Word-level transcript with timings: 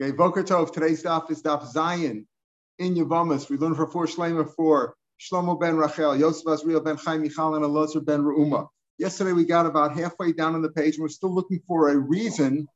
Okay, 0.00 0.12
Boker. 0.12 0.44
Today's 0.44 1.02
daf 1.02 1.28
is 1.28 1.42
daf 1.42 1.74
Zayin 1.74 2.24
in 2.78 2.94
Yavamas. 2.94 3.50
We 3.50 3.56
learned 3.56 3.74
for 3.74 3.88
four 3.88 4.06
Shlema 4.06 4.48
for 4.54 4.94
Shlomo 5.20 5.58
ben 5.58 5.76
Rachel, 5.76 6.16
Yosef 6.16 6.44
Azriel 6.44 6.84
ben 6.84 6.96
Chaim 6.96 7.22
Michal, 7.22 7.56
and 7.56 7.64
Elazar 7.64 8.04
ben 8.04 8.22
Reuma. 8.22 8.68
Yesterday 8.98 9.32
we 9.32 9.44
got 9.44 9.66
about 9.66 9.96
halfway 9.96 10.32
down 10.32 10.54
on 10.54 10.62
the 10.62 10.70
page, 10.70 10.94
and 10.94 11.02
we're 11.02 11.08
still 11.08 11.34
looking 11.34 11.60
for 11.66 11.88
a 11.88 11.96
reason 11.96 12.68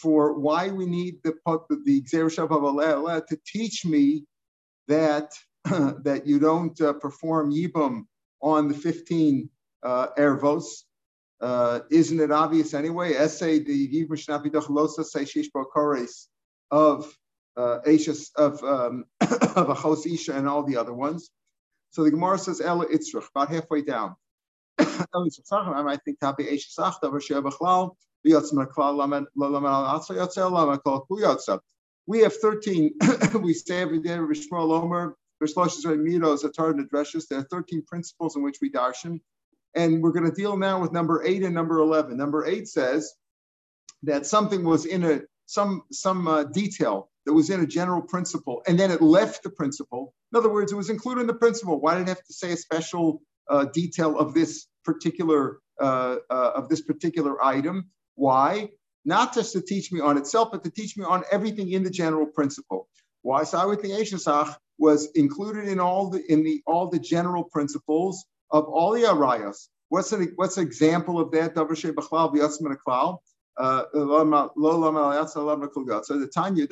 for 0.00 0.40
why 0.40 0.70
we 0.70 0.86
need 0.86 1.22
the 1.22 1.34
the 1.84 2.02
Xerishav 2.02 2.50
of 2.50 3.26
to 3.28 3.38
teach 3.46 3.86
me 3.86 4.24
that 4.88 5.30
that 5.66 6.22
you 6.26 6.40
don't 6.40 6.80
uh, 6.80 6.94
perform 6.94 7.52
Yibam 7.52 8.06
on 8.42 8.66
the 8.66 8.74
15 8.74 9.48
uh, 9.84 10.08
Ervos. 10.18 10.82
Uh, 11.40 11.80
isn't 11.92 12.18
it 12.18 12.32
obvious 12.32 12.74
anyway? 12.74 13.12
Essay 13.12 13.60
the 13.60 13.88
Yibam 13.88 14.16
Shnapi 14.16 14.46
Dochalosa 14.50 15.04
say 15.04 15.24
Shish 15.24 15.50
Kores 15.52 16.26
of 16.70 17.12
uh, 17.56 17.78
Ashes 17.86 18.30
of 18.36 18.62
um, 18.62 19.04
of 19.20 19.68
Achos 19.68 20.06
Isha 20.06 20.34
and 20.34 20.48
all 20.48 20.62
the 20.62 20.76
other 20.76 20.92
ones. 20.92 21.30
So 21.90 22.04
the 22.04 22.10
Gemara 22.10 22.38
says 22.38 22.60
Ella 22.60 22.86
Itzrach, 22.86 23.28
about 23.34 23.50
halfway 23.50 23.82
down. 23.82 24.16
I 24.78 25.98
think 26.04 26.20
Tabi 26.20 26.48
Ashes 26.48 26.76
Achta 26.78 27.04
Vasher 27.04 27.42
Bechlal 27.42 27.96
we 28.26 28.32
have 28.32 28.42
13, 32.36 32.94
we 33.40 33.54
say 33.54 33.82
every 33.82 34.00
day, 34.00 34.16
Rishmal 34.16 34.72
Omer, 34.72 35.16
Rishloshes 35.42 35.84
Miros, 35.84 36.44
Atar 36.44 36.70
and 36.70 36.88
There 36.90 37.38
are 37.38 37.44
13 37.44 37.82
principles 37.86 38.34
in 38.34 38.42
which 38.42 38.58
we 38.60 38.70
darshan. 38.70 39.20
And 39.76 40.02
we're 40.02 40.10
going 40.10 40.28
to 40.28 40.34
deal 40.34 40.56
now 40.56 40.80
with 40.80 40.90
number 40.92 41.22
eight 41.24 41.44
and 41.44 41.54
number 41.54 41.78
11. 41.78 42.16
Number 42.16 42.44
eight 42.46 42.66
says 42.66 43.14
that 44.02 44.26
something 44.26 44.64
was 44.64 44.86
in 44.86 45.04
a 45.04 45.20
some 45.46 45.82
some 45.90 46.28
uh, 46.28 46.44
detail 46.44 47.10
that 47.24 47.32
was 47.32 47.50
in 47.50 47.60
a 47.60 47.66
general 47.66 48.02
principle, 48.02 48.62
and 48.66 48.78
then 48.78 48.90
it 48.90 49.00
left 49.00 49.42
the 49.42 49.50
principle. 49.50 50.14
In 50.32 50.38
other 50.38 50.52
words, 50.52 50.72
it 50.72 50.76
was 50.76 50.90
included 50.90 51.22
in 51.22 51.26
the 51.26 51.34
principle. 51.34 51.80
Why 51.80 51.94
did 51.94 52.02
it 52.02 52.08
have 52.08 52.24
to 52.24 52.32
say 52.32 52.52
a 52.52 52.56
special 52.56 53.22
uh, 53.48 53.66
detail 53.66 54.18
of 54.18 54.34
this 54.34 54.66
particular 54.84 55.58
uh, 55.80 56.16
uh 56.30 56.52
of 56.54 56.68
this 56.68 56.82
particular 56.82 57.42
item? 57.44 57.90
Why? 58.14 58.70
Not 59.04 59.34
just 59.34 59.52
to 59.52 59.60
teach 59.60 59.92
me 59.92 60.00
on 60.00 60.18
itself, 60.18 60.48
but 60.50 60.64
to 60.64 60.70
teach 60.70 60.96
me 60.96 61.04
on 61.04 61.22
everything 61.30 61.70
in 61.70 61.84
the 61.84 61.90
general 61.90 62.26
principle. 62.26 62.88
Why? 63.22 63.44
I 63.52 63.64
would 63.64 63.80
think 63.80 63.94
Eshesach 63.94 64.56
was 64.78 65.08
included 65.14 65.68
in 65.68 65.80
all 65.80 66.10
the 66.10 66.22
in 66.30 66.44
the 66.44 66.62
all 66.66 66.88
the 66.88 66.98
general 66.98 67.44
principles 67.44 68.24
of 68.50 68.64
all 68.64 68.92
the 68.92 69.02
arayas. 69.02 69.68
What's 69.88 70.12
an 70.12 70.32
what's 70.36 70.56
an 70.56 70.66
example 70.66 71.20
of 71.20 71.30
that? 71.32 71.54
The 73.58 73.88
Tanya 76.32 76.66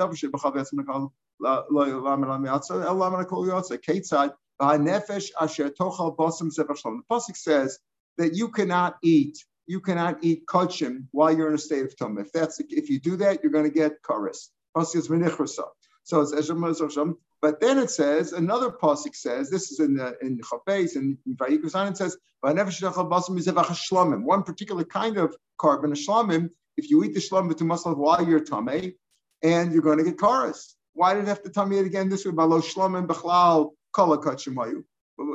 pasuk 7.11 7.37
says 7.37 7.79
that 8.17 8.35
you 8.35 8.49
cannot 8.49 8.97
eat 9.03 9.45
you 9.67 9.81
cannot 9.81 10.19
eat 10.23 10.47
kachim 10.47 11.07
while 11.13 11.35
you're 11.35 11.49
in 11.49 11.55
a 11.55 11.59
state 11.59 11.85
of 11.85 11.97
tum. 11.97 12.19
If 12.19 12.31
that's 12.33 12.61
if 12.61 12.91
you 12.91 13.01
do 13.01 13.17
that, 13.17 13.43
you're 13.43 13.53
going 13.53 13.65
to 13.65 13.71
get 13.71 14.03
karis. 14.03 14.51
So 16.07 16.21
it's 16.21 16.51
But 17.41 17.61
then 17.61 17.79
it 17.79 17.91
says 17.91 18.33
another 18.33 18.71
pasuk 18.71 19.15
says 19.15 19.49
this 19.51 19.71
is 19.71 19.81
in 19.81 19.95
the 19.95 20.17
in 20.21 20.39
Chafez 20.39 20.97
and 20.97 21.17
Vayikusan 21.29 21.93
it 21.93 21.97
says 21.97 22.19
one 22.43 22.57
particular 24.43 24.85
kind 24.85 25.17
of 25.17 25.35
carbon 25.57 25.93
a 25.93 25.95
shlamim 25.95 26.51
if 26.77 26.91
you 26.91 27.05
eat 27.05 27.15
the 27.15 27.21
shlam 27.21 27.51
b'tumasal 27.51 27.97
while 27.97 28.27
you're 28.27 28.41
tamei, 28.41 28.95
and 29.43 29.73
you're 29.73 29.83
going 29.83 29.99
to 29.99 30.05
get 30.05 30.17
karas. 30.17 30.75
Why 30.95 31.15
did 31.15 31.25
it 31.25 31.29
have 31.29 31.43
to 31.43 31.51
tell 31.51 31.67
me 31.67 31.79
it 31.79 31.87
again 31.87 32.09
this 32.09 32.25
way? 32.25 32.33
Balo 32.33 32.63
shlam 32.63 32.99
and 32.99 33.09
bechlal 33.09 33.71
kala 33.93 34.19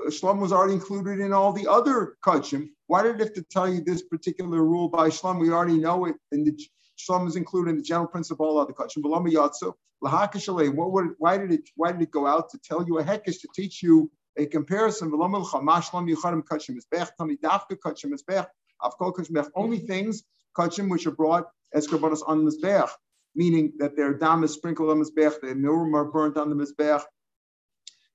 Shlam 0.09 0.39
was 0.39 0.51
already 0.51 0.73
included 0.73 1.19
in 1.19 1.31
all 1.31 1.53
the 1.53 1.67
other 1.67 2.17
kachim. 2.25 2.69
Why 2.87 3.03
did 3.03 3.15
it 3.15 3.19
have 3.19 3.33
to 3.33 3.43
tell 3.43 3.73
you 3.73 3.81
this 3.81 4.01
particular 4.01 4.61
rule 4.61 4.89
by 4.89 5.09
shlam? 5.09 5.39
We 5.39 5.51
already 5.51 5.77
know 5.77 6.05
it, 6.05 6.15
and 6.31 6.45
the 6.45 6.59
shlam 6.97 7.27
is 7.27 7.35
included 7.35 7.71
in 7.71 7.77
the 7.77 7.83
general 7.83 8.07
principle 8.07 8.45
of 8.45 8.51
all 8.51 8.59
other 8.59 8.73
kachim. 8.73 9.03
Balama 9.03 9.31
yatsu 9.31 10.75
What 10.75 10.91
would? 10.91 11.15
Why 11.17 11.37
did 11.37 11.53
it? 11.53 11.69
Why 11.75 11.91
did 11.91 12.01
it 12.01 12.11
go 12.11 12.27
out 12.27 12.49
to 12.49 12.59
tell 12.59 12.85
you 12.85 12.99
a 12.99 13.03
hekesh 13.03 13.39
to 13.41 13.47
teach 13.55 13.81
you 13.81 14.11
a 14.37 14.45
comparison? 14.45 15.11
Of 18.81 18.97
course 18.97 19.27
kuschbech 19.27 19.49
only 19.55 19.79
things 19.79 20.23
kachim 20.57 20.89
which 20.89 21.07
are 21.07 21.11
brought 21.11 21.47
as 21.73 21.87
on 21.87 22.45
the 22.45 22.51
mizbeach, 22.51 22.89
meaning 23.35 23.73
that 23.77 23.95
their 23.95 24.13
dam 24.13 24.43
is 24.43 24.53
sprinkled 24.53 24.89
on 24.89 24.99
the 24.99 25.05
mizbeach, 25.05 25.39
their 25.41 25.55
nurim 25.55 25.93
are 25.93 26.05
burnt 26.05 26.37
on 26.37 26.49
the 26.49 26.55
mizbeach. 26.55 27.03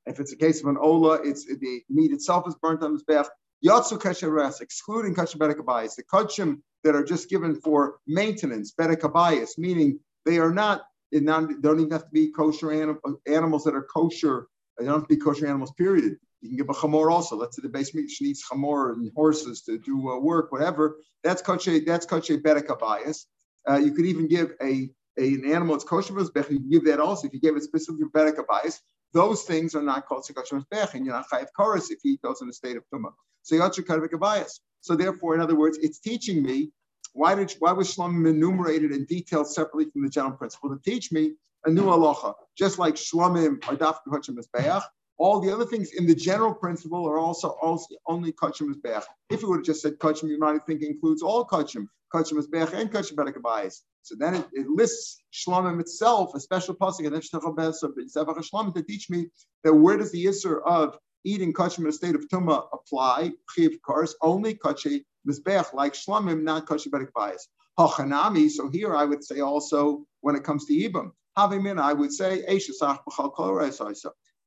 If 0.07 0.21
it's 0.21 0.33
a 0.33 0.37
case 0.37 0.61
of 0.61 0.67
an 0.69 0.77
ola, 0.77 1.21
it's 1.23 1.47
the 1.47 1.83
meat 1.89 2.13
itself 2.13 2.47
is 2.49 2.55
burnt 2.57 2.83
on 2.83 2.95
the 2.95 3.01
mizbeach. 3.03 3.29
Yatsu 3.65 3.99
kasher 3.99 4.61
excluding 4.61 5.15
kasher 5.15 5.37
bedekabayis, 5.37 5.95
the 5.97 6.03
kachim 6.05 6.61
that 6.83 6.95
are 6.95 7.05
just 7.05 7.31
given 7.31 7.55
for 7.61 7.99
maintenance, 8.07 8.75
bedekabayis, 8.79 9.57
meaning 9.57 9.99
they 10.27 10.39
are 10.39 10.53
not, 10.53 10.83
they 11.13 11.21
don't 11.21 11.81
even 11.81 11.91
have 11.91 12.05
to 12.05 12.11
be 12.13 12.31
kosher 12.33 12.73
anim, 12.73 12.99
animals 13.27 13.65
that 13.65 13.75
are 13.75 13.87
kosher. 13.95 14.49
They 14.79 14.85
don't 14.85 14.95
have 14.95 15.09
to 15.09 15.15
be 15.15 15.17
kosher 15.17 15.47
animals. 15.47 15.73
Period. 15.79 16.19
You 16.45 16.51
can 16.51 16.59
give 16.59 16.69
a 16.69 16.75
chamor 16.75 17.11
also. 17.11 17.37
Let's 17.37 17.57
say 17.57 17.63
the 17.63 17.71
base 17.71 17.95
meat 17.95 18.13
needs 18.21 18.45
chamor 18.45 18.93
and 18.93 19.11
horses 19.17 19.63
to 19.63 19.79
do 19.79 20.11
uh, 20.11 20.19
work, 20.19 20.53
whatever. 20.53 20.99
That's 21.23 21.41
kosher. 21.41 21.81
That's 21.81 22.05
kosher 22.05 22.37
bedeka 22.37 22.79
bias. 22.79 23.27
Uh, 23.67 23.79
you 23.79 23.93
could 23.93 24.05
even 24.05 24.29
give 24.29 24.53
a, 24.61 24.91
a 25.19 25.35
an 25.35 25.51
animal 25.51 25.75
that's 25.75 25.85
kosher 25.85 26.13
mizbech. 26.13 26.51
You 26.51 26.59
can 26.59 26.69
give 26.69 26.85
that 26.85 27.01
also 27.01 27.29
if 27.29 27.33
you 27.33 27.41
give 27.41 27.57
it 27.57 27.63
specifically 27.63 28.09
bedeka 28.15 28.47
bias. 28.47 28.83
Those 29.15 29.45
things 29.45 29.75
are 29.75 29.81
not 29.81 30.07
called 30.07 30.29
kosher 30.37 30.61
mizbech, 30.61 30.93
and 30.93 31.07
you're 31.07 31.15
not 31.15 31.31
chayav 31.31 31.47
chorus 31.57 31.91
if 31.91 32.01
you 32.05 32.13
eat 32.13 32.21
those 32.23 32.43
in 32.43 32.49
a 32.51 32.53
state 32.53 32.77
of 32.77 32.85
tumah. 32.93 33.15
So 33.41 33.55
you're 33.55 33.71
kadvika 33.71 34.21
bias. 34.21 34.61
So 34.83 34.95
therefore, 34.97 35.35
in 35.35 35.41
other 35.41 35.55
words, 35.55 35.79
it's 35.79 35.99
teaching 35.99 36.43
me 36.43 36.73
why 37.15 37.35
did 37.35 37.55
why 37.59 37.73
was 37.73 37.97
shlomim 37.97 38.29
enumerated 38.29 38.91
and 38.91 39.09
detailed 39.09 39.49
separately 39.51 39.91
from 39.91 40.03
the 40.03 40.11
general 40.11 40.37
principle 40.37 40.69
to 40.69 40.79
teach 40.83 41.11
me 41.11 41.37
a 41.65 41.71
new 41.71 41.85
halacha, 41.85 42.35
just 42.55 42.79
like 42.79 42.97
shlomim 42.97 43.67
are 43.67 43.77
dafka 43.77 44.11
kosher 44.11 44.33
mizbeach 44.33 44.83
all 45.19 45.41
the 45.41 45.53
other 45.53 45.65
things 45.65 45.93
in 45.93 46.07
the 46.07 46.15
general 46.15 46.55
principle 46.55 47.07
are 47.09 47.19
also, 47.19 47.51
also 47.63 47.95
only 48.07 48.33
kachim 48.33 48.71
is 48.71 48.77
bech. 48.77 49.05
If 49.31 49.43
you 49.43 49.49
would 49.49 49.59
have 49.59 49.67
just 49.67 49.83
said 49.83 49.99
kachim, 49.99 50.29
you 50.29 50.39
might 50.39 50.65
think 50.67 50.83
includes 50.83 51.23
all 51.23 51.47
kachim, 51.47 51.87
kachim 52.13 52.39
is 52.39 52.49
bech 52.49 52.73
and 52.73 52.91
kachim 52.91 53.15
bedekabayis. 53.15 53.81
So 54.03 54.17
then 54.19 54.35
it, 54.35 54.47
it 54.53 54.69
lists 54.69 55.23
shlamim 55.33 55.81
itself, 55.81 56.35
a 56.35 56.41
special 56.41 56.75
pasuk, 56.75 57.07
and 57.07 57.15
then 57.15 57.23
shlamim 57.23 58.75
to 58.75 58.83
teach 58.83 59.09
me 59.09 59.29
that 59.63 59.75
where 59.75 59.97
does 59.97 60.13
the 60.13 60.27
isser 60.27 60.61
of 60.65 60.99
eating 61.25 61.53
kachim 61.53 61.81
in 61.81 61.87
a 61.87 61.93
state 61.93 62.15
of 62.15 62.29
tuma 62.29 62.67
apply? 62.73 63.33
Chiv 63.55 63.79
cars 63.87 64.15
only 64.21 64.55
kachim 64.55 65.05
mizbech 65.29 65.73
like 65.75 65.95
shlamim, 65.95 66.43
not 66.43 66.67
kachim 66.67 66.89
bedekabayis. 66.89 67.43
Hachanami. 67.79 68.51
So 68.51 68.69
here 68.69 68.95
I 68.95 69.05
would 69.05 69.25
say 69.25 69.41
also 69.41 70.05
when 70.21 70.37
it 70.37 70.45
comes 70.45 70.67
to 70.67 70.75
ibam. 70.75 71.13
Having 71.37 71.79
I 71.81 71.93
would 71.93 72.13
say 72.13 72.45
Eshesach 72.49 73.01
b'chal 73.09 73.33
kol 73.35 73.55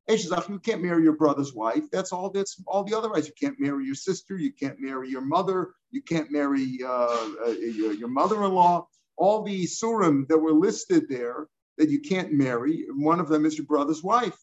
you 0.08 0.58
can't 0.58 0.82
marry 0.82 1.02
your 1.02 1.16
brother's 1.16 1.52
wife. 1.52 1.90
That's 1.92 2.12
all. 2.12 2.30
That's 2.30 2.60
all 2.66 2.84
the 2.84 2.96
other 2.96 3.10
rights. 3.10 3.26
You 3.26 3.34
can't 3.38 3.60
marry 3.60 3.84
your 3.84 3.94
sister. 3.94 4.36
You 4.38 4.52
can't 4.52 4.80
marry 4.80 5.10
your 5.10 5.20
mother. 5.20 5.74
You 5.90 6.02
can't 6.02 6.30
marry 6.30 6.78
uh, 6.84 7.28
uh, 7.46 7.50
your, 7.50 7.92
your, 7.92 8.08
mother-in-law. 8.08 8.86
All 9.16 9.42
the 9.42 9.64
surim 9.64 10.26
that 10.28 10.38
were 10.38 10.52
listed 10.52 11.08
there 11.08 11.48
that 11.76 11.90
you 11.90 12.00
can't 12.00 12.32
marry. 12.32 12.86
One 12.90 13.20
of 13.20 13.28
them 13.28 13.44
is 13.44 13.56
your 13.58 13.66
brother's 13.66 14.02
wife. 14.02 14.36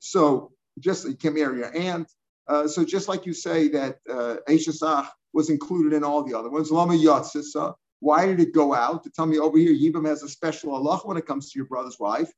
So 0.00 0.52
just 0.80 1.06
you 1.06 1.16
can't 1.16 1.34
marry 1.34 1.58
your 1.58 1.76
aunt. 1.76 2.10
Uh, 2.48 2.68
so 2.68 2.84
just 2.84 3.08
like 3.08 3.26
you 3.26 3.32
say 3.32 3.68
that 3.68 3.98
uh, 4.10 4.36
was 5.32 5.50
included 5.50 5.92
in 5.94 6.04
all 6.04 6.22
the 6.22 6.36
other 6.36 6.50
ones, 6.50 6.70
Lama 6.70 6.94
Yatsisa, 6.94 7.74
why 8.00 8.26
did 8.26 8.40
it 8.40 8.54
go 8.54 8.74
out 8.74 9.02
to 9.04 9.10
tell 9.10 9.26
me 9.26 9.38
over 9.38 9.58
here 9.58 9.74
Yibam 9.74 10.06
has 10.06 10.22
a 10.22 10.28
special 10.28 10.74
Allah 10.74 10.98
when 11.04 11.16
it 11.16 11.26
comes 11.26 11.50
to 11.50 11.58
your 11.58 11.66
brother's 11.66 11.98
wife? 11.98 12.30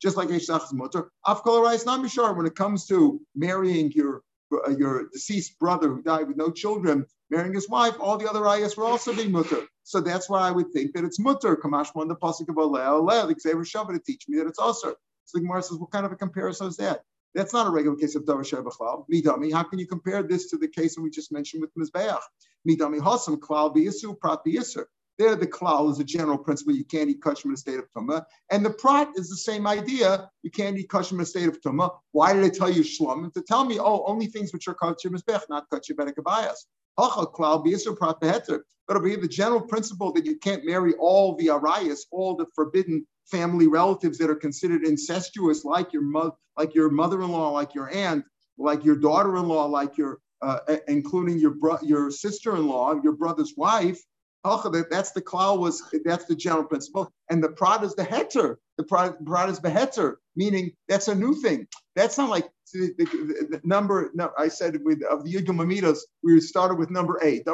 Just 0.00 0.16
like 0.16 0.28
Eshach's 0.28 0.72
mutter, 0.72 1.10
Afkol 1.26 1.86
not 1.86 2.00
Mishar, 2.00 2.36
when 2.36 2.46
it 2.46 2.54
comes 2.54 2.86
to 2.86 3.20
marrying 3.34 3.90
your 3.92 4.22
uh, 4.52 4.70
your 4.70 5.08
deceased 5.12 5.58
brother 5.58 5.88
who 5.88 6.02
died 6.02 6.28
with 6.28 6.36
no 6.36 6.50
children, 6.50 7.04
marrying 7.30 7.52
his 7.52 7.68
wife, 7.68 7.94
all 8.00 8.16
the 8.16 8.28
other 8.28 8.46
ayahs 8.46 8.76
were 8.76 8.84
also 8.84 9.14
be 9.14 9.28
mutter. 9.28 9.62
So 9.82 10.00
that's 10.00 10.30
why 10.30 10.40
I 10.40 10.50
would 10.50 10.72
think 10.72 10.94
that 10.94 11.04
it's 11.04 11.18
mutter. 11.18 11.56
Kamash 11.56 11.94
on 11.94 12.08
the 12.08 12.16
pasuk 12.16 12.48
of 12.48 12.56
Aleh, 12.56 12.86
Aleh, 12.86 13.28
the 13.28 13.38
Xavier 13.38 13.64
Shabbat 13.64 13.94
to 13.94 13.98
teach 13.98 14.26
me 14.28 14.38
that 14.38 14.46
it's 14.46 14.58
also. 14.58 14.94
So 15.24 15.38
the 15.38 15.40
Gemara 15.40 15.62
says, 15.62 15.78
what 15.78 15.90
kind 15.90 16.06
of 16.06 16.12
a 16.12 16.16
comparison 16.16 16.68
is 16.68 16.76
that? 16.78 17.02
That's 17.34 17.52
not 17.52 17.66
a 17.66 17.70
regular 17.70 17.96
case 17.96 18.14
of 18.14 18.24
Davar 18.24 18.40
Shebachlau. 18.40 19.04
Midami, 19.12 19.52
how 19.52 19.62
can 19.62 19.78
you 19.78 19.86
compare 19.86 20.22
this 20.22 20.48
to 20.50 20.56
the 20.56 20.68
case 20.68 20.94
that 20.94 21.02
we 21.02 21.10
just 21.10 21.30
mentioned 21.30 21.60
with 21.60 21.74
Mizbeach? 21.74 22.18
Midami 22.66 23.00
Hasam, 23.00 23.36
Klal 23.38 23.74
Biyasu, 23.74 24.18
Prat 24.18 24.40
Biyasur. 24.46 24.86
There, 25.18 25.34
the 25.34 25.46
klal 25.46 25.90
is 25.90 25.98
a 25.98 26.04
general 26.04 26.38
principle. 26.38 26.74
You 26.74 26.84
can't 26.84 27.10
eat 27.10 27.22
kashmir 27.22 27.50
in 27.50 27.54
a 27.54 27.56
state 27.56 27.78
of 27.78 27.86
tumah. 27.96 28.24
And 28.50 28.64
the 28.64 28.70
prat 28.70 29.10
is 29.16 29.28
the 29.28 29.36
same 29.36 29.66
idea. 29.66 30.30
You 30.42 30.50
can't 30.50 30.78
eat 30.78 30.88
kashmir 30.88 31.20
in 31.20 31.22
a 31.22 31.26
state 31.26 31.48
of 31.48 31.60
tumah. 31.60 31.90
Why 32.12 32.32
did 32.32 32.44
I 32.44 32.50
tell 32.50 32.70
you 32.70 32.82
shlum? 32.82 33.32
To 33.34 33.42
tell 33.42 33.64
me, 33.64 33.78
oh, 33.80 34.04
only 34.06 34.26
things 34.26 34.52
which 34.52 34.68
are 34.68 34.74
kashmir 34.74 35.12
mizbech, 35.12 35.42
not 35.48 35.66
kashmir 35.72 35.96
bedekabayas. 35.96 36.66
But 36.96 38.96
over 38.96 39.06
here, 39.06 39.18
the 39.18 39.28
general 39.28 39.60
principle 39.60 40.12
that 40.12 40.26
you 40.26 40.36
can't 40.36 40.64
marry 40.64 40.94
all 40.94 41.36
the 41.36 41.48
arayas, 41.48 42.00
all 42.10 42.34
the 42.34 42.46
forbidden 42.54 43.06
family 43.26 43.68
relatives 43.68 44.18
that 44.18 44.30
are 44.30 44.34
considered 44.34 44.84
incestuous, 44.84 45.64
like 45.64 45.92
your 45.92 46.02
mother, 46.02 46.32
like 46.56 46.74
your 46.74 46.90
mother-in-law, 46.90 47.50
like 47.50 47.74
your 47.74 47.94
aunt, 47.94 48.24
like 48.56 48.84
your 48.84 48.96
daughter-in-law, 48.96 49.66
like 49.66 49.96
your, 49.96 50.18
uh, 50.42 50.58
including 50.88 51.38
your 51.38 51.52
bro- 51.52 51.78
your 51.82 52.10
sister-in-law, 52.10 53.00
your 53.04 53.12
brother's 53.12 53.54
wife. 53.56 54.02
That's 54.44 55.10
the 55.12 55.22
klal 55.22 55.58
was 55.58 55.82
that's 56.04 56.26
the 56.26 56.36
general 56.36 56.64
principle, 56.64 57.12
and 57.30 57.42
the 57.42 57.50
prod 57.50 57.84
is 57.84 57.94
the 57.94 58.04
heter. 58.04 58.56
The 58.76 58.84
prod, 58.84 59.16
is 59.50 59.58
the 59.58 59.70
heter, 59.70 60.16
meaning 60.36 60.72
that's 60.88 61.08
a 61.08 61.14
new 61.14 61.34
thing. 61.34 61.66
That's 61.96 62.16
not 62.16 62.30
like 62.30 62.48
the, 62.72 62.94
the, 62.96 63.04
the 63.50 63.60
number. 63.64 64.10
No, 64.14 64.30
I 64.38 64.48
said 64.48 64.78
with 64.84 65.02
of 65.04 65.24
the 65.24 65.34
Yigam 65.34 65.58
Amidas, 65.58 65.98
we 66.22 66.40
started 66.40 66.78
with 66.78 66.90
number 66.90 67.18
eight. 67.22 67.44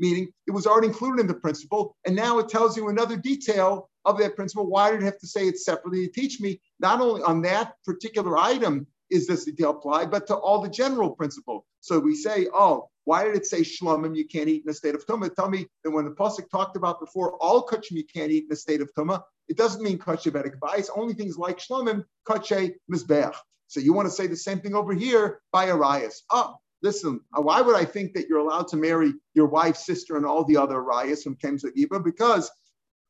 Meaning 0.00 0.28
it 0.46 0.52
was 0.52 0.66
already 0.66 0.86
included 0.86 1.20
in 1.20 1.26
the 1.26 1.34
principle, 1.34 1.96
and 2.06 2.14
now 2.14 2.38
it 2.38 2.48
tells 2.48 2.76
you 2.76 2.88
another 2.88 3.16
detail 3.16 3.90
of 4.04 4.18
that 4.18 4.36
principle. 4.36 4.68
Why 4.68 4.90
did 4.90 5.02
it 5.02 5.04
have 5.06 5.18
to 5.18 5.26
say 5.26 5.48
it 5.48 5.58
separately 5.58 6.08
teach 6.08 6.40
me 6.40 6.60
not 6.80 7.00
only 7.00 7.22
on 7.22 7.42
that 7.42 7.74
particular 7.84 8.38
item 8.38 8.86
is 9.10 9.26
this 9.26 9.44
detail 9.44 9.70
apply, 9.70 10.06
but 10.06 10.26
to 10.26 10.36
all 10.36 10.60
the 10.60 10.68
general 10.68 11.10
principle. 11.10 11.66
So 11.80 11.98
we 11.98 12.14
say, 12.14 12.48
oh, 12.52 12.88
why 13.04 13.24
did 13.24 13.36
it 13.36 13.46
say 13.46 13.60
shlomim 13.60 14.16
you 14.16 14.26
can't 14.26 14.48
eat 14.48 14.64
in 14.64 14.70
a 14.70 14.74
state 14.74 14.94
of 14.94 15.06
tumah? 15.06 15.34
Tell 15.34 15.48
me 15.48 15.66
that 15.82 15.90
when 15.90 16.04
the 16.04 16.10
pasuk 16.10 16.50
talked 16.50 16.76
about 16.76 17.00
before 17.00 17.36
all 17.36 17.66
kachim 17.66 17.92
you 17.92 18.04
can't 18.04 18.30
eat 18.30 18.44
in 18.44 18.52
a 18.52 18.56
state 18.56 18.80
of 18.80 18.90
tumah, 18.96 19.22
it 19.48 19.56
doesn't 19.56 19.82
mean 19.82 19.98
kache 19.98 20.24
bedek 20.24 20.58
bias. 20.60 20.90
Only 20.94 21.14
things 21.14 21.38
like 21.38 21.58
shlomim, 21.58 22.04
kache 22.26 22.74
mizbeach. 22.92 23.34
So 23.68 23.80
you 23.80 23.92
want 23.92 24.06
to 24.08 24.12
say 24.12 24.26
the 24.26 24.36
same 24.36 24.60
thing 24.60 24.74
over 24.74 24.92
here 24.92 25.40
by 25.52 25.70
Arias. 25.70 26.24
Oh, 26.30 26.56
listen, 26.82 27.20
uh, 27.36 27.42
why 27.42 27.60
would 27.60 27.76
I 27.76 27.84
think 27.84 28.14
that 28.14 28.28
you're 28.28 28.38
allowed 28.38 28.68
to 28.68 28.76
marry 28.76 29.12
your 29.34 29.46
wife's 29.46 29.84
sister 29.84 30.16
and 30.16 30.26
all 30.26 30.44
the 30.44 30.56
other 30.56 30.76
Arias 30.76 31.22
from 31.22 31.36
Kemsa 31.36 31.70
Iba? 31.76 32.02
Because 32.04 32.50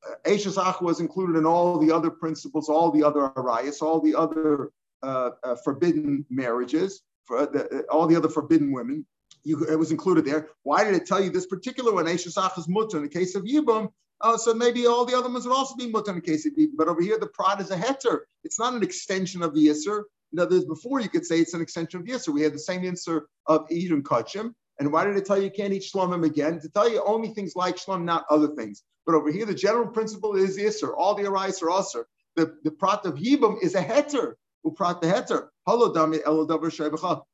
uh, 0.08 0.72
was 0.80 1.00
included 1.00 1.36
in 1.36 1.46
all 1.46 1.78
the 1.78 1.92
other 1.92 2.10
principles, 2.10 2.68
all 2.68 2.90
the 2.90 3.02
other 3.02 3.32
Arias, 3.36 3.82
all 3.82 4.00
the 4.00 4.14
other 4.14 4.70
uh, 5.02 5.30
uh, 5.42 5.56
forbidden 5.64 6.24
marriages, 6.30 7.02
for 7.24 7.46
the, 7.46 7.84
all 7.90 8.06
the 8.06 8.16
other 8.16 8.28
forbidden 8.28 8.72
women. 8.72 9.06
You, 9.44 9.64
it 9.64 9.78
was 9.78 9.92
included 9.92 10.24
there. 10.24 10.48
Why 10.62 10.84
did 10.84 10.94
it 10.94 11.06
tell 11.06 11.22
you 11.22 11.30
this 11.30 11.46
particular 11.46 11.92
one, 11.92 12.06
Eishasach 12.06 12.58
is 12.58 12.68
mutter 12.68 12.96
in 12.96 13.02
the 13.02 13.08
case 13.08 13.34
of 13.34 13.44
Yibam? 13.44 13.90
Oh, 14.20 14.36
so 14.36 14.52
maybe 14.52 14.86
all 14.86 15.04
the 15.04 15.16
other 15.16 15.30
ones 15.30 15.46
would 15.46 15.54
also 15.54 15.76
be 15.76 15.88
mutter 15.88 16.10
in 16.10 16.16
the 16.16 16.22
case 16.22 16.44
of 16.44 16.54
Yibam. 16.54 16.72
But 16.76 16.88
over 16.88 17.00
here, 17.00 17.18
the 17.18 17.28
prod 17.28 17.60
is 17.60 17.70
a 17.70 17.76
heter. 17.76 18.20
It's 18.44 18.58
not 18.58 18.74
an 18.74 18.82
extension 18.82 19.42
of 19.42 19.54
the 19.54 19.68
Yisr. 19.68 20.02
In 20.32 20.38
other 20.38 20.56
words, 20.56 20.66
before 20.66 21.00
you 21.00 21.08
could 21.08 21.24
say 21.24 21.38
it's 21.38 21.54
an 21.54 21.60
extension 21.62 22.00
of 22.00 22.06
the 22.06 22.12
Yisr. 22.12 22.28
We 22.28 22.42
had 22.42 22.52
the 22.52 22.58
same 22.58 22.84
answer 22.84 23.28
of 23.46 23.66
Edom 23.70 24.02
Kachim. 24.02 24.52
And 24.80 24.92
why 24.92 25.04
did 25.04 25.16
it 25.16 25.26
tell 25.26 25.38
you 25.38 25.44
you 25.44 25.50
can't 25.50 25.72
eat 25.72 25.82
shlomim 25.82 26.24
again? 26.24 26.60
To 26.60 26.68
tell 26.68 26.90
you 26.90 27.02
only 27.04 27.28
things 27.28 27.54
like 27.56 27.76
shlom, 27.76 28.04
not 28.04 28.24
other 28.30 28.48
things. 28.48 28.82
But 29.06 29.14
over 29.14 29.30
here, 29.30 29.46
the 29.46 29.54
general 29.54 29.88
principle 29.88 30.36
is 30.36 30.58
Yisr. 30.58 30.92
All 30.96 31.14
the 31.14 31.24
arais 31.24 31.62
are 31.62 31.70
usr. 31.70 32.04
The, 32.36 32.54
the 32.62 32.70
prat 32.70 33.04
of 33.06 33.14
Yibam 33.14 33.62
is 33.62 33.74
a 33.74 33.82
heter. 33.82 34.34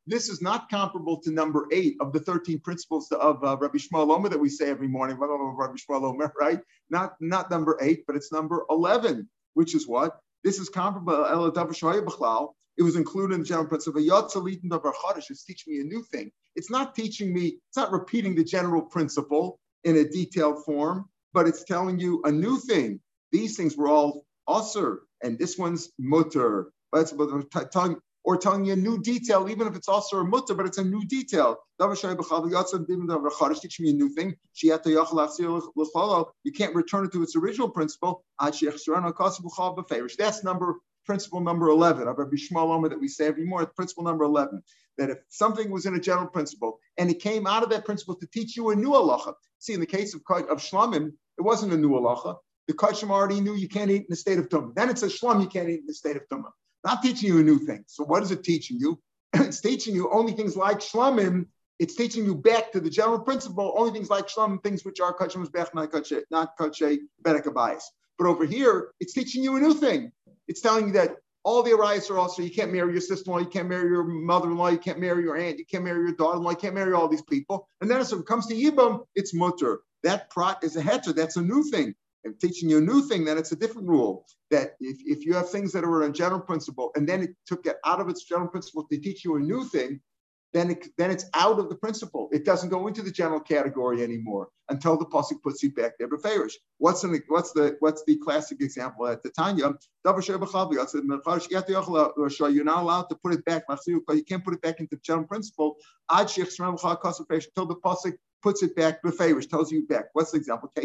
This 0.06 0.28
is 0.28 0.42
not 0.42 0.68
comparable 0.68 1.20
to 1.22 1.30
number 1.30 1.66
eight 1.72 1.96
of 2.00 2.12
the 2.12 2.20
13 2.20 2.60
principles 2.60 3.10
of 3.12 3.42
uh, 3.42 3.56
Rabbi 3.56 3.78
Shmuel 3.78 4.14
Omer 4.14 4.28
that 4.28 4.40
we 4.40 4.48
say 4.48 4.68
every 4.70 4.88
morning. 4.88 5.16
Rabbi 5.18 5.76
Shmuel 5.76 6.04
Omer, 6.04 6.32
right? 6.40 6.60
Not, 6.90 7.14
not 7.20 7.50
number 7.50 7.78
eight, 7.80 8.04
but 8.06 8.16
it's 8.16 8.32
number 8.32 8.64
11, 8.70 9.28
which 9.54 9.74
is 9.74 9.88
what? 9.88 10.18
This 10.42 10.58
is 10.58 10.68
comparable. 10.68 11.24
It 12.76 12.82
was 12.82 12.96
included 12.96 13.34
in 13.34 13.40
the 13.40 13.46
general 13.46 13.66
principle. 13.68 14.02
It's 14.02 15.44
teaching 15.44 15.72
me 15.72 15.80
a 15.80 15.84
new 15.84 16.02
thing. 16.02 16.30
It's 16.56 16.70
not 16.70 16.94
teaching 16.94 17.32
me, 17.32 17.58
it's 17.68 17.76
not 17.76 17.92
repeating 17.92 18.34
the 18.34 18.44
general 18.44 18.82
principle 18.82 19.58
in 19.84 19.96
a 19.96 20.04
detailed 20.04 20.64
form, 20.64 21.08
but 21.32 21.46
it's 21.48 21.64
telling 21.64 21.98
you 21.98 22.22
a 22.24 22.32
new 22.32 22.58
thing. 22.58 23.00
These 23.32 23.56
things 23.56 23.76
were 23.76 23.88
all 23.88 24.24
usr, 24.48 24.98
and 25.22 25.38
this 25.38 25.56
one's 25.56 25.90
mutter 25.98 26.70
telling 27.72 27.96
or 28.24 28.38
telling 28.38 28.64
you 28.64 28.72
a 28.72 28.76
new 28.76 29.00
detail, 29.02 29.48
even 29.50 29.66
if 29.66 29.76
it's 29.76 29.88
also 29.88 30.18
a 30.18 30.24
mutter, 30.24 30.54
but 30.54 30.66
it's 30.66 30.78
a 30.78 30.84
new 30.84 31.04
detail. 31.06 31.58
Teaching 31.78 33.84
me 33.84 33.90
a 33.90 33.92
new 33.92 34.08
thing. 34.08 34.34
You 34.62 36.52
can't 36.52 36.74
return 36.74 37.04
it 37.04 37.12
to 37.12 37.22
its 37.22 37.36
original 37.36 37.68
principle. 37.68 38.24
That's 38.40 40.44
number 40.44 40.76
principle 41.04 41.40
number 41.40 41.68
11 41.68 42.08
of 42.08 42.16
Rabbi 42.16 42.36
Shmuel 42.36 42.88
that 42.88 42.98
we 42.98 43.08
say 43.08 43.26
every 43.26 43.44
morning, 43.44 43.68
principle 43.76 44.04
number 44.04 44.24
11, 44.24 44.62
that 44.96 45.10
if 45.10 45.18
something 45.28 45.70
was 45.70 45.84
in 45.84 45.94
a 45.94 46.00
general 46.00 46.26
principle 46.26 46.78
and 46.96 47.10
it 47.10 47.20
came 47.20 47.46
out 47.46 47.62
of 47.62 47.68
that 47.70 47.84
principle 47.84 48.14
to 48.16 48.26
teach 48.28 48.56
you 48.56 48.70
a 48.70 48.74
new 48.74 48.88
halacha. 48.88 49.34
See, 49.58 49.74
in 49.74 49.80
the 49.80 49.86
case 49.86 50.14
of, 50.14 50.22
of 50.30 50.58
Shlamim, 50.58 51.12
it 51.38 51.42
wasn't 51.42 51.72
a 51.72 51.76
new 51.76 51.90
halacha. 51.90 52.36
The 52.68 52.74
Kachim 52.74 53.10
already 53.10 53.40
knew 53.40 53.54
you 53.54 53.68
can't 53.68 53.90
eat 53.90 54.02
in 54.02 54.06
the 54.08 54.16
state 54.16 54.38
of 54.38 54.48
Tumah. 54.48 54.74
Then 54.74 54.88
it 54.88 54.98
says 54.98 55.18
Shlam, 55.18 55.42
you 55.42 55.48
can't 55.48 55.68
eat 55.68 55.80
in 55.80 55.86
the 55.86 55.94
state 55.94 56.16
of 56.16 56.22
Tumah. 56.32 56.50
Not 56.84 57.02
teaching 57.02 57.28
you 57.28 57.40
a 57.40 57.42
new 57.42 57.58
thing. 57.58 57.84
So 57.86 58.04
what 58.04 58.22
is 58.22 58.30
it 58.30 58.44
teaching 58.44 58.78
you? 58.78 59.00
it's 59.34 59.60
teaching 59.60 59.94
you 59.94 60.10
only 60.12 60.32
things 60.32 60.56
like 60.56 60.80
shlamim. 60.80 61.46
It's 61.78 61.96
teaching 61.96 62.24
you 62.24 62.36
back 62.36 62.72
to 62.72 62.80
the 62.80 62.90
general 62.90 63.18
principle, 63.18 63.74
only 63.76 63.92
things 63.92 64.10
like 64.10 64.28
shlamim, 64.28 64.62
things 64.62 64.84
which 64.84 65.00
are 65.00 65.16
kachem 65.16 65.48
not 65.74 65.90
kache, 65.90 66.22
not 66.30 66.56
kache 66.58 66.98
bedekabayis. 67.22 67.82
But 68.18 68.26
over 68.28 68.44
here, 68.44 68.92
it's 69.00 69.14
teaching 69.14 69.42
you 69.42 69.56
a 69.56 69.60
new 69.60 69.74
thing. 69.74 70.12
It's 70.46 70.60
telling 70.60 70.88
you 70.88 70.92
that 70.92 71.16
all 71.42 71.62
the 71.62 71.72
arias 71.72 72.10
are 72.10 72.18
also 72.18 72.42
you 72.42 72.50
can't 72.50 72.72
marry 72.72 72.92
your 72.92 73.00
sister-in-law, 73.00 73.40
you 73.40 73.48
can't 73.48 73.68
marry 73.68 73.88
your 73.90 74.04
mother-in-law, 74.04 74.68
you 74.68 74.78
can't 74.78 75.00
marry 75.00 75.22
your 75.22 75.36
aunt, 75.36 75.58
you 75.58 75.66
can't 75.66 75.84
marry 75.84 76.00
your 76.00 76.14
daughter-in-law, 76.14 76.50
you 76.50 76.56
can't 76.56 76.74
marry 76.74 76.92
all 76.92 77.08
these 77.08 77.22
people. 77.22 77.66
And 77.80 77.90
then 77.90 77.98
as 77.98 78.12
it 78.12 78.24
comes 78.26 78.46
to 78.46 78.54
Yibam, 78.54 79.04
it's 79.14 79.34
mutter. 79.34 79.80
That 80.04 80.30
prat 80.30 80.58
is 80.62 80.76
a 80.76 80.82
heter. 80.82 81.14
That's 81.14 81.36
a 81.36 81.42
new 81.42 81.64
thing 81.64 81.94
and 82.24 82.38
teaching 82.40 82.70
you 82.70 82.78
a 82.78 82.80
new 82.80 83.02
thing, 83.02 83.24
then 83.24 83.38
it's 83.38 83.52
a 83.52 83.56
different 83.56 83.88
rule. 83.88 84.26
That 84.50 84.74
if, 84.80 84.98
if 85.04 85.26
you 85.26 85.34
have 85.34 85.50
things 85.50 85.72
that 85.72 85.84
are 85.84 86.02
a 86.02 86.12
general 86.12 86.40
principle, 86.40 86.90
and 86.94 87.08
then 87.08 87.22
it 87.22 87.30
took 87.46 87.66
it 87.66 87.76
out 87.84 88.00
of 88.00 88.08
its 88.08 88.24
general 88.24 88.48
principle 88.48 88.86
to 88.90 88.98
teach 88.98 89.24
you 89.24 89.36
a 89.36 89.40
new 89.40 89.64
thing, 89.64 90.00
then 90.54 90.70
it, 90.70 90.86
then 90.96 91.10
it's 91.10 91.26
out 91.34 91.58
of 91.58 91.68
the 91.68 91.74
principle. 91.74 92.28
It 92.32 92.44
doesn't 92.44 92.68
go 92.68 92.86
into 92.86 93.02
the 93.02 93.10
general 93.10 93.40
category 93.40 94.04
anymore 94.04 94.50
until 94.68 94.96
the 94.96 95.06
pasuk 95.06 95.42
puts 95.42 95.64
it 95.64 95.74
back 95.74 95.94
there. 95.98 96.08
Beferish. 96.08 96.52
What's 96.78 97.02
the 97.02 97.20
what's 97.26 97.50
the 97.52 97.76
what's 97.80 98.04
the 98.04 98.16
classic 98.18 98.60
example 98.60 99.08
at 99.08 99.24
the 99.24 99.30
Tanya? 99.30 99.72
You're 100.04 100.38
not 102.64 102.82
allowed 102.82 103.08
to 103.08 103.16
put 103.16 103.34
it 103.34 103.44
back. 103.44 103.64
You 103.86 104.04
can't 104.26 104.44
put 104.44 104.54
it 104.54 104.62
back 104.62 104.78
into 104.78 104.94
the 104.94 105.00
general 105.02 105.26
principle 105.26 105.74
until 106.08 107.66
the 107.66 107.76
pasuk 107.84 108.14
puts 108.40 108.62
it 108.62 108.76
back. 108.76 109.02
Beferish 109.02 109.50
tells 109.50 109.72
you 109.72 109.84
back. 109.88 110.04
What's 110.12 110.30
the 110.30 110.38
example? 110.38 110.70
Of 110.76 110.82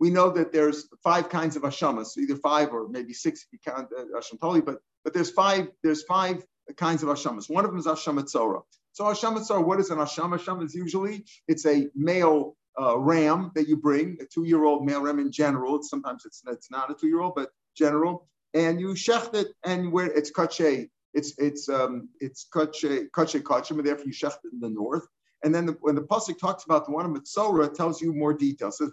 we 0.00 0.10
know 0.10 0.30
that 0.30 0.52
there's 0.52 0.88
five 1.02 1.28
kinds 1.28 1.56
of 1.56 1.62
ashamas, 1.62 2.16
either 2.16 2.36
five 2.36 2.72
or 2.72 2.88
maybe 2.88 3.12
six 3.12 3.42
if 3.42 3.48
you 3.52 3.58
count 3.64 3.88
uh, 3.96 4.18
Asham 4.18 4.40
Toli, 4.40 4.60
but 4.60 4.78
but 5.04 5.12
there's 5.14 5.30
five 5.30 5.68
there's 5.82 6.02
five 6.04 6.44
kinds 6.76 7.02
of 7.02 7.08
ashamas. 7.08 7.50
One 7.50 7.64
of 7.64 7.70
them 7.70 7.78
is 7.78 7.86
Asham 7.86 8.18
Tzora. 8.20 8.62
So 8.92 9.04
Asham 9.04 9.36
Tzora, 9.38 9.64
what 9.64 9.80
is 9.80 9.90
an 9.90 9.98
Asham? 9.98 10.38
Asham 10.38 10.64
is 10.64 10.74
usually 10.74 11.24
it's 11.46 11.66
a 11.66 11.88
male 11.94 12.56
uh, 12.80 12.96
ram 12.98 13.50
that 13.54 13.68
you 13.68 13.76
bring, 13.76 14.18
a 14.20 14.24
two-year-old 14.24 14.84
male 14.84 15.02
ram 15.02 15.18
in 15.18 15.32
general. 15.32 15.82
sometimes 15.82 16.24
it's 16.24 16.42
it's 16.46 16.70
not 16.70 16.90
a 16.90 16.94
two-year-old, 16.94 17.34
but 17.34 17.50
general, 17.76 18.28
and 18.54 18.80
you 18.80 18.88
shecht 18.88 19.34
it, 19.34 19.48
and 19.64 19.92
where 19.92 20.06
it's 20.06 20.30
kache, 20.30 20.88
it's 21.14 21.34
it's 21.38 21.68
um 21.68 22.08
it's 22.20 22.46
kache 22.52 23.08
kache 23.12 23.42
kache, 23.44 23.70
and 23.70 23.84
therefore 23.84 24.06
you 24.06 24.12
shecht 24.12 24.38
it 24.44 24.52
in 24.52 24.60
the 24.60 24.70
north. 24.70 25.06
And 25.44 25.54
then 25.54 25.66
the, 25.66 25.76
when 25.80 25.94
the 25.94 26.02
pasuk 26.02 26.38
talks 26.38 26.64
about 26.64 26.84
the 26.84 26.92
one 26.92 27.04
of 27.06 27.12
Mitzora, 27.12 27.66
it 27.66 27.74
tells 27.74 28.02
you 28.02 28.12
more 28.12 28.34
details. 28.34 28.80
It 28.80 28.92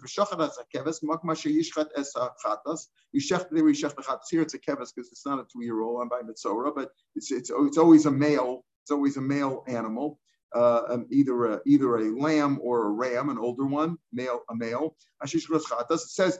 Here 4.30 4.42
it's 4.42 4.54
a 4.54 4.58
keves 4.58 4.92
because 4.94 5.10
it's 5.10 5.26
not 5.26 5.40
a 5.40 5.46
two-year-old. 5.52 6.02
I'm 6.02 6.08
by 6.08 6.20
Mitzora, 6.22 6.72
but 6.74 6.90
it's 7.16 7.32
it's 7.32 7.50
it's 7.50 7.78
always 7.78 8.06
a 8.06 8.10
male. 8.10 8.64
It's 8.84 8.90
always 8.92 9.16
a 9.16 9.20
male 9.20 9.64
animal. 9.66 10.20
Uh, 10.54 10.82
um, 10.88 11.06
either 11.10 11.46
a, 11.46 11.60
either 11.66 11.96
a 11.96 12.16
lamb 12.16 12.60
or 12.62 12.86
a 12.86 12.90
ram, 12.90 13.30
an 13.30 13.38
older 13.38 13.66
one, 13.66 13.98
male, 14.12 14.42
a 14.48 14.54
male. 14.54 14.96
It 15.22 15.28
says 15.28 16.38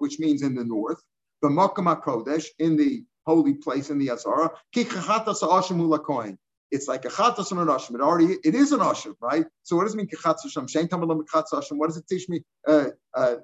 which 0.00 0.18
means 0.18 0.42
in 0.42 0.54
the 0.56 0.64
north. 0.64 1.00
The 1.40 1.48
Kodesh 1.48 2.46
in 2.58 2.76
the 2.76 3.04
holy 3.26 3.54
place 3.54 3.90
in 3.90 3.98
the 3.98 4.10
Azara 4.10 4.50
it's 6.70 6.88
like 6.88 7.04
a 7.04 7.08
chatas 7.08 7.50
and 7.50 7.60
an 7.60 7.68
ashim. 7.68 7.94
It 7.94 8.00
already 8.00 8.36
it 8.44 8.54
is 8.54 8.72
an 8.72 8.80
ashim, 8.80 9.14
right? 9.20 9.46
So 9.62 9.76
what 9.76 9.84
does 9.84 9.94
it 9.94 9.96
mean 9.96 10.08
chatas 10.08 10.46
ashim? 10.46 10.68
Shein 10.68 10.88
chatas 10.88 11.52
ashim. 11.52 11.76
What 11.76 11.88
does 11.88 11.96
it 11.96 12.06
teach 12.08 12.28
me? 12.28 12.42
Uh, 12.66 12.86
uh, 13.14 13.36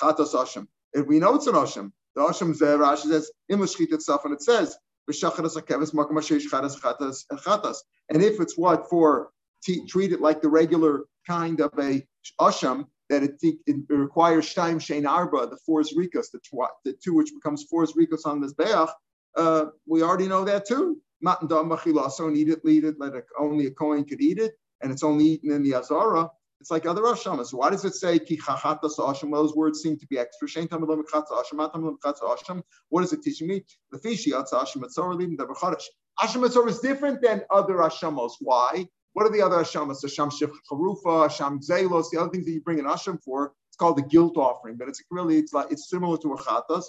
chatas 0.00 0.34
ashim. 0.34 0.66
If 0.92 1.06
we 1.06 1.18
know 1.18 1.34
it's 1.34 1.46
an 1.46 1.54
ashim, 1.54 1.92
the 2.14 2.22
ashim 2.22 2.56
there 2.58 2.78
Rashi 2.78 3.08
says 3.08 3.30
imashchit 3.50 3.92
itself, 3.92 4.24
and 4.24 4.34
it 4.34 4.42
says 4.42 4.76
v'shachadas 5.10 5.56
akeves 5.56 5.94
makam 5.94 6.18
asher 6.18 6.36
chatas 6.36 6.80
chatas 6.80 7.24
chatas. 7.32 7.76
And 8.08 8.22
if 8.22 8.40
it's 8.40 8.56
what 8.56 8.88
for 8.88 9.30
t- 9.62 9.86
treat 9.86 10.12
it 10.12 10.20
like 10.20 10.42
the 10.42 10.48
regular 10.48 11.04
kind 11.26 11.60
of 11.60 11.72
a 11.78 12.04
asham, 12.40 12.86
that 13.10 13.24
it, 13.24 13.34
it 13.66 13.76
requires 13.88 14.46
Shtaim 14.46 14.76
Shein 14.76 15.06
Arba, 15.06 15.48
the 15.48 15.58
four 15.66 15.82
Rikas, 15.82 16.30
the, 16.32 16.38
tw- 16.38 16.70
the 16.84 16.94
two 17.04 17.14
which 17.14 17.32
becomes 17.34 17.64
four 17.64 17.84
Rikas 17.84 18.24
on 18.24 18.40
this 18.40 18.54
Beach, 18.54 18.88
uh, 19.36 19.66
we 19.86 20.02
already 20.02 20.28
know 20.28 20.44
that 20.44 20.66
too. 20.66 20.98
Matan 21.20 21.48
Dam 21.48 21.68
Machilaso, 21.68 22.34
eat 22.34 22.48
it, 22.48 22.60
eat 22.66 22.84
it, 22.84 22.96
let 22.98 23.14
it, 23.14 23.26
only 23.38 23.66
a 23.66 23.70
coin 23.70 24.04
could 24.04 24.20
eat 24.20 24.38
it, 24.38 24.52
and 24.80 24.90
it's 24.90 25.02
only 25.02 25.24
eaten 25.24 25.50
in 25.50 25.62
the 25.62 25.74
Azara. 25.74 26.30
It's 26.60 26.70
like 26.70 26.84
other 26.86 27.02
Hashamas. 27.02 27.46
So 27.46 27.56
why 27.56 27.70
does 27.70 27.84
it 27.86 27.94
say 27.94 28.18
ki 28.18 28.36
chachatas? 28.36 28.98
Well, 28.98 29.42
those 29.42 29.56
words 29.56 29.80
seem 29.80 29.96
to 29.98 30.06
be 30.06 30.18
extra. 30.18 30.46
What 32.90 33.04
is 33.04 33.12
it 33.14 33.22
teaching 33.22 33.48
me? 33.48 33.64
The 33.90 33.98
fishi 33.98 34.32
asham 34.32 34.82
etzor 34.82 35.16
leading 35.16 35.36
the 35.36 35.46
b'chadash. 35.46 35.84
Asham 36.20 36.46
etzor 36.46 36.68
is 36.68 36.80
different 36.80 37.22
than 37.22 37.42
other 37.50 37.76
ashamos. 37.76 38.32
Why? 38.40 38.86
What 39.14 39.26
are 39.26 39.32
the 39.32 39.40
other 39.40 39.56
ashamas? 39.56 40.04
Asham 40.04 40.30
shif 40.30 40.52
charufa, 40.70 41.28
asham 41.28 41.66
zelos, 41.66 42.10
the 42.10 42.20
other 42.20 42.30
things 42.30 42.44
that 42.44 42.52
you 42.52 42.60
bring 42.60 42.78
an 42.78 42.84
asham 42.84 43.18
for. 43.24 43.54
It's 43.70 43.76
called 43.78 43.96
the 43.96 44.02
guilt 44.02 44.36
offering, 44.36 44.76
but 44.76 44.88
it's 44.88 45.02
really 45.10 45.38
it's 45.38 45.54
like 45.54 45.72
it's 45.72 45.88
similar 45.88 46.18
to 46.18 46.34
a 46.34 46.36
chatas, 46.36 46.84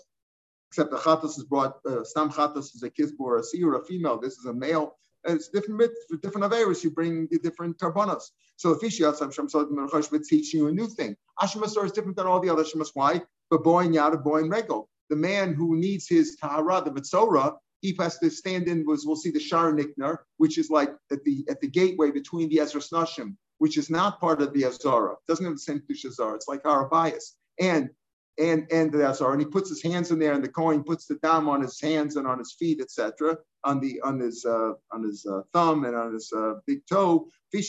except 0.71 0.89
the 0.89 0.97
chatas 0.97 1.37
is 1.37 1.43
brought. 1.43 1.79
Uh, 1.85 2.01
stam 2.03 2.31
chatas 2.31 2.73
is 2.73 2.83
a 2.83 2.89
kisbor, 2.89 3.19
or 3.19 3.37
a 3.39 3.43
sea 3.43 3.61
or 3.61 3.75
a 3.75 3.83
female. 3.83 4.17
This 4.17 4.37
is 4.37 4.45
a 4.45 4.53
male. 4.53 4.95
And 5.25 5.35
it's 5.35 5.49
different 5.49 5.91
for 6.09 6.17
different 6.17 6.51
averis. 6.51 6.83
You 6.83 6.91
bring 6.91 7.27
the 7.29 7.39
different 7.39 7.77
tarbonas. 7.77 8.23
So 8.55 8.71
if 8.71 9.21
I'm 9.21 10.11
would 10.11 10.23
teach 10.23 10.53
you 10.53 10.67
a 10.67 10.71
new 10.71 10.87
thing. 10.87 11.15
Ashemasor 11.39 11.85
is 11.85 11.91
different 11.91 12.15
than 12.15 12.25
all 12.25 12.39
the 12.39 12.49
other 12.49 12.63
Shemas. 12.63 12.91
Why? 12.93 13.21
But 13.49 13.63
boy 13.63 13.81
and 13.81 13.93
yada 13.93 14.17
boy 14.17 14.39
and 14.39 14.51
regal. 14.51 14.89
The 15.09 15.15
man 15.17 15.53
who 15.53 15.75
needs 15.75 16.07
his 16.07 16.37
tahara, 16.37 16.81
the 16.81 16.91
mitzora, 16.91 17.57
he 17.81 17.95
has 17.99 18.17
to 18.19 18.29
stand 18.29 18.67
in. 18.67 18.85
Was 18.85 19.05
we'll 19.05 19.17
see 19.17 19.31
the 19.31 19.39
shar 19.39 19.73
Nikanor, 19.73 20.19
which 20.37 20.57
is 20.57 20.69
like 20.69 20.95
at 21.11 21.23
the 21.25 21.45
at 21.49 21.59
the 21.59 21.67
gateway 21.67 22.11
between 22.11 22.47
the 22.49 22.57
Ezras 22.57 22.91
Nashim, 22.93 23.35
which 23.57 23.77
is 23.77 23.89
not 23.89 24.19
part 24.21 24.41
of 24.41 24.53
the 24.53 24.65
Azara. 24.65 25.15
Doesn't 25.27 25.45
have 25.45 25.55
the 25.55 25.59
same 25.59 25.81
Tushazar. 25.81 26.35
It's 26.35 26.47
like 26.47 26.65
our 26.65 26.87
bias. 26.87 27.35
And 27.59 27.89
and 28.37 28.67
and 28.71 28.91
the 28.91 29.09
Azar, 29.09 29.31
and 29.33 29.41
he 29.41 29.47
puts 29.47 29.69
his 29.69 29.83
hands 29.83 30.11
in 30.11 30.19
there, 30.19 30.33
and 30.33 30.43
the 30.43 30.49
coin 30.49 30.83
puts 30.83 31.05
the 31.05 31.15
dam 31.15 31.49
on 31.49 31.61
his 31.61 31.79
hands 31.79 32.15
and 32.15 32.27
on 32.27 32.39
his 32.39 32.53
feet, 32.53 32.81
etc., 32.81 33.37
on 33.63 33.79
the 33.79 34.01
on 34.01 34.19
his 34.19 34.45
uh, 34.45 34.73
on 34.91 35.03
his 35.03 35.25
uh, 35.25 35.41
thumb 35.53 35.85
and 35.85 35.95
on 35.95 36.13
his 36.13 36.31
uh, 36.35 36.55
big 36.65 36.85
toe. 36.87 37.27
on 37.53 37.61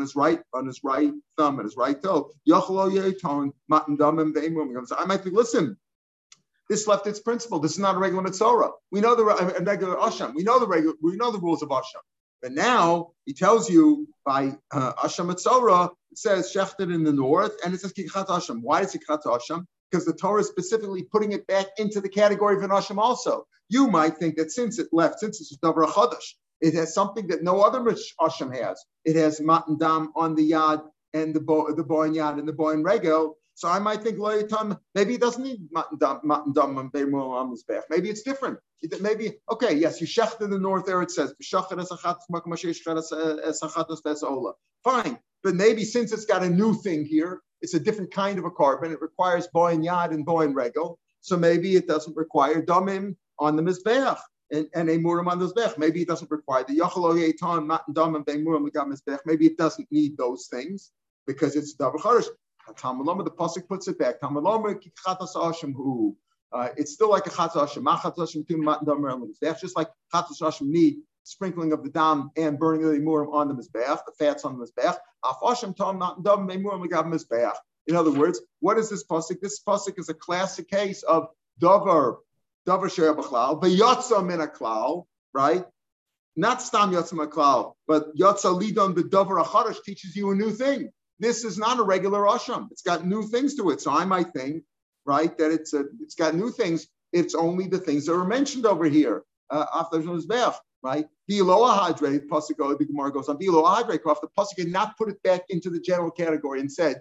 his 0.00 0.16
right 0.16 0.40
on 0.54 0.66
his 0.66 0.84
right 0.84 1.12
thumb 1.36 1.58
and 1.58 1.66
his 1.66 1.76
right 1.76 2.02
toe. 2.02 2.30
I 2.50 2.62
might 5.06 5.22
think, 5.22 5.36
listen, 5.36 5.76
this 6.68 6.86
left 6.86 7.06
its 7.06 7.20
principle. 7.20 7.60
This 7.60 7.72
is 7.72 7.78
not 7.78 7.96
a 7.96 7.98
regular 7.98 8.22
mitzvah. 8.22 8.72
We 8.90 9.00
know 9.00 9.14
the 9.14 9.24
regular 9.24 9.96
asham. 9.96 10.34
We 10.34 10.42
know 10.42 10.58
the 10.58 10.66
regular. 10.66 10.94
We 11.02 11.16
know 11.16 11.30
the 11.30 11.38
rules 11.38 11.62
of 11.62 11.70
asham. 11.70 12.02
But 12.42 12.52
now 12.52 13.12
he 13.24 13.32
tells 13.32 13.68
you 13.68 14.08
by 14.24 14.56
uh, 14.72 14.92
asham 14.94 15.26
mitzvah, 15.26 15.90
it 16.12 16.18
says 16.18 16.52
shechted 16.52 16.94
in 16.94 17.02
the 17.02 17.12
north, 17.12 17.52
and 17.64 17.74
it 17.74 17.80
says 17.80 17.92
kichat 17.92 18.26
asham. 18.26 18.60
Why 18.62 18.82
is 18.82 18.94
it 18.94 19.02
kichat 19.08 19.24
asham? 19.24 19.64
Because 19.90 20.04
the 20.04 20.12
Torah 20.12 20.42
is 20.42 20.48
specifically 20.48 21.02
putting 21.02 21.32
it 21.32 21.46
back 21.46 21.66
into 21.78 22.00
the 22.00 22.08
category 22.08 22.56
of 22.56 22.62
an 22.62 22.70
asham 22.70 22.98
also. 22.98 23.46
You 23.68 23.88
might 23.88 24.16
think 24.16 24.36
that 24.36 24.50
since 24.50 24.78
it 24.78 24.88
left, 24.92 25.20
since 25.20 25.40
it's 25.40 25.56
davar 25.58 25.86
chadash, 25.86 26.34
it 26.60 26.74
has 26.74 26.94
something 26.94 27.26
that 27.28 27.42
no 27.42 27.60
other 27.60 27.80
asham 28.20 28.54
has. 28.56 28.84
It 29.04 29.16
has 29.16 29.40
matan 29.40 29.78
dam 29.78 30.12
on 30.14 30.34
the 30.34 30.50
yad 30.50 30.82
and 31.14 31.34
the 31.34 31.40
bo- 31.40 31.74
the 31.74 31.84
yad 31.84 32.38
and 32.38 32.48
the 32.48 32.52
boin 32.52 32.82
regel. 32.82 33.36
So 33.54 33.68
I 33.68 33.80
might 33.80 34.02
think 34.02 34.18
maybe 34.94 35.14
it 35.14 35.20
doesn't 35.20 35.42
need 35.42 35.68
matan 35.72 35.98
dam 35.98 36.30
on. 36.30 37.58
Maybe 37.90 38.10
it's 38.10 38.22
different. 38.22 38.58
Maybe 39.00 39.38
okay, 39.50 39.74
yes, 39.74 40.00
you 40.00 40.06
shecht 40.06 40.40
in 40.40 40.50
the 40.50 40.58
north 40.58 40.86
there. 40.86 41.02
It 41.02 41.10
says 41.10 41.34
fine, 44.84 45.18
but 45.42 45.54
maybe 45.54 45.84
since 45.84 46.12
it's 46.12 46.24
got 46.24 46.42
a 46.44 46.48
new 46.48 46.74
thing 46.74 47.04
here, 47.04 47.42
it's 47.60 47.74
a 47.74 47.80
different 47.80 48.12
kind 48.12 48.38
of 48.38 48.44
a 48.44 48.50
carbon. 48.50 48.92
It 48.92 49.00
requires 49.00 49.48
boin 49.48 49.82
yad 49.82 50.12
and 50.12 50.24
boin 50.24 50.54
regel. 50.54 50.98
So 51.20 51.36
maybe 51.36 51.74
it 51.74 51.88
doesn't 51.88 52.16
require 52.16 52.62
damim 52.62 53.16
on 53.38 53.56
the 53.56 53.62
mizbech 53.62 54.18
and, 54.52 54.68
and 54.74 54.88
a 54.88 54.98
muram 54.98 55.26
on 55.26 55.40
the 55.40 55.46
mizbech. 55.46 55.76
Maybe 55.76 56.02
it 56.02 56.08
doesn't 56.08 56.30
require 56.30 56.64
the 56.66 56.78
yachalo 56.78 57.14
yetan 57.14 57.66
matan 57.66 57.94
damim 57.94 58.24
be'muram 58.24 58.70
mizbech. 58.70 59.18
Maybe 59.26 59.46
it 59.46 59.58
doesn't 59.58 59.90
need 59.90 60.16
those 60.16 60.46
things 60.46 60.92
because 61.26 61.56
it's 61.56 61.74
davar. 61.74 62.24
Tamaloma, 62.74 63.24
the 63.24 63.30
pasuk 63.30 63.66
puts 63.66 63.88
it 63.88 63.98
back. 63.98 64.20
Uh, 66.50 66.68
it's 66.76 66.92
still 66.92 67.10
like 67.10 67.26
a 67.26 67.30
chatzah 67.30 67.60
Hashem. 67.60 67.84
That's 69.40 69.60
just 69.60 69.76
like 69.76 69.88
chatzah 70.14 70.44
Hashem 70.44 70.72
need 70.72 70.96
sprinkling 71.28 71.72
of 71.72 71.84
the 71.84 71.90
dam 71.90 72.30
and 72.36 72.58
burning 72.58 72.84
of 72.84 72.92
the 72.92 72.98
murim 72.98 73.32
on 73.32 73.48
the 73.48 73.54
mizbeach, 73.54 73.98
the 74.06 74.12
fats 74.18 74.44
on 74.44 74.58
the 74.58 74.64
mizbeach. 74.64 74.96
Afashim 75.24 75.76
tom 75.76 75.98
not 75.98 76.24
dam 76.24 76.48
memurim 76.48 76.86
legav. 76.86 77.52
In 77.86 77.96
other 77.96 78.10
words, 78.10 78.40
what 78.60 78.78
is 78.78 78.88
this 78.90 79.04
pasuk? 79.04 79.40
This 79.40 79.62
pasuk 79.62 79.98
is 79.98 80.08
a 80.08 80.14
classic 80.14 80.68
case 80.68 81.02
of 81.02 81.28
davar 81.60 82.16
davar 82.66 82.94
she'er 82.94 83.14
b'chlal 83.14 83.62
v'yatza 83.62 84.24
min 84.26 84.40
klal, 84.48 85.04
right? 85.34 85.64
Not 86.36 86.62
stam 86.62 86.92
yatza 86.92 87.12
min 87.14 87.28
but 87.86 88.16
yatza 88.16 88.58
lidon 88.58 88.94
b'davar 88.94 89.44
acharash 89.44 89.82
teaches 89.84 90.16
you 90.16 90.30
a 90.30 90.34
new 90.34 90.50
thing. 90.50 90.90
This 91.18 91.44
is 91.44 91.58
not 91.58 91.78
a 91.78 91.82
regular 91.82 92.20
asham. 92.20 92.68
It's 92.70 92.82
got 92.82 93.04
new 93.04 93.22
things 93.24 93.56
to 93.56 93.70
it. 93.70 93.80
So 93.80 93.90
I 93.90 94.04
might 94.04 94.32
think, 94.32 94.62
right, 95.08 95.36
that 95.38 95.50
it's 95.50 95.72
a, 95.72 95.84
it's 96.02 96.14
got 96.14 96.34
new 96.34 96.50
things. 96.50 96.86
It's 97.12 97.34
only 97.34 97.66
the 97.66 97.78
things 97.78 98.04
that 98.06 98.12
are 98.12 98.24
mentioned 98.24 98.66
over 98.66 98.84
here. 98.84 99.24
Uh, 99.50 99.64
after 99.74 99.98
Mizbech, 100.00 100.54
right? 100.82 101.06
Below 101.26 101.60
hadre, 101.78 102.20
pasuk 102.28 102.78
the 102.78 102.84
Gemara 102.84 103.10
goes 103.10 103.30
on. 103.30 103.38
Below 103.38 103.64
hadre, 103.64 103.98
the 103.98 104.28
pasuk 104.38 104.56
did 104.56 104.70
not 104.70 104.96
put 104.98 105.08
it 105.08 105.22
back 105.22 105.42
into 105.48 105.70
the 105.70 105.80
general 105.80 106.10
category 106.10 106.60
and 106.60 106.70
said. 106.70 107.00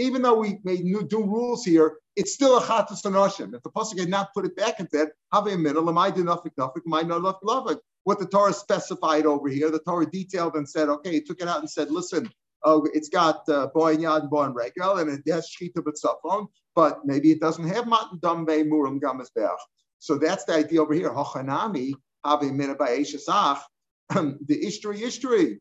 Even 0.00 0.22
though 0.22 0.38
we 0.38 0.58
made 0.64 0.84
new, 0.84 1.08
new 1.10 1.24
rules 1.24 1.64
here, 1.64 1.98
it's 2.16 2.34
still 2.34 2.58
a 2.58 2.60
chatas 2.60 3.04
and 3.04 3.54
If 3.54 3.62
the 3.62 3.70
pasuk 3.70 4.00
had 4.00 4.08
not 4.08 4.34
put 4.34 4.44
it 4.44 4.56
back 4.56 4.80
and 4.80 4.88
said, 4.92 5.10
have 5.32 5.46
a 5.46 5.56
minute, 5.56 5.80
lamai 5.80 6.10
dinafik 6.12 6.54
nafik, 6.58 6.82
my 6.84 7.02
not 7.02 7.44
love 7.44 7.70
what 8.02 8.18
the 8.18 8.26
Torah 8.26 8.52
specified 8.52 9.26
over 9.26 9.48
here. 9.48 9.70
The 9.70 9.78
Torah 9.80 10.06
detailed 10.06 10.56
and 10.56 10.68
said, 10.68 10.88
okay, 10.88 11.12
he 11.12 11.20
took 11.20 11.40
it 11.40 11.46
out 11.46 11.60
and 11.60 11.70
said, 11.70 11.90
listen, 11.90 12.28
uh, 12.64 12.80
it's 12.92 13.08
got 13.08 13.48
uh, 13.48 13.68
boy 13.68 13.96
yad 13.96 14.22
and 14.22 14.30
boy 14.30 14.48
regel, 14.48 14.98
and 14.98 15.10
it 15.10 15.32
has 15.32 15.48
shchita 15.48 15.76
b'tzafon, 15.76 16.48
but 16.74 17.04
maybe 17.04 17.30
it 17.30 17.40
doesn't 17.40 17.68
have 17.68 17.86
matan 17.86 18.18
dambe 18.18 18.64
muram 18.68 19.00
gamazbeach. 19.00 19.56
So 19.98 20.16
that's 20.16 20.44
the 20.44 20.54
idea 20.54 20.82
over 20.82 20.94
here. 20.94 21.10
Hochanami 21.10 21.92
have 22.24 22.42
mina 22.42 22.74
by 22.74 22.98
eshasach, 22.98 23.60
the 24.10 24.64
ishtri 24.64 25.00
ishtri, 25.00 25.58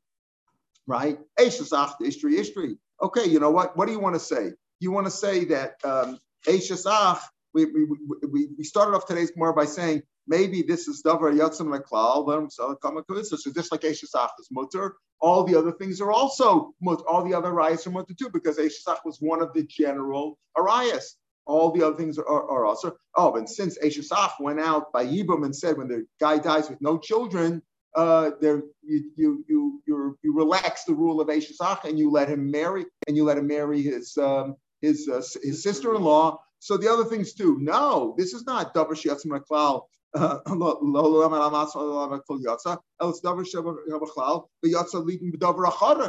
right? 0.85 1.19
Eshasach, 1.39 1.93
the 1.99 2.07
ishtri 2.07 2.39
ishtri. 2.39 2.77
Okay, 3.01 3.25
you 3.25 3.39
know 3.39 3.51
what? 3.51 3.77
What 3.77 3.85
do 3.87 3.91
you 3.91 3.99
want 3.99 4.15
to 4.15 4.19
say? 4.19 4.51
You 4.79 4.91
want 4.91 5.07
to 5.07 5.11
say 5.11 5.45
that 5.45 5.75
um, 5.83 6.19
eshasach. 6.45 7.19
We, 7.53 7.65
we, 7.65 7.87
we, 8.31 8.49
we 8.57 8.63
started 8.63 8.95
off 8.95 9.07
today's 9.07 9.31
more 9.35 9.51
by 9.51 9.65
saying 9.65 10.03
maybe 10.27 10.61
this 10.61 10.87
is 10.87 11.01
davar 11.03 11.33
yatzim 11.33 11.67
leklal, 11.75 12.51
so 12.51 13.51
just 13.51 13.71
like 13.71 13.81
Eshesach 13.81 14.29
is 14.39 14.47
mutter, 14.51 14.95
all 15.19 15.43
the 15.43 15.55
other 15.55 15.71
things 15.71 16.01
are 16.01 16.11
also 16.11 16.73
all 16.85 17.23
the 17.23 17.33
other 17.33 17.51
arayas 17.51 17.87
are 17.87 17.91
mutter 17.91 18.13
too, 18.13 18.29
because 18.31 18.57
Eshesach 18.57 18.99
was 19.05 19.17
one 19.19 19.41
of 19.41 19.53
the 19.53 19.63
general 19.63 20.37
arayas. 20.55 21.15
All 21.45 21.71
the 21.71 21.81
other 21.81 21.95
things 21.95 22.17
are, 22.17 22.27
are, 22.27 22.49
are 22.49 22.65
also. 22.65 22.97
Oh, 23.15 23.35
and 23.35 23.49
since 23.49 23.77
Eshesach 23.79 24.33
went 24.41 24.59
out 24.59 24.91
by 24.91 25.05
Yibam 25.05 25.45
and 25.45 25.55
said, 25.55 25.77
when 25.77 25.87
the 25.87 26.05
guy 26.19 26.39
dies 26.39 26.69
with 26.69 26.81
no 26.81 26.97
children, 26.97 27.61
uh, 27.95 28.31
there 28.41 28.63
you 28.83 29.11
you 29.15 29.45
you 29.47 29.81
you 29.87 30.17
you 30.21 30.35
relax 30.35 30.83
the 30.83 30.93
rule 30.93 31.21
of 31.21 31.29
Eshesach 31.29 31.85
and 31.85 31.97
you 31.97 32.11
let 32.11 32.27
him 32.27 32.51
marry 32.51 32.85
and 33.07 33.15
you 33.15 33.23
let 33.23 33.37
him 33.37 33.47
marry 33.47 33.81
his 33.81 34.17
um, 34.17 34.55
his 34.81 35.07
uh, 35.07 35.23
his 35.41 35.63
sister-in-law. 35.63 36.37
So 36.59 36.75
the 36.75 36.91
other 36.91 37.05
things 37.05 37.33
too. 37.33 37.57
No, 37.61 38.13
this 38.17 38.33
is 38.33 38.45
not 38.45 38.73
davar 38.73 38.91
shiatzim 38.91 39.27
leklal 39.27 39.83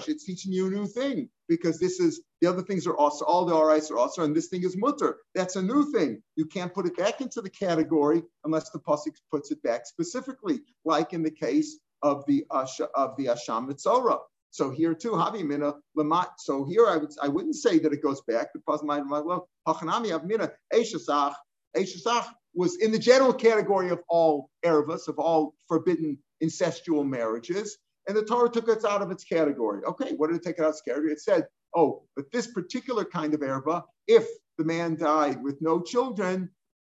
it's 0.08 0.24
teaching 0.24 0.52
you 0.52 0.66
a 0.66 0.70
new 0.70 0.86
thing 0.86 1.28
because 1.48 1.78
this 1.78 1.98
is 2.00 2.22
the 2.40 2.48
other 2.48 2.62
things 2.62 2.86
are 2.86 2.96
also 2.96 3.24
all 3.24 3.44
the 3.44 3.54
RIs 3.54 3.90
are 3.90 3.98
also, 3.98 4.22
and 4.22 4.36
this 4.36 4.48
thing 4.48 4.62
is 4.62 4.76
mutter. 4.76 5.18
That's 5.34 5.56
a 5.56 5.62
new 5.62 5.90
thing. 5.92 6.22
You 6.36 6.46
can't 6.46 6.72
put 6.72 6.86
it 6.86 6.96
back 6.96 7.20
into 7.20 7.40
the 7.40 7.50
category 7.50 8.22
unless 8.44 8.70
the 8.70 8.78
pasuk 8.78 9.16
puts 9.32 9.50
it 9.50 9.62
back 9.62 9.86
specifically, 9.86 10.60
like 10.84 11.12
in 11.12 11.22
the 11.22 11.30
case 11.30 11.78
of 12.02 12.24
the 12.26 12.44
Asha, 12.52 12.86
of 12.94 13.16
the 13.16 13.26
Asham 13.26 13.68
Mitzora. 13.68 14.18
So 14.50 14.70
here 14.70 14.94
too, 14.94 15.10
Havimina 15.10 15.74
Lamat. 15.96 16.28
So 16.38 16.64
here 16.64 16.86
I 16.86 16.96
would 16.96 17.10
I 17.20 17.28
wouldn't 17.28 17.56
say 17.56 17.78
that 17.80 17.92
it 17.92 18.02
goes 18.02 18.20
back 18.22 18.48
because 18.54 18.82
my 18.82 19.00
well 19.00 19.48
Hachanami 19.66 20.18
Avmina 20.18 20.50
Eshasach 20.72 21.34
Eshasach 21.76 22.26
was 22.58 22.76
in 22.78 22.90
the 22.90 22.98
general 22.98 23.32
category 23.32 23.88
of 23.90 24.00
all 24.08 24.50
ervas, 24.64 25.06
of 25.06 25.16
all 25.18 25.54
forbidden 25.68 26.18
incestual 26.42 27.08
marriages, 27.08 27.78
and 28.08 28.16
the 28.16 28.24
Torah 28.24 28.50
took 28.50 28.68
it 28.68 28.84
out 28.84 29.00
of 29.00 29.12
its 29.12 29.22
category. 29.22 29.80
Okay, 29.84 30.10
what 30.16 30.26
did 30.28 30.36
it 30.36 30.42
take 30.42 30.58
it 30.58 30.62
out 30.62 30.70
of 30.70 30.74
its 30.74 30.82
category? 30.82 31.12
It 31.12 31.20
said, 31.20 31.46
oh, 31.76 32.02
but 32.16 32.24
this 32.32 32.48
particular 32.48 33.04
kind 33.04 33.32
of 33.32 33.40
erva, 33.40 33.84
if 34.08 34.26
the 34.58 34.64
man 34.64 34.96
died 34.96 35.40
with 35.40 35.56
no 35.60 35.80
children, 35.80 36.50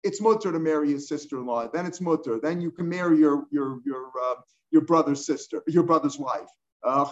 it's 0.03 0.19
mutter 0.19 0.51
to 0.51 0.57
marry 0.59 0.93
his 0.93 1.07
sister-in-law. 1.07 1.69
Then 1.71 1.85
it's 1.85 2.01
mutter. 2.01 2.39
Then 2.41 2.59
you 2.59 2.71
can 2.71 2.89
marry 2.89 3.19
your 3.19 3.45
your 3.51 3.81
your 3.85 4.09
uh, 4.25 4.35
your 4.71 4.81
brother's 4.81 5.23
sister, 5.27 5.61
your 5.67 5.83
brother's 5.83 6.17
wife. 6.17 6.49
Uh, 6.83 7.05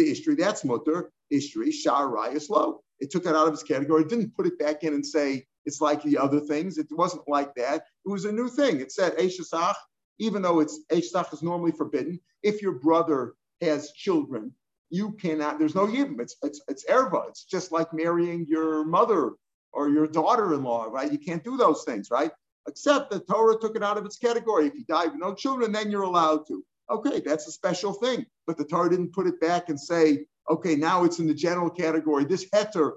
the 0.00 0.36
that's 0.38 0.64
mutter. 0.64 1.10
Ishtri, 1.32 1.72
Shar 1.72 2.32
is 2.34 2.50
low. 2.50 2.82
It 2.98 3.10
took 3.10 3.26
it 3.26 3.34
out 3.34 3.48
of 3.48 3.54
its 3.54 3.62
category. 3.62 4.02
It 4.02 4.08
didn't 4.08 4.36
put 4.36 4.46
it 4.46 4.58
back 4.58 4.82
in 4.84 4.94
and 4.94 5.04
say 5.04 5.46
it's 5.64 5.80
like 5.80 6.02
the 6.02 6.18
other 6.18 6.40
things. 6.40 6.78
It 6.78 6.86
wasn't 6.90 7.28
like 7.28 7.54
that. 7.54 7.84
It 8.04 8.10
was 8.10 8.24
a 8.24 8.32
new 8.32 8.48
thing. 8.48 8.80
It 8.80 8.92
said 8.92 9.16
Eshesach, 9.16 9.74
even 10.18 10.42
though 10.42 10.60
it's 10.60 10.80
Eshesach 10.90 11.32
is 11.32 11.42
normally 11.42 11.72
forbidden. 11.72 12.20
If 12.42 12.62
your 12.62 12.72
brother 12.72 13.34
has 13.60 13.92
children, 13.92 14.52
you 14.90 15.12
cannot. 15.12 15.58
There's 15.58 15.74
no 15.74 15.86
yibum. 15.86 16.20
It's 16.20 16.36
it's 16.42 16.60
it's 16.68 16.84
erva. 16.86 17.28
It's 17.28 17.44
just 17.44 17.72
like 17.72 17.92
marrying 17.92 18.46
your 18.48 18.84
mother 18.84 19.32
or 19.72 19.88
your 19.88 20.06
daughter-in-law, 20.06 20.86
right? 20.90 21.12
You 21.12 21.18
can't 21.18 21.44
do 21.44 21.56
those 21.56 21.84
things, 21.84 22.10
right? 22.10 22.32
Except 22.66 23.10
the 23.10 23.20
Torah 23.20 23.58
took 23.58 23.76
it 23.76 23.82
out 23.82 23.98
of 23.98 24.04
its 24.04 24.16
category. 24.16 24.66
If 24.66 24.74
you 24.74 24.84
die 24.84 25.06
with 25.06 25.14
no 25.16 25.34
children, 25.34 25.72
then 25.72 25.90
you're 25.90 26.02
allowed 26.02 26.46
to. 26.48 26.64
Okay, 26.90 27.20
that's 27.24 27.46
a 27.48 27.52
special 27.52 27.92
thing. 27.92 28.26
But 28.46 28.58
the 28.58 28.64
Torah 28.64 28.90
didn't 28.90 29.12
put 29.14 29.26
it 29.26 29.40
back 29.40 29.68
and 29.68 29.80
say, 29.80 30.26
okay, 30.50 30.76
now 30.76 31.04
it's 31.04 31.18
in 31.18 31.26
the 31.26 31.34
general 31.34 31.70
category. 31.70 32.24
This 32.24 32.46
heter 32.54 32.92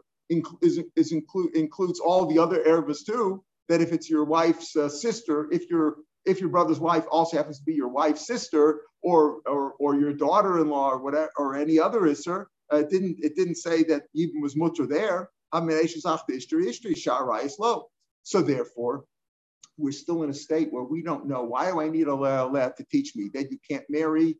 is, 0.62 0.80
is 0.96 1.12
include, 1.12 1.56
includes 1.56 2.00
all 2.00 2.26
the 2.26 2.40
other 2.40 2.64
ervas 2.64 3.06
too. 3.06 3.44
That 3.70 3.82
if 3.82 3.92
it's 3.94 4.10
your 4.10 4.26
wife's 4.26 4.76
uh, 4.76 4.90
sister, 4.90 5.48
if 5.52 5.70
your 5.70 5.96
if 6.26 6.40
your 6.42 6.50
brother's 6.50 6.80
wife 6.80 7.06
also 7.12 7.38
happens 7.38 7.60
to 7.60 7.66
be 7.66 7.74
your 7.76 7.90
wife's 7.90 8.28
sister 8.28 8.82
or 9.04 9.40
or, 9.46 9.74
or 9.80 9.96
your 9.96 10.14
daughter-in-law 10.14 10.92
or 10.92 11.04
whatever 11.04 11.32
or 11.38 11.56
any 11.56 11.80
other 11.80 12.02
isser, 12.02 12.46
uh, 12.74 12.78
it 12.78 12.90
didn't 12.90 13.18
it 13.22 13.36
didn't 13.36 13.56
say 13.56 13.84
that 13.84 14.04
even 14.16 14.42
was 14.42 14.56
mutter 14.58 14.88
there. 14.88 15.30
i 15.54 15.60
Amirasi's 15.62 16.06
after 16.06 16.34
history 16.34 16.66
history 16.66 16.96
Shahrise 16.96 17.60
law. 17.60 17.86
So 18.24 18.42
therefore, 18.42 19.06
we're 19.78 19.92
still 19.92 20.24
in 20.24 20.30
a 20.30 20.34
state 20.34 20.72
where 20.72 20.84
we 20.84 21.02
don't 21.02 21.28
know 21.28 21.44
why 21.44 21.72
do 21.72 21.82
I 21.82 21.90
need 21.90 22.08
a 22.08 22.16
lab 22.16 22.76
to 22.78 22.86
teach 22.92 23.16
me 23.16 23.30
that 23.34 23.52
you 23.52 23.58
can't 23.70 23.86
marry 23.90 24.38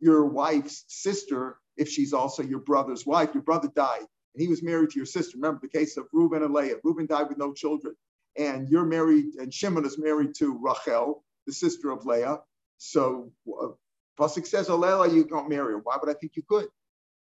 your 0.00 0.26
wife's 0.26 0.84
sister 0.88 1.58
if 1.76 1.88
she's 1.88 2.12
also 2.12 2.42
your 2.42 2.58
brother's 2.58 3.06
wife. 3.06 3.30
Your 3.34 3.44
brother 3.44 3.68
died 3.74 4.06
and 4.34 4.42
he 4.42 4.48
was 4.48 4.62
married 4.62 4.90
to 4.90 4.98
your 4.98 5.06
sister. 5.06 5.36
Remember 5.36 5.60
the 5.62 5.78
case 5.78 5.96
of 5.96 6.06
Reuben 6.12 6.42
and 6.42 6.52
Leah. 6.52 6.76
Reuben 6.82 7.06
died 7.06 7.28
with 7.28 7.38
no 7.38 7.52
children, 7.52 7.94
and 8.36 8.68
you're 8.68 8.84
married, 8.84 9.34
and 9.38 9.52
Shimon 9.52 9.84
is 9.84 9.98
married 9.98 10.34
to 10.36 10.58
Rachel, 10.60 11.24
the 11.46 11.52
sister 11.52 11.90
of 11.90 12.04
Leah. 12.06 12.40
So 12.78 13.32
uh, 13.48 14.28
says, 14.28 14.68
Olela, 14.68 15.12
you 15.12 15.24
can't 15.24 15.48
marry 15.48 15.74
her. 15.74 15.78
Why 15.78 15.96
would 16.00 16.10
I 16.10 16.18
think 16.18 16.32
you 16.36 16.42
could? 16.48 16.66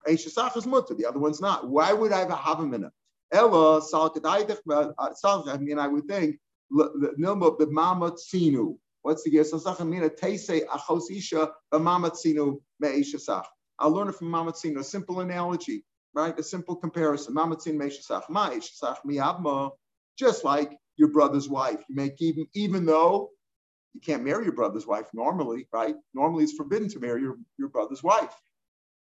Eishasach 0.07 0.55
is 0.55 0.65
mutter, 0.65 0.93
the 0.93 1.05
other 1.05 1.19
one's 1.19 1.41
not. 1.41 1.67
Why 1.67 1.91
would 1.91 2.11
I 2.11 2.19
have 2.19 2.31
a 2.31 2.35
havamina? 2.35 2.91
Ella, 3.31 3.81
I 3.93 5.57
mean, 5.57 5.77
I 5.77 5.87
would 5.87 6.05
think 6.05 6.39
the 6.71 7.67
mama 7.69 8.11
tzinu. 8.11 8.77
What's 9.01 9.23
the 9.23 9.31
gesasach? 9.31 9.79
I 9.79 9.83
mean, 9.83 10.03
a 10.03 10.09
teise 10.09 10.65
achos 10.67 11.09
isha 11.11 11.51
mama 11.71 12.11
tzinu 12.11 12.59
me'ishasach. 12.79 13.45
I'll 13.77 13.91
learn 13.91 14.09
it 14.09 14.15
from 14.15 14.29
mama 14.29 14.51
tzinu. 14.51 14.79
A 14.79 14.83
simple 14.83 15.21
analogy, 15.21 15.85
right? 16.13 16.37
A 16.37 16.43
simple 16.43 16.75
comparison. 16.75 17.33
Mama 17.33 17.55
tzinu 17.55 17.77
me'ishasach. 17.77 18.25
Ma'ishasach 18.29 18.97
mi'abma. 19.05 19.71
Just 20.17 20.43
like 20.43 20.77
your 20.97 21.07
brother's 21.09 21.47
wife. 21.47 21.81
You 21.87 21.95
make 21.95 22.21
even 22.21 22.45
even 22.53 22.85
though 22.85 23.29
you 23.93 24.01
can't 24.01 24.23
marry 24.23 24.43
your 24.43 24.53
brother's 24.53 24.85
wife 24.85 25.07
normally, 25.13 25.67
right? 25.73 25.95
Normally 26.13 26.43
it's 26.43 26.53
forbidden 26.53 26.89
to 26.89 26.99
marry 26.99 27.21
your, 27.21 27.37
your 27.57 27.69
brother's 27.69 28.03
wife. 28.03 28.33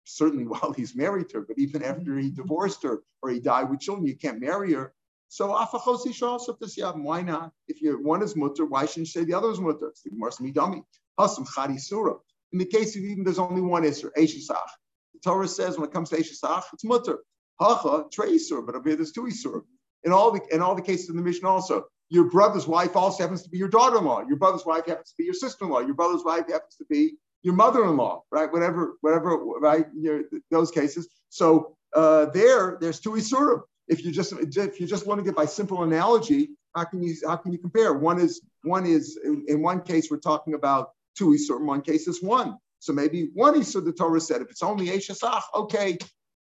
Certainly 0.05 0.45
while 0.47 0.73
he's 0.73 0.95
married 0.95 1.29
to 1.29 1.37
her, 1.37 1.45
but 1.47 1.57
even 1.57 1.83
after 1.83 2.17
he 2.17 2.29
divorced 2.29 2.83
her 2.83 3.01
or 3.21 3.29
he 3.31 3.39
died 3.39 3.69
with 3.69 3.79
children, 3.79 4.07
you 4.07 4.15
can't 4.15 4.39
marry 4.39 4.73
her. 4.73 4.93
So 5.29 5.49
afachosi 5.49 6.21
also 6.23 6.57
yam. 6.77 7.03
Why 7.03 7.21
not? 7.21 7.51
If 7.67 7.81
you 7.81 8.01
one 8.01 8.23
is 8.23 8.35
mutter, 8.35 8.65
why 8.65 8.85
shouldn't 8.85 9.07
you 9.07 9.21
say 9.21 9.23
the 9.25 9.33
other 9.33 9.51
is 9.51 9.59
mutter? 9.59 9.89
It's 9.89 10.01
the 10.01 10.11
Gemara 10.11 10.31
midami. 10.31 10.83
Hasam 11.19 11.47
chadi 11.47 11.79
surah. 11.79 12.17
In 12.53 12.59
the 12.59 12.65
case 12.65 12.95
of 12.95 13.03
even 13.03 13.23
there's 13.23 13.39
only 13.39 13.61
one 13.61 13.83
isser, 13.83 14.09
eshisach. 14.17 14.69
The 15.13 15.19
Torah 15.23 15.47
says 15.47 15.77
when 15.77 15.89
it 15.89 15.93
comes 15.93 16.09
to 16.11 16.17
eshisach, 16.17 16.63
it's 16.73 16.83
mutter. 16.85 17.19
Hacha 17.59 18.05
trei 18.11 18.37
sur, 18.37 18.61
but 18.61 18.75
over 18.75 18.87
here 18.87 18.95
there's 18.95 19.11
two 19.11 19.23
isur. 19.23 19.63
In 20.03 20.13
all 20.13 20.31
the 20.31 20.41
in 20.51 20.61
all 20.61 20.75
the 20.75 20.81
cases 20.81 21.09
in 21.09 21.17
the 21.17 21.23
mission 21.23 21.45
also, 21.45 21.85
your 22.09 22.29
brother's 22.29 22.67
wife 22.67 22.95
also 22.95 23.23
happens 23.23 23.43
to 23.43 23.49
be 23.49 23.57
your 23.57 23.67
daughter-in-law. 23.67 24.25
Your 24.27 24.37
brother's 24.37 24.65
wife 24.65 24.85
happens 24.85 25.09
to 25.09 25.15
be 25.17 25.25
your 25.25 25.33
sister-in-law. 25.33 25.79
Your 25.81 25.95
brother's 25.95 26.23
wife 26.23 26.47
happens 26.49 26.75
to 26.77 26.85
be 26.85 27.15
your 27.41 27.55
mother-in-law, 27.55 28.23
right? 28.31 28.51
Whatever, 28.51 28.97
whatever, 29.01 29.35
right? 29.37 29.87
Your, 29.93 30.23
those 30.49 30.71
cases. 30.71 31.09
So 31.29 31.75
uh, 31.93 32.27
there, 32.27 32.77
there's 32.79 32.99
two 32.99 33.11
isurim 33.11 33.61
if 33.87 34.03
you 34.03 34.11
just 34.11 34.33
if 34.33 34.79
you 34.79 34.87
just 34.87 35.07
want 35.07 35.19
to 35.19 35.23
get 35.23 35.35
by 35.35 35.45
simple 35.45 35.83
analogy, 35.83 36.49
how 36.75 36.83
can 36.83 37.01
you 37.01 37.15
how 37.25 37.37
can 37.37 37.51
you 37.51 37.59
compare? 37.59 37.93
One 37.93 38.19
is 38.19 38.41
one 38.63 38.85
is 38.85 39.17
in, 39.23 39.45
in 39.47 39.61
one 39.61 39.81
case 39.81 40.09
we're 40.11 40.17
talking 40.19 40.53
about 40.53 40.91
two 41.17 41.29
isur, 41.29 41.59
in 41.59 41.65
one 41.65 41.81
case 41.81 42.07
is 42.07 42.21
one. 42.21 42.57
So 42.79 42.93
maybe 42.93 43.29
one 43.33 43.55
isur 43.55 43.83
the 43.83 43.93
Torah 43.93 44.21
said 44.21 44.41
if 44.41 44.49
it's 44.49 44.63
only 44.63 44.87
eshasach, 44.87 45.41
okay, 45.55 45.97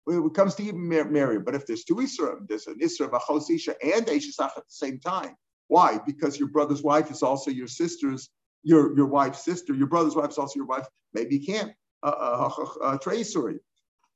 when 0.04 0.24
it 0.24 0.34
comes 0.34 0.54
to 0.56 0.64
even 0.64 0.88
Mary. 0.88 1.38
But 1.38 1.54
if 1.54 1.66
there's 1.66 1.84
two 1.84 1.96
isur, 1.96 2.46
there's 2.48 2.66
an 2.66 2.78
isur 2.80 3.06
of 3.06 3.12
achos 3.12 3.50
isha 3.50 3.74
and 3.82 4.06
eshasach 4.06 4.56
at 4.56 4.56
the 4.56 4.62
same 4.68 4.98
time. 4.98 5.34
Why? 5.68 6.00
Because 6.04 6.38
your 6.38 6.48
brother's 6.48 6.82
wife 6.82 7.10
is 7.10 7.22
also 7.22 7.50
your 7.50 7.68
sister's 7.68 8.30
your 8.62 8.96
your 8.96 9.06
wife's 9.06 9.44
sister. 9.44 9.74
Your 9.74 9.86
brother's 9.86 10.16
wife 10.16 10.30
is 10.30 10.38
also 10.38 10.56
your 10.56 10.66
wife. 10.66 10.86
Maybe 11.14 11.36
you 11.36 11.46
can't. 11.46 11.72
Uh, 12.02 12.10
uh, 12.10 12.50
uh, 12.56 12.84
uh, 12.84 12.98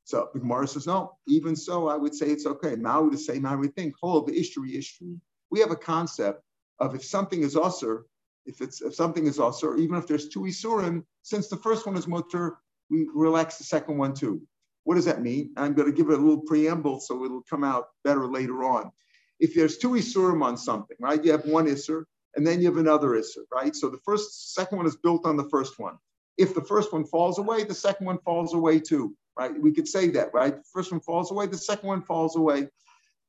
so 0.04 0.28
the 0.32 0.40
Gemara 0.40 0.66
says, 0.66 0.86
no, 0.86 1.16
even 1.28 1.54
so, 1.54 1.88
I 1.88 1.96
would 1.96 2.14
say 2.14 2.26
it's 2.26 2.46
okay. 2.46 2.74
Mao 2.76 3.08
the 3.08 3.18
same, 3.18 3.46
I 3.46 3.54
would 3.54 3.74
think, 3.74 3.94
hold 4.00 4.26
the 4.26 4.32
ishtri 4.32 4.76
ishtri. 4.76 5.18
We 5.50 5.60
have 5.60 5.70
a 5.70 5.76
concept 5.76 6.42
of 6.80 6.94
if 6.94 7.04
something 7.04 7.42
is 7.42 7.56
usher, 7.56 8.06
if 8.44 8.60
it's 8.60 8.80
if 8.80 8.94
something 8.94 9.26
is 9.26 9.38
usher, 9.38 9.76
even 9.76 9.96
if 9.96 10.08
there's 10.08 10.28
two 10.28 10.40
isurim, 10.40 11.04
since 11.22 11.48
the 11.48 11.56
first 11.56 11.86
one 11.86 11.96
is 11.96 12.08
mutter, 12.08 12.58
we 12.90 13.08
relax 13.14 13.58
the 13.58 13.64
second 13.64 13.98
one 13.98 14.14
too. 14.14 14.42
What 14.84 14.96
does 14.96 15.04
that 15.04 15.22
mean? 15.22 15.52
I'm 15.56 15.74
going 15.74 15.88
to 15.88 15.96
give 15.96 16.10
it 16.10 16.18
a 16.18 16.22
little 16.22 16.42
preamble 16.42 16.98
so 16.98 17.24
it'll 17.24 17.42
come 17.42 17.62
out 17.62 17.86
better 18.02 18.26
later 18.26 18.64
on. 18.64 18.90
If 19.38 19.54
there's 19.54 19.78
two 19.78 19.90
isurim 19.90 20.42
on 20.42 20.56
something, 20.56 20.96
right? 20.98 21.24
You 21.24 21.30
have 21.32 21.44
one 21.44 21.66
isur 21.66 22.04
and 22.34 22.44
then 22.44 22.60
you 22.60 22.66
have 22.66 22.78
another 22.78 23.10
isur, 23.10 23.44
right? 23.52 23.76
So 23.76 23.88
the 23.88 24.00
first, 24.04 24.54
second 24.54 24.78
one 24.78 24.86
is 24.86 24.96
built 24.96 25.24
on 25.24 25.36
the 25.36 25.48
first 25.48 25.78
one. 25.78 25.98
If 26.36 26.54
the 26.54 26.64
first 26.64 26.92
one 26.92 27.04
falls 27.04 27.38
away, 27.38 27.62
the 27.62 27.74
second 27.74 28.06
one 28.06 28.18
falls 28.24 28.54
away 28.54 28.80
too 28.80 29.14
right? 29.38 29.52
We 29.60 29.72
could 29.72 29.88
say 29.88 30.08
that, 30.10 30.32
right? 30.32 30.56
The 30.56 30.64
first 30.72 30.92
one 30.92 31.00
falls 31.00 31.30
away, 31.30 31.46
the 31.46 31.58
second 31.58 31.88
one 31.88 32.02
falls 32.02 32.36
away. 32.36 32.68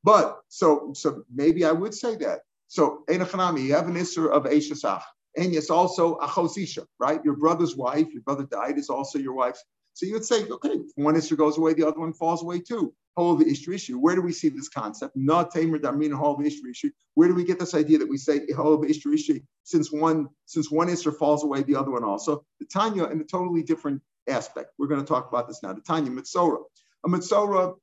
But 0.03 0.41
so 0.49 0.91
so 0.93 1.23
maybe 1.33 1.65
I 1.65 1.71
would 1.71 1.93
say 1.93 2.15
that. 2.17 2.41
So 2.67 3.03
Enochanami, 3.07 3.63
you 3.63 3.73
have 3.73 3.87
an 3.87 3.95
Isser 3.95 4.31
of 4.31 4.43
Eshasach. 4.45 5.03
And 5.35 5.53
it's 5.53 5.69
also 5.69 6.17
Achosisha, 6.17 6.85
right? 6.99 7.23
Your 7.23 7.35
brother's 7.35 7.75
wife, 7.75 8.07
your 8.13 8.21
brother 8.21 8.43
died, 8.43 8.77
is 8.77 8.89
also 8.89 9.17
your 9.17 9.33
wife. 9.33 9.57
So 9.93 10.05
you 10.05 10.13
would 10.13 10.25
say, 10.25 10.47
okay, 10.47 10.79
one 10.95 11.15
Isser 11.15 11.37
goes 11.37 11.57
away, 11.57 11.73
the 11.73 11.87
other 11.87 11.99
one 11.99 12.13
falls 12.13 12.43
away 12.43 12.59
too. 12.59 12.93
Whole 13.15 13.35
the 13.35 13.47
Ishtar 13.47 13.75
issue. 13.75 13.99
Where 13.99 14.15
do 14.15 14.21
we 14.21 14.31
see 14.31 14.49
this 14.49 14.69
concept? 14.69 15.15
Not 15.15 15.51
Tamer 15.51 15.77
Damin 15.77 16.11
whole 16.11 16.35
the 16.35 16.47
Ishtar 16.47 16.69
issue. 16.69 16.89
Where 17.13 17.27
do 17.27 17.35
we 17.35 17.43
get 17.43 17.59
this 17.59 17.75
idea 17.75 17.99
that 17.99 18.09
we 18.09 18.17
say 18.17 18.41
whole 18.55 18.77
the 18.77 18.89
Ishtar 18.89 19.13
issue 19.13 19.39
since 19.63 19.91
one 19.91 20.29
since 20.47 20.71
one 20.71 20.87
Isser 20.87 21.15
falls 21.15 21.43
away, 21.43 21.61
the 21.61 21.75
other 21.75 21.91
one 21.91 22.03
also? 22.03 22.43
The 22.59 22.65
Tanya 22.65 23.05
in 23.05 23.21
a 23.21 23.23
totally 23.23 23.61
different 23.61 24.01
aspect. 24.27 24.71
We're 24.77 24.88
going 24.88 25.01
to 25.01 25.07
talk 25.07 25.27
about 25.29 25.47
this 25.47 25.62
now. 25.63 25.73
The 25.73 25.81
Tanya 25.81 26.12
Mitzora. 26.12 26.63
A 27.05 27.09
Mitzora, 27.09 27.75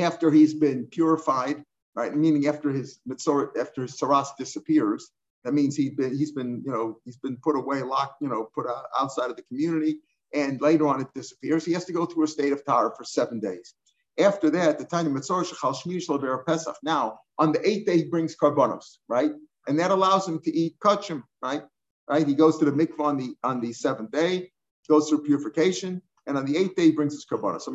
after 0.00 0.30
he's 0.30 0.54
been 0.54 0.86
purified, 0.86 1.62
right? 1.94 2.14
Meaning 2.14 2.46
after 2.46 2.70
his 2.70 3.00
Mitzora, 3.08 3.56
after 3.58 3.82
his 3.82 3.98
Saras 3.98 4.28
disappears, 4.38 5.10
that 5.44 5.54
means 5.54 5.76
he's 5.76 5.94
been 5.94 6.16
he's 6.16 6.32
been 6.32 6.62
you 6.64 6.72
know 6.72 6.98
he's 7.04 7.16
been 7.16 7.36
put 7.36 7.56
away, 7.56 7.82
locked, 7.82 8.20
you 8.20 8.28
know, 8.28 8.48
put 8.54 8.66
uh, 8.66 8.82
outside 8.98 9.30
of 9.30 9.36
the 9.36 9.42
community, 9.42 10.00
and 10.34 10.60
later 10.60 10.88
on 10.88 11.00
it 11.00 11.08
disappears. 11.14 11.64
He 11.64 11.72
has 11.72 11.84
to 11.86 11.92
go 11.92 12.06
through 12.06 12.24
a 12.24 12.28
state 12.28 12.52
of 12.52 12.64
Tara 12.64 12.90
for 12.96 13.04
seven 13.04 13.40
days. 13.40 13.74
After 14.18 14.50
that, 14.50 14.78
the 14.78 14.84
Tanya 14.84 15.12
Mitzora 15.12 15.44
Shechal 15.44 15.76
Shmir 15.76 16.44
Pesach. 16.44 16.76
Now, 16.82 17.20
on 17.38 17.52
the 17.52 17.66
eighth 17.68 17.86
day, 17.86 17.98
he 17.98 18.04
brings 18.04 18.36
karbonos, 18.36 18.96
right? 19.08 19.30
And 19.68 19.78
that 19.78 19.90
allows 19.90 20.26
him 20.26 20.40
to 20.40 20.50
eat 20.54 20.76
kachim, 20.80 21.22
right? 21.42 21.62
Right? 22.08 22.26
He 22.26 22.34
goes 22.34 22.58
to 22.58 22.64
the 22.64 22.72
mikvah 22.72 23.04
on 23.04 23.16
the 23.18 23.34
on 23.44 23.60
the 23.60 23.72
seventh 23.72 24.10
day 24.10 24.50
goes 24.88 25.08
through 25.08 25.22
purification, 25.22 26.02
and 26.26 26.36
on 26.36 26.44
the 26.44 26.56
eighth 26.56 26.76
day 26.76 26.84
he 26.84 26.90
brings 26.92 27.14
his 27.14 27.24
korbanos. 27.24 27.62
So 27.62 27.72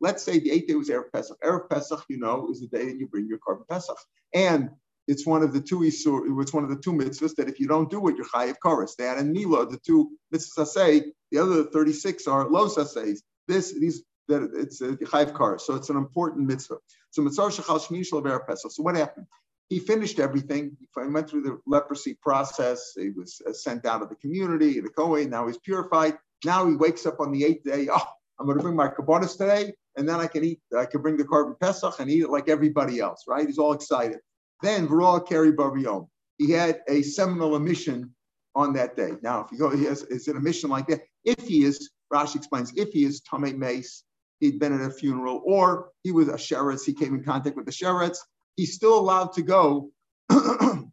let's 0.00 0.22
say 0.22 0.38
the 0.38 0.50
eighth 0.50 0.68
day 0.68 0.74
was 0.74 0.88
Erev 0.88 1.12
Pesach. 1.12 1.36
Erev 1.42 1.68
Pesach, 1.68 2.04
you 2.08 2.18
know, 2.18 2.48
is 2.50 2.60
the 2.60 2.68
day 2.68 2.86
that 2.86 2.96
you 2.96 3.08
bring 3.08 3.26
your 3.26 3.38
korban 3.38 3.66
Pesach. 3.68 3.96
And 4.34 4.70
it's 5.08 5.26
one 5.26 5.42
of 5.42 5.52
the 5.52 5.60
two 5.60 5.80
isur, 5.80 6.40
it's 6.42 6.52
one 6.52 6.64
of 6.64 6.70
the 6.70 6.76
two 6.76 6.92
mitzvahs 6.92 7.34
that 7.36 7.48
if 7.48 7.60
you 7.60 7.68
don't 7.68 7.90
do 7.90 8.08
it, 8.08 8.16
you're 8.16 8.26
chayiv 8.26 8.56
chorus. 8.62 8.96
That 8.96 9.18
and 9.18 9.32
Mila, 9.32 9.66
the 9.66 9.78
two 9.78 10.10
mitzvahs 10.34 10.68
say, 10.68 11.12
the 11.30 11.38
other 11.38 11.64
36 11.64 12.26
are 12.26 12.48
los 12.48 12.74
says. 12.74 13.22
This, 13.48 13.72
these, 13.78 14.02
that 14.28 14.50
it's 14.54 14.80
a 14.80 14.96
chayiv 14.96 15.32
chorus. 15.34 15.66
So 15.66 15.74
it's 15.74 15.90
an 15.90 15.96
important 15.96 16.46
mitzvah. 16.46 16.78
So 17.10 17.22
mitzvah 17.22 17.52
shel 17.52 18.40
Pesach. 18.46 18.72
So 18.72 18.82
what 18.82 18.96
happened? 18.96 19.26
He 19.68 19.78
finished 19.78 20.20
everything. 20.20 20.76
He 20.80 21.08
went 21.08 21.28
through 21.28 21.42
the 21.42 21.60
leprosy 21.66 22.14
process. 22.22 22.92
He 22.96 23.10
was 23.10 23.40
uh, 23.48 23.52
sent 23.52 23.84
out 23.84 24.02
of 24.02 24.08
the 24.08 24.14
community, 24.16 24.80
the 24.80 24.88
Kohen. 24.88 25.30
Now 25.30 25.46
he's 25.46 25.58
purified. 25.58 26.16
Now 26.44 26.66
he 26.66 26.76
wakes 26.76 27.06
up 27.06 27.20
on 27.20 27.32
the 27.32 27.44
eighth 27.44 27.64
day. 27.64 27.88
Oh, 27.90 28.06
I'm 28.38 28.46
going 28.46 28.58
to 28.58 28.62
bring 28.62 28.76
my 28.76 28.88
kabbanis 28.88 29.36
today, 29.36 29.72
and 29.96 30.08
then 30.08 30.16
I 30.16 30.26
can 30.26 30.44
eat. 30.44 30.60
I 30.76 30.84
can 30.84 31.02
bring 31.02 31.16
the 31.16 31.24
korban 31.24 31.58
pesach 31.58 31.98
and 31.98 32.10
eat 32.10 32.22
it 32.22 32.30
like 32.30 32.48
everybody 32.48 33.00
else. 33.00 33.24
Right? 33.26 33.46
He's 33.46 33.58
all 33.58 33.72
excited. 33.72 34.18
Then 34.62 34.86
V'roa 34.86 35.26
Keri 35.26 35.52
Barion. 35.52 36.06
He 36.38 36.50
had 36.50 36.80
a 36.88 37.02
seminal 37.02 37.56
emission 37.56 38.14
on 38.54 38.72
that 38.74 38.96
day. 38.96 39.12
Now, 39.22 39.44
if 39.44 39.52
you 39.52 39.58
go, 39.58 39.70
he 39.70 39.84
has, 39.84 40.02
is 40.04 40.28
in 40.28 40.36
a 40.36 40.40
mission 40.40 40.70
like 40.70 40.86
that. 40.88 41.00
If 41.24 41.46
he 41.46 41.64
is, 41.64 41.90
Rashi 42.12 42.36
explains, 42.36 42.72
if 42.76 42.90
he 42.90 43.04
is 43.04 43.20
Tomei 43.20 43.56
Mace, 43.56 44.04
he'd 44.40 44.58
been 44.58 44.72
at 44.72 44.86
a 44.86 44.90
funeral, 44.90 45.42
or 45.44 45.90
he 46.02 46.12
was 46.12 46.28
a 46.28 46.34
sheretz, 46.34 46.84
he 46.84 46.92
came 46.92 47.14
in 47.14 47.24
contact 47.24 47.56
with 47.56 47.66
the 47.66 47.72
sheretz, 47.72 48.18
he's 48.56 48.74
still 48.74 48.98
allowed 48.98 49.34
to 49.34 49.42
go 49.42 49.90
on 50.30 50.90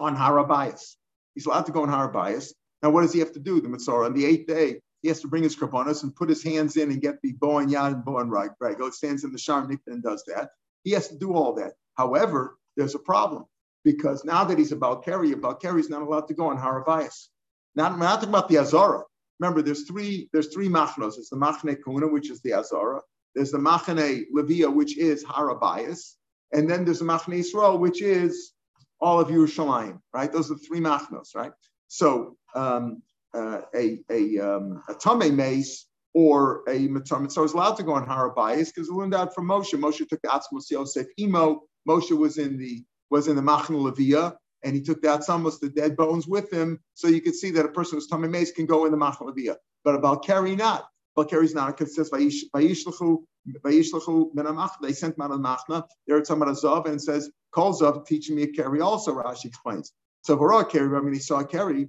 Harabias. 0.00 0.96
He's 1.34 1.46
allowed 1.46 1.66
to 1.66 1.72
go 1.72 1.82
on 1.82 1.88
Harabias. 1.88 2.52
Now, 2.82 2.90
what 2.90 3.02
does 3.02 3.12
he 3.12 3.20
have 3.20 3.32
to 3.32 3.40
do? 3.40 3.60
The 3.60 3.68
Mitzvah 3.68 3.92
on 3.92 4.14
the 4.14 4.24
eighth 4.24 4.46
day, 4.46 4.80
he 5.02 5.08
has 5.08 5.20
to 5.20 5.28
bring 5.28 5.42
his 5.42 5.56
karbonos 5.56 6.02
and 6.02 6.14
put 6.14 6.28
his 6.28 6.42
hands 6.42 6.76
in 6.76 6.90
and 6.90 7.00
get 7.00 7.20
the 7.22 7.32
bow 7.32 7.58
and 7.58 7.70
yad 7.70 7.92
and 7.92 8.04
bow 8.04 8.18
and 8.18 8.30
right. 8.30 8.50
Right, 8.60 8.78
goes 8.78 8.96
stands 8.96 9.24
in 9.24 9.32
the 9.32 9.38
shar 9.38 9.68
and 9.86 10.02
does 10.02 10.24
that. 10.26 10.50
He 10.84 10.92
has 10.92 11.08
to 11.08 11.16
do 11.16 11.34
all 11.34 11.54
that. 11.54 11.72
However, 11.94 12.58
there's 12.76 12.94
a 12.94 12.98
problem 13.00 13.44
because 13.84 14.24
now 14.24 14.44
that 14.44 14.58
he's 14.58 14.72
about 14.72 15.04
carry, 15.04 15.32
about 15.32 15.60
carry 15.60 15.80
is 15.80 15.90
not 15.90 16.02
allowed 16.02 16.28
to 16.28 16.34
go 16.34 16.48
on 16.48 16.58
Harabias. 16.58 17.28
Now, 17.74 17.90
we're 17.90 17.98
not 17.98 18.16
talking 18.16 18.30
about 18.30 18.48
the 18.48 18.58
Azara. 18.58 19.02
Remember, 19.38 19.62
there's 19.62 19.84
three 19.84 20.28
there's 20.32 20.52
three 20.52 20.68
machnos. 20.68 21.16
There's 21.16 21.28
the 21.30 21.36
machne 21.36 21.76
kuna, 21.84 22.08
which 22.08 22.30
is 22.30 22.40
the 22.40 22.54
Azara. 22.54 23.00
There's 23.34 23.50
the 23.50 23.58
machne 23.58 24.24
levia, 24.34 24.72
which 24.72 24.96
is 24.96 25.24
Harabias, 25.24 26.14
and 26.52 26.68
then 26.68 26.84
there's 26.84 27.00
the 27.00 27.04
machne 27.04 27.38
Yisrael, 27.38 27.78
which 27.78 28.02
is 28.02 28.52
all 29.00 29.20
of 29.20 29.28
Yerushalayim. 29.28 30.00
Right? 30.12 30.32
Those 30.32 30.50
are 30.50 30.54
the 30.54 30.60
three 30.60 30.80
machnos. 30.80 31.34
Right? 31.34 31.52
So 31.88 32.36
um, 32.54 33.02
uh, 33.34 33.62
a 33.74 34.00
a 34.10 34.38
um, 34.38 34.82
a 34.88 34.94
tame 34.94 35.36
mace 35.36 35.86
or 36.14 36.62
a 36.68 36.88
matar 36.88 37.30
so 37.30 37.44
is 37.44 37.52
allowed 37.52 37.76
to 37.76 37.82
go 37.82 37.92
on 37.92 38.06
Harabias 38.06 38.72
because 38.74 38.90
we 38.90 38.96
learned 38.96 39.14
out 39.14 39.34
from 39.34 39.46
Moshe. 39.46 39.74
Moshe 39.74 40.08
took 40.08 40.22
the 40.22 40.28
Atzmos 40.28 40.70
Yosef 40.70 41.06
Imo. 41.18 41.62
Moshe 41.88 42.16
was 42.16 42.38
in 42.38 42.56
the 42.58 42.84
was 43.10 43.28
in 43.28 43.36
the 43.36 43.42
Machne 43.42 43.76
Levia, 43.76 44.34
and 44.64 44.74
he 44.74 44.82
took 44.82 45.00
the 45.02 45.08
Atzamos, 45.08 45.60
the 45.60 45.68
dead 45.68 45.96
bones, 45.96 46.26
with 46.26 46.52
him, 46.52 46.80
so 46.94 47.06
you 47.06 47.20
could 47.20 47.34
see 47.34 47.50
that 47.52 47.64
a 47.64 47.68
person 47.68 47.96
who's 47.96 48.08
Tommy 48.08 48.28
Mace 48.28 48.50
can 48.50 48.66
go 48.66 48.84
in 48.84 48.90
the 48.90 48.98
Machne 48.98 49.32
Levia. 49.32 49.56
But 49.84 49.94
about 49.94 50.24
Balkari 50.24 50.56
not. 50.56 50.86
Balkari's 51.16 51.54
not. 51.54 51.80
It 51.80 51.88
says 51.88 52.10
Vayishlachu 52.10 53.18
Vayishlachu 53.64 54.34
Menamach. 54.34 54.72
They 54.82 54.92
sent 54.92 55.16
him 55.16 55.22
out 55.22 55.30
of 55.30 55.42
the 55.42 55.48
Machna. 55.48 55.84
There 56.06 56.18
it's 56.18 56.28
somebody 56.28 56.52
Zav, 56.52 56.86
and 56.86 57.00
says 57.00 57.30
Kol 57.52 57.72
Zav 57.72 58.06
teaching 58.06 58.36
me 58.36 58.42
a 58.42 58.48
carry. 58.48 58.80
Also, 58.80 59.14
Rashi 59.14 59.46
explains. 59.46 59.92
So 60.22 60.36
Varah 60.36 60.68
carry. 60.68 60.96
I 60.96 61.00
mean, 61.00 61.14
he 61.14 61.20
saw 61.20 61.40
a 61.40 61.46
carry. 61.46 61.88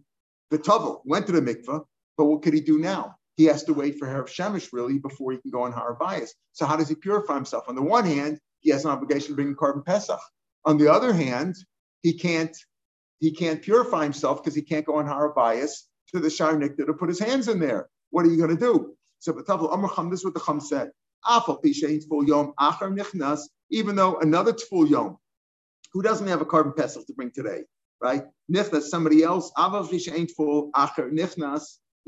The 0.52 0.58
Tavel 0.58 1.02
went 1.06 1.26
to 1.28 1.34
the 1.34 1.42
mikvah, 1.42 1.84
but 2.18 2.26
what 2.26 2.42
could 2.42 2.54
he 2.54 2.62
do 2.62 2.80
now? 2.80 3.16
He 3.36 3.46
has 3.46 3.64
to 3.66 3.74
wait 3.74 4.00
for 4.00 4.08
Harav 4.08 4.28
Shemesh 4.28 4.70
really 4.72 4.98
before 4.98 5.32
he 5.32 5.38
can 5.40 5.52
go 5.52 5.64
on 5.64 5.72
Har 5.72 5.96
Bias. 5.96 6.34
So 6.54 6.66
how 6.66 6.78
does 6.78 6.90
he 6.90 6.96
purify 6.96 7.36
himself? 7.36 7.66
On 7.68 7.76
the 7.76 7.84
one 7.84 8.06
hand, 8.06 8.40
he 8.62 8.72
has 8.72 8.86
an 8.86 8.92
obligation 8.92 9.30
to 9.30 9.36
bring 9.36 9.56
korban 9.56 9.86
Pesach. 9.86 10.20
On 10.66 10.78
the 10.78 10.92
other 10.92 11.14
hand, 11.14 11.56
he 12.02 12.18
can't 12.18 12.56
he 13.20 13.32
can't 13.32 13.62
purify 13.62 14.04
himself 14.04 14.44
because 14.44 14.56
he 14.56 14.62
can't 14.62 14.86
go 14.86 14.96
on 14.96 15.06
Harabias 15.06 15.72
to 16.14 16.20
the 16.20 16.30
Shar 16.30 16.58
to 16.58 16.94
put 16.94 17.10
his 17.10 17.20
hands 17.20 17.48
in 17.48 17.60
there. 17.60 17.90
What 18.12 18.26
are 18.26 18.30
you 18.30 18.38
going 18.38 18.56
to 18.56 18.62
do? 18.62 18.97
So 19.20 19.32
this 19.32 19.44
is 19.50 20.26
what 20.26 20.34
the 20.34 20.42
Chum 20.46 20.60
said. 20.60 20.92
Even 23.70 23.96
though 23.96 24.18
another 24.20 24.54
Tful 24.54 24.90
Yom, 24.90 25.18
who 25.94 26.02
doesn't 26.02 26.28
have 26.28 26.42
a 26.42 26.46
carbon 26.46 26.74
pesach 26.74 27.06
to 27.08 27.14
bring 27.14 27.32
today, 27.32 27.64
right? 28.02 28.24
Nichnas, 28.52 28.84
somebody 28.84 29.24
else, 29.24 29.52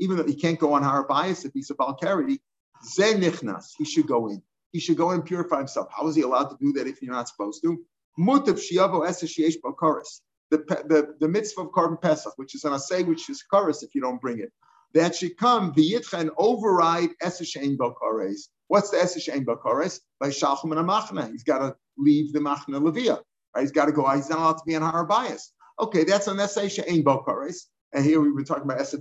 even 0.00 0.16
though 0.16 0.26
he 0.26 0.34
can't 0.34 0.58
go 0.58 0.72
on 0.72 0.82
Harabias 0.82 1.44
if 1.44 1.52
he's 1.52 1.70
a 1.70 1.74
Balkari, 1.74 2.38
Zen 2.84 3.20
Nichnas, 3.20 3.72
he 3.76 3.84
should 3.84 4.06
go 4.06 4.28
in. 4.28 4.42
He 4.72 4.80
should 4.80 4.96
go 4.96 5.10
and 5.10 5.24
purify 5.24 5.58
himself. 5.58 5.88
How 5.94 6.06
is 6.08 6.16
he 6.16 6.22
allowed 6.22 6.50
to 6.50 6.56
do 6.60 6.72
that 6.74 6.86
if 6.86 7.02
you're 7.02 7.12
not 7.12 7.28
supposed 7.28 7.62
to? 7.62 7.84
Mutav 8.18 8.58
shiavo 8.58 9.06
esesheyesh 9.06 9.56
bakaris. 9.64 10.20
The, 10.50 11.14
the, 11.20 11.28
mitzvah 11.28 11.62
of 11.62 11.72
carbon 11.72 11.96
pesach, 11.96 12.32
which 12.36 12.54
is 12.54 12.64
an 12.64 12.72
asay, 12.72 13.06
which 13.06 13.30
is 13.30 13.44
karis 13.52 13.84
if 13.84 13.94
you 13.94 14.00
don't 14.00 14.20
bring 14.20 14.40
it. 14.40 14.52
That 14.94 15.14
should 15.14 15.36
come 15.36 15.72
v'yitcha 15.72 16.18
and 16.18 16.30
override 16.36 17.10
eseshein 17.22 17.76
bakaris. 17.76 18.48
What's 18.68 18.90
the 18.90 18.98
eseshein 18.98 19.44
bakaris? 19.44 20.00
By 20.18 20.28
shalchum 20.28 20.76
and 20.76 20.88
machna. 20.88 21.30
He's 21.30 21.44
got 21.44 21.58
to 21.58 21.76
leave 21.96 22.32
the 22.32 22.40
machna 22.40 22.80
levia. 22.80 23.20
Right? 23.54 23.62
He's 23.62 23.72
got 23.72 23.86
to 23.86 23.92
go. 23.92 24.06
Out. 24.06 24.16
He's 24.16 24.30
not 24.30 24.38
allowed 24.38 24.58
to 24.58 24.64
be 24.66 24.76
on 24.76 24.82
har 24.82 25.04
bias. 25.04 25.52
Okay, 25.78 26.04
that's 26.04 26.26
an 26.26 26.38
eseshein 26.38 27.02
bakaris. 27.04 27.66
And 27.92 28.04
here 28.04 28.20
we 28.20 28.30
were 28.30 28.44
talking 28.44 28.64
about 28.64 28.78
Esed 28.78 29.00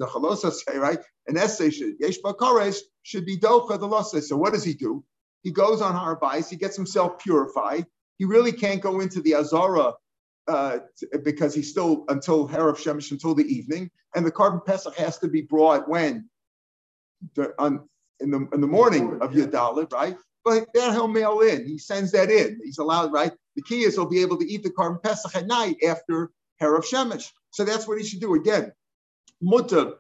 say, 0.54 0.78
right? 0.78 1.00
An 1.28 1.38
should 1.72 1.96
Yesh 2.00 2.18
Bakares 2.20 2.80
should 3.04 3.26
be 3.26 3.38
Docha 3.38 3.80
the 3.80 3.88
Losa. 3.88 4.22
So 4.22 4.36
what 4.36 4.54
does 4.54 4.64
he 4.64 4.74
do? 4.74 5.04
He 5.44 5.52
goes 5.52 5.82
on 5.82 5.94
har 5.94 6.16
bias. 6.16 6.50
he 6.50 6.56
gets 6.56 6.76
himself 6.76 7.20
purified, 7.20 7.86
he 8.18 8.26
really 8.26 8.52
can't 8.52 8.82
go 8.82 9.00
into 9.00 9.22
the 9.22 9.36
Azara 9.36 9.94
uh, 10.50 10.80
because 11.24 11.54
he's 11.54 11.70
still 11.70 12.06
until 12.10 12.48
Herav 12.48 12.78
Shemesh 12.78 13.12
until 13.12 13.36
the 13.36 13.46
evening, 13.46 13.90
and 14.16 14.26
the 14.26 14.32
korban 14.32 14.66
Pesach 14.66 14.96
has 14.96 15.18
to 15.20 15.28
be 15.28 15.42
brought 15.42 15.88
when 15.88 16.30
the, 17.36 17.54
on, 17.60 17.88
in 18.20 18.32
the 18.32 18.48
in 18.54 18.62
the 18.62 18.68
morning 18.68 19.20
of 19.22 19.32
Yadalit, 19.32 19.94
right? 19.94 20.18
But 20.44 20.68
that 20.74 20.94
he'll 20.94 21.08
mail 21.08 21.42
in. 21.42 21.66
He 21.68 21.78
sends 21.78 22.12
that 22.14 22.32
in. 22.32 22.60
He's 22.64 22.80
allowed, 22.80 23.14
right? 23.14 23.32
The 23.56 23.62
key 23.62 23.84
is 23.84 23.96
he'll 23.96 24.06
be 24.06 24.22
able 24.22 24.38
to 24.38 24.50
eat 24.50 24.64
the 24.64 24.72
korban 24.72 25.04
Pesach 25.04 25.36
at 25.36 25.48
night 25.48 25.78
after 25.88 26.32
Herav 26.62 26.86
Shemesh. 26.86 27.30
So 27.52 27.64
that's 27.64 27.88
what 27.88 28.00
he 28.00 28.06
should 28.06 28.22
do. 28.22 28.36
Again, 28.36 28.72
mutter 29.42 29.94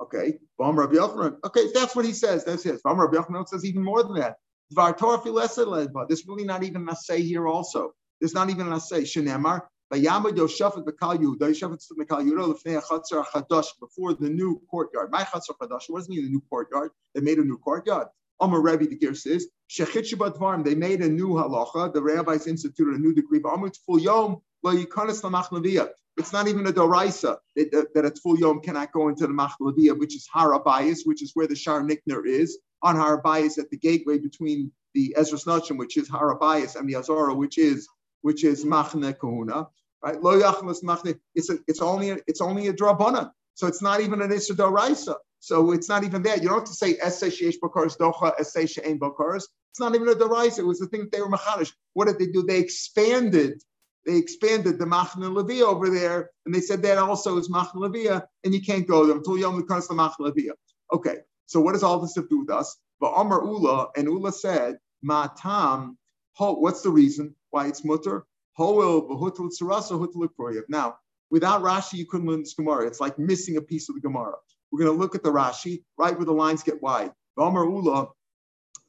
Okay, 0.00 0.38
Okay, 1.44 1.64
that's 1.74 1.96
what 1.96 2.04
he 2.04 2.12
says. 2.12 2.44
That's 2.44 2.66
it. 2.66 2.80
Rabbi 2.84 3.16
Yochanan 3.16 3.48
says 3.48 3.64
even 3.64 3.82
more 3.82 4.02
than 4.02 4.14
that. 4.14 4.36
There's 4.70 6.26
really 6.26 6.44
not 6.44 6.62
even 6.62 6.88
a 6.88 6.96
say 6.96 7.22
here 7.22 7.46
also. 7.46 7.92
There's 8.20 8.34
not 8.34 8.50
even 8.50 8.70
a 8.72 8.80
say. 8.80 9.02
Shenemar, 9.02 9.62
Vayamad 9.92 10.36
Yoshafat 10.36 10.84
Bekal 10.84 11.18
Yehuda, 11.18 11.38
Yoshafat 11.40 11.82
Bekal 11.98 12.22
Yehuda, 12.22 12.54
Lefnei 12.54 12.82
Chatzar 12.82 13.24
Chadash, 13.24 13.68
before 13.80 14.12
the 14.14 14.28
new 14.28 14.60
courtyard. 14.70 15.10
My 15.10 15.22
Chatzar 15.22 15.56
Chadash, 15.60 15.88
what 15.88 16.00
does 16.00 16.08
it 16.08 16.10
mean 16.10 16.24
the 16.24 16.30
new 16.30 16.42
courtyard? 16.50 16.90
They 17.14 17.22
made 17.22 17.38
a 17.38 17.44
new 17.44 17.56
courtyard. 17.58 18.08
Amar 18.40 18.60
Rebbe, 18.60 18.86
the 18.86 18.96
Gear 18.96 19.14
says, 19.14 19.48
Shechit 19.70 20.12
Shabbat 20.12 20.38
Varm, 20.38 20.62
they 20.64 20.74
made 20.74 21.00
a 21.00 21.08
new 21.08 21.28
halacha, 21.28 21.92
the 21.92 22.02
rabbis 22.02 22.46
instituted 22.46 22.94
a 22.94 22.98
new 22.98 23.14
decree, 23.14 23.38
but 23.38 23.54
Amar 23.54 23.70
Full 23.86 24.00
Yom, 24.00 24.36
Lo 24.62 24.74
Yikanis 24.74 25.22
Lamach 25.22 25.48
Leviyah. 25.48 25.88
It's 26.18 26.32
not 26.32 26.48
even 26.48 26.66
a 26.66 26.72
doraisa 26.72 27.36
that, 27.56 27.88
that 27.94 28.04
a 28.04 28.10
full 28.10 28.38
yom 28.38 28.60
cannot 28.60 28.92
go 28.92 29.08
into 29.08 29.26
the 29.26 29.32
machlabiyah, 29.32 29.98
which 29.98 30.16
is 30.16 30.28
harabayas, 30.34 31.00
which 31.04 31.22
is 31.22 31.30
where 31.34 31.46
the 31.46 31.54
shar 31.54 31.82
Nikanor 31.82 32.26
is 32.26 32.58
on 32.82 32.96
harabayas 32.96 33.58
at 33.58 33.70
the 33.70 33.76
gateway 33.76 34.18
between 34.18 34.72
the 34.94 35.14
Ezras 35.16 35.46
Nashim, 35.46 35.78
which 35.78 35.96
is 35.96 36.08
harabayas, 36.08 36.76
and 36.76 36.88
the 36.88 36.96
Azara, 36.96 37.34
which 37.34 37.58
is 37.58 37.88
which 38.22 38.44
is 38.44 38.64
machne 38.64 39.18
kahuna. 39.18 39.68
Right? 40.02 40.20
Lo 40.20 40.40
machne. 40.40 41.18
It's 41.34 41.50
a, 41.50 41.58
it's 41.66 41.80
only 41.80 42.10
a, 42.10 42.18
it's 42.26 42.40
only 42.40 42.68
a 42.68 42.72
drabana. 42.72 43.30
So 43.54 43.66
it's 43.66 43.82
not 43.82 44.00
even 44.00 44.22
an 44.22 44.30
isra 44.30 44.56
doraisa. 44.56 45.16
So 45.40 45.72
it's 45.72 45.88
not 45.88 46.04
even 46.04 46.22
that. 46.22 46.42
You 46.42 46.48
don't 46.48 46.58
have 46.60 46.68
to 46.68 46.74
say 46.74 46.96
essay 47.00 47.30
bakaris 47.30 47.96
docha 47.96 48.38
essay 48.40 48.66
she'en 48.66 48.98
bakaris. 48.98 49.44
It's 49.70 49.80
not 49.80 49.94
even 49.94 50.08
a 50.08 50.14
doraisa. 50.14 50.60
It 50.60 50.66
was 50.66 50.78
the 50.78 50.86
thing 50.86 51.00
that 51.00 51.12
they 51.12 51.20
were 51.20 51.30
machadish. 51.30 51.72
What 51.94 52.06
did 52.06 52.18
they 52.18 52.26
do? 52.26 52.42
They 52.42 52.58
expanded 52.58 53.62
they 54.08 54.16
expanded 54.16 54.78
the 54.78 54.86
Machna 54.86 55.30
Levia 55.30 55.64
over 55.64 55.90
there, 55.90 56.30
and 56.46 56.54
they 56.54 56.62
said 56.62 56.80
that 56.80 56.96
also 56.96 57.36
is 57.36 57.50
Machna 57.50 57.74
Levia, 57.74 58.24
and 58.42 58.54
you 58.54 58.62
can't 58.62 58.88
go 58.88 59.04
there 59.06 59.14
until 59.14 59.36
Yom 59.36 59.62
comes 59.66 59.86
to 59.86 59.92
Machna 59.92 60.20
Levia. 60.20 60.52
Okay, 60.94 61.18
so 61.44 61.60
what 61.60 61.72
does 61.74 61.82
all 61.82 61.98
this 61.98 62.14
have 62.16 62.24
to 62.24 62.30
do 62.30 62.38
with 62.40 62.48
us? 62.50 62.78
But 63.00 63.12
Amar 63.14 63.44
Ula, 63.44 63.88
and 63.96 64.06
Ula 64.06 64.32
said, 64.32 64.78
Matam, 65.02 65.98
what's 66.38 66.80
the 66.80 66.88
reason 66.88 67.34
why 67.50 67.66
it's 67.66 67.84
mutter? 67.84 68.24
Now, 68.58 68.78
without 71.30 71.62
Rashi, 71.62 71.92
you 71.92 72.06
couldn't 72.06 72.28
learn 72.28 72.40
this 72.40 72.54
Gemara. 72.54 72.86
It's 72.86 73.00
like 73.00 73.18
missing 73.18 73.58
a 73.58 73.60
piece 73.60 73.90
of 73.90 73.94
the 73.94 74.00
Gemara. 74.00 74.36
We're 74.72 74.84
going 74.84 74.96
to 74.96 74.98
look 74.98 75.16
at 75.16 75.22
the 75.22 75.30
Rashi, 75.30 75.84
right 75.98 76.16
where 76.16 76.24
the 76.24 76.32
lines 76.32 76.62
get 76.62 76.80
wide. 76.82 77.12
Amar 77.36 77.66
Ula, 77.66 78.08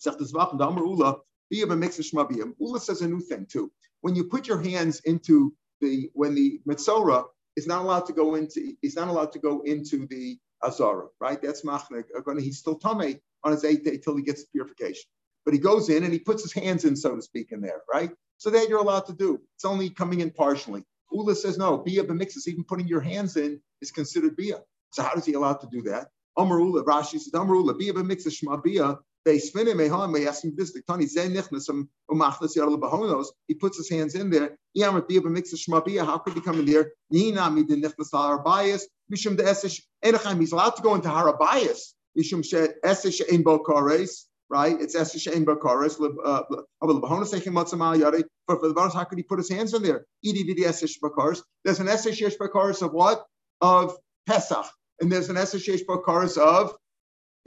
Amar 0.05 0.85
Ula. 0.85 1.17
Ula 1.51 2.79
says 2.79 3.01
a 3.01 3.07
new 3.07 3.19
thing 3.19 3.45
too 3.49 3.69
when 4.01 4.15
you 4.15 4.23
put 4.25 4.47
your 4.47 4.61
hands 4.61 5.01
into 5.01 5.53
the 5.81 6.09
when 6.13 6.35
the 6.35 6.59
Metzora 6.67 7.25
is 7.55 7.67
not 7.67 7.81
allowed 7.81 8.05
to 8.05 8.13
go 8.13 8.35
into 8.35 8.73
he's 8.81 8.95
not 8.95 9.07
allowed 9.07 9.31
to 9.33 9.39
go 9.39 9.61
into 9.61 10.07
the 10.07 10.37
Azara, 10.63 11.07
right? 11.19 11.41
That's 11.41 11.61
Machnek. 11.61 12.05
He's 12.39 12.59
still 12.59 12.75
Tame 12.75 13.19
on 13.43 13.51
his 13.51 13.63
eighth 13.63 13.83
day 13.85 13.97
till 13.97 14.17
he 14.17 14.23
gets 14.23 14.43
purification. 14.45 15.05
But 15.45 15.53
he 15.53 15.59
goes 15.59 15.89
in 15.89 16.03
and 16.03 16.11
he 16.11 16.19
puts 16.19 16.43
his 16.43 16.53
hands 16.53 16.85
in, 16.85 16.95
so 16.95 17.15
to 17.15 17.21
speak, 17.21 17.51
in 17.51 17.61
there, 17.61 17.81
right? 17.91 18.11
So 18.37 18.49
that 18.49 18.67
you're 18.69 18.79
allowed 18.79 19.05
to 19.07 19.13
do. 19.13 19.39
It's 19.55 19.65
only 19.65 19.89
coming 19.89 20.19
in 20.19 20.31
partially. 20.31 20.83
Ula 21.11 21.35
says 21.35 21.57
no, 21.57 21.77
Bia 21.77 22.03
b'mixes, 22.03 22.47
even 22.47 22.63
putting 22.63 22.87
your 22.87 23.01
hands 23.01 23.35
in 23.37 23.59
is 23.81 23.91
considered 23.91 24.35
Bia. 24.35 24.59
So 24.91 25.03
how 25.03 25.13
does 25.13 25.25
he 25.25 25.33
allowed 25.33 25.61
to 25.61 25.67
do 25.71 25.81
that? 25.83 26.09
Amar 26.37 26.59
Ula, 26.59 26.83
Rashi 26.83 27.19
says, 27.19 27.31
Amar 27.33 27.55
Ula, 27.55 27.73
Bia 27.73 27.93
b'mixes 27.93 28.43
Shma 28.43 28.61
Bia, 28.61 28.97
he 29.25 29.39
puts 33.53 33.77
his 33.77 33.89
hands 33.89 34.15
in 34.15 34.29
there. 34.29 34.57
How 34.75 36.17
could 36.17 36.33
he 36.33 36.41
come 36.41 36.59
in 36.59 36.65
there? 36.65 36.91
He's 37.11 37.31
allowed 40.51 40.75
to 40.75 40.81
go 40.81 40.95
into 40.95 41.09
Harabias. 41.09 41.93
right? 44.49 44.81
It's 44.81 44.95
Bakaris. 45.45 45.99
Uh, 46.23 46.43
for 46.81 48.67
the 48.67 48.73
how 48.93 49.03
could 49.03 49.17
he 49.17 49.23
put 49.23 49.37
his 49.37 49.49
hands 49.49 49.73
in 49.73 49.83
there? 49.83 50.05
There's 50.23 51.79
an 51.79 51.85
Bakaris 51.85 52.81
of 52.81 52.93
what? 52.93 53.25
Of 53.61 53.97
Pesach. 54.27 54.65
And 55.01 55.11
there's 55.11 55.29
an 55.29 55.35
Bakaris 55.35 56.37
of 56.37 56.75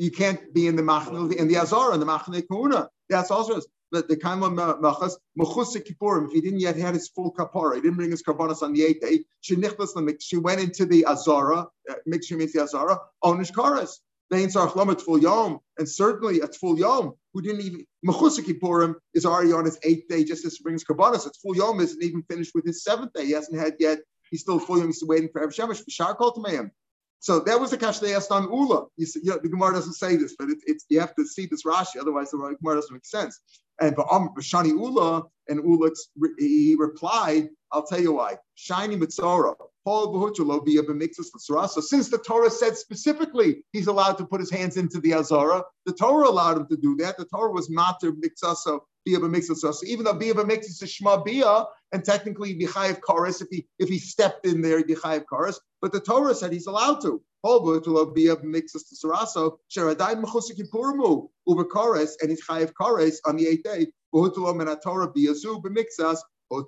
you 0.02 0.10
can't 0.10 0.52
be 0.52 0.66
in 0.66 0.74
the 0.74 0.82
Machnil, 0.82 1.32
in 1.32 1.46
the 1.46 1.56
Azara, 1.56 1.94
in 1.94 2.00
the 2.00 2.06
Machnil 2.06 2.42
Kuna. 2.50 2.88
That's 3.08 3.30
also 3.30 3.60
the, 3.92 4.02
the 4.02 4.14
of 4.14 4.80
machas 4.80 5.14
mechus 5.38 5.76
kippurim. 5.76 6.26
If 6.26 6.32
he 6.32 6.40
didn't 6.40 6.58
yet 6.58 6.76
have 6.76 6.94
his 6.94 7.08
full 7.08 7.32
kapara, 7.32 7.76
he 7.76 7.82
didn't 7.82 7.98
bring 7.98 8.10
his 8.10 8.22
karbanas 8.22 8.62
on 8.62 8.72
the 8.72 8.82
eighth 8.82 9.00
day. 9.00 9.20
She 9.42 9.54
she 10.18 10.36
went 10.38 10.60
into 10.60 10.86
the 10.86 11.06
azara, 11.06 11.68
uh, 11.88 11.94
mixture 12.04 12.36
means 12.36 12.52
the 12.52 12.62
azara. 12.62 12.98
Onish 13.22 13.52
karas. 13.52 13.98
Vein 14.32 14.48
sarach 14.48 14.72
lamet 14.72 15.00
full 15.00 15.18
yom, 15.18 15.60
and 15.78 15.88
certainly 15.88 16.40
a 16.40 16.48
full 16.48 16.78
yom, 16.78 17.12
who 17.32 17.42
didn't 17.42 17.60
even 17.60 17.86
mechus 18.04 18.40
kippurim 18.40 18.96
is 19.14 19.24
already 19.24 19.52
on 19.52 19.64
his 19.66 19.78
eighth 19.84 20.08
day, 20.08 20.24
just 20.24 20.44
as 20.44 20.56
he 20.56 20.64
brings 20.64 20.82
karbanas. 20.82 21.28
It's 21.28 21.38
full 21.38 21.54
yom 21.54 21.78
isn't 21.80 22.02
even 22.02 22.24
finished 22.24 22.56
with 22.56 22.64
his 22.64 22.82
seventh 22.82 23.12
day. 23.12 23.26
He 23.26 23.32
hasn't 23.32 23.60
had 23.60 23.76
yet. 23.78 24.00
He's 24.30 24.40
still 24.40 24.58
full 24.58 24.78
yom. 24.78 24.88
He's 24.88 25.04
waiting 25.04 25.28
for 25.32 25.46
Erev 25.46 25.54
Shemesh. 25.54 26.16
Kol 26.16 26.32
so 27.22 27.38
that 27.38 27.60
was 27.60 27.70
the 27.70 27.78
kash 27.78 28.00
they 28.00 28.16
asked 28.16 28.32
on 28.32 28.50
Ula. 28.52 28.86
You 28.96 29.06
see, 29.06 29.20
you 29.22 29.30
know, 29.30 29.38
the 29.40 29.48
Gemara 29.48 29.74
doesn't 29.74 29.92
say 29.92 30.16
this, 30.16 30.34
but 30.36 30.50
it, 30.50 30.58
it's 30.66 30.84
you 30.88 30.98
have 30.98 31.14
to 31.14 31.24
see 31.24 31.46
this 31.46 31.62
Rashi, 31.62 32.00
otherwise 32.00 32.32
the 32.32 32.36
Gemara 32.36 32.74
doesn't 32.74 32.92
make 32.92 33.06
sense. 33.06 33.38
And 33.80 33.94
Bashani 33.94 34.72
um, 34.72 34.78
Ula, 34.80 35.22
and 35.48 35.62
Ula 35.64 35.90
he 36.36 36.74
replied, 36.76 37.48
I'll 37.70 37.86
tell 37.86 38.00
you 38.00 38.14
why. 38.14 38.38
Shiny 38.56 38.96
Mitzora. 38.96 39.54
Paul 39.84 40.32
So 40.32 41.80
since 41.80 42.08
the 42.08 42.18
Torah 42.18 42.50
said 42.50 42.76
specifically 42.76 43.64
he's 43.72 43.86
allowed 43.86 44.18
to 44.18 44.26
put 44.26 44.40
his 44.40 44.50
hands 44.50 44.76
into 44.76 45.00
the 45.00 45.14
Azara, 45.14 45.62
the 45.86 45.92
Torah 45.92 46.28
allowed 46.28 46.56
him 46.56 46.66
to 46.68 46.76
do 46.76 46.96
that. 46.96 47.18
The 47.18 47.24
Torah 47.24 47.52
was 47.52 47.70
mater 49.06 49.20
mixaso 49.26 49.62
bia 49.62 49.72
So 49.72 49.86
even 49.86 50.04
though 50.04 50.14
bia 50.14 50.34
b'mixas 50.34 50.82
is 50.82 50.98
shma 51.00 51.24
bia, 51.24 51.64
and 51.92 52.04
technically 52.04 52.58
bichayev 52.58 53.00
kares 53.00 53.42
if 53.42 53.48
he 53.50 53.66
if 53.78 53.88
he 53.88 53.98
stepped 53.98 54.46
in 54.46 54.62
there 54.62 54.82
bichayev 54.82 55.24
kares, 55.30 55.56
but 55.80 55.92
the 55.92 56.00
Torah 56.00 56.34
said 56.34 56.52
he's 56.52 56.66
allowed 56.66 57.00
to. 57.02 57.22
bia 57.44 58.36
b'mixas 58.36 58.88
to 58.88 58.96
saraso 59.06 59.58
sheradai 59.70 60.22
mechusik 60.22 60.58
yipurmu 60.60 61.28
uber 61.46 61.64
kares 61.64 62.12
and 62.20 62.30
he's 62.30 62.44
chayev 62.44 62.72
kares 62.72 63.16
on 63.24 63.36
the 63.36 63.46
eighth 63.46 63.64
day. 63.64 63.86
V'hutulo 64.14 64.54
men 64.56 64.74
Torah 64.80 65.12
biazu 65.12 65.62
b'mixas 65.62 66.18
so 66.52 66.58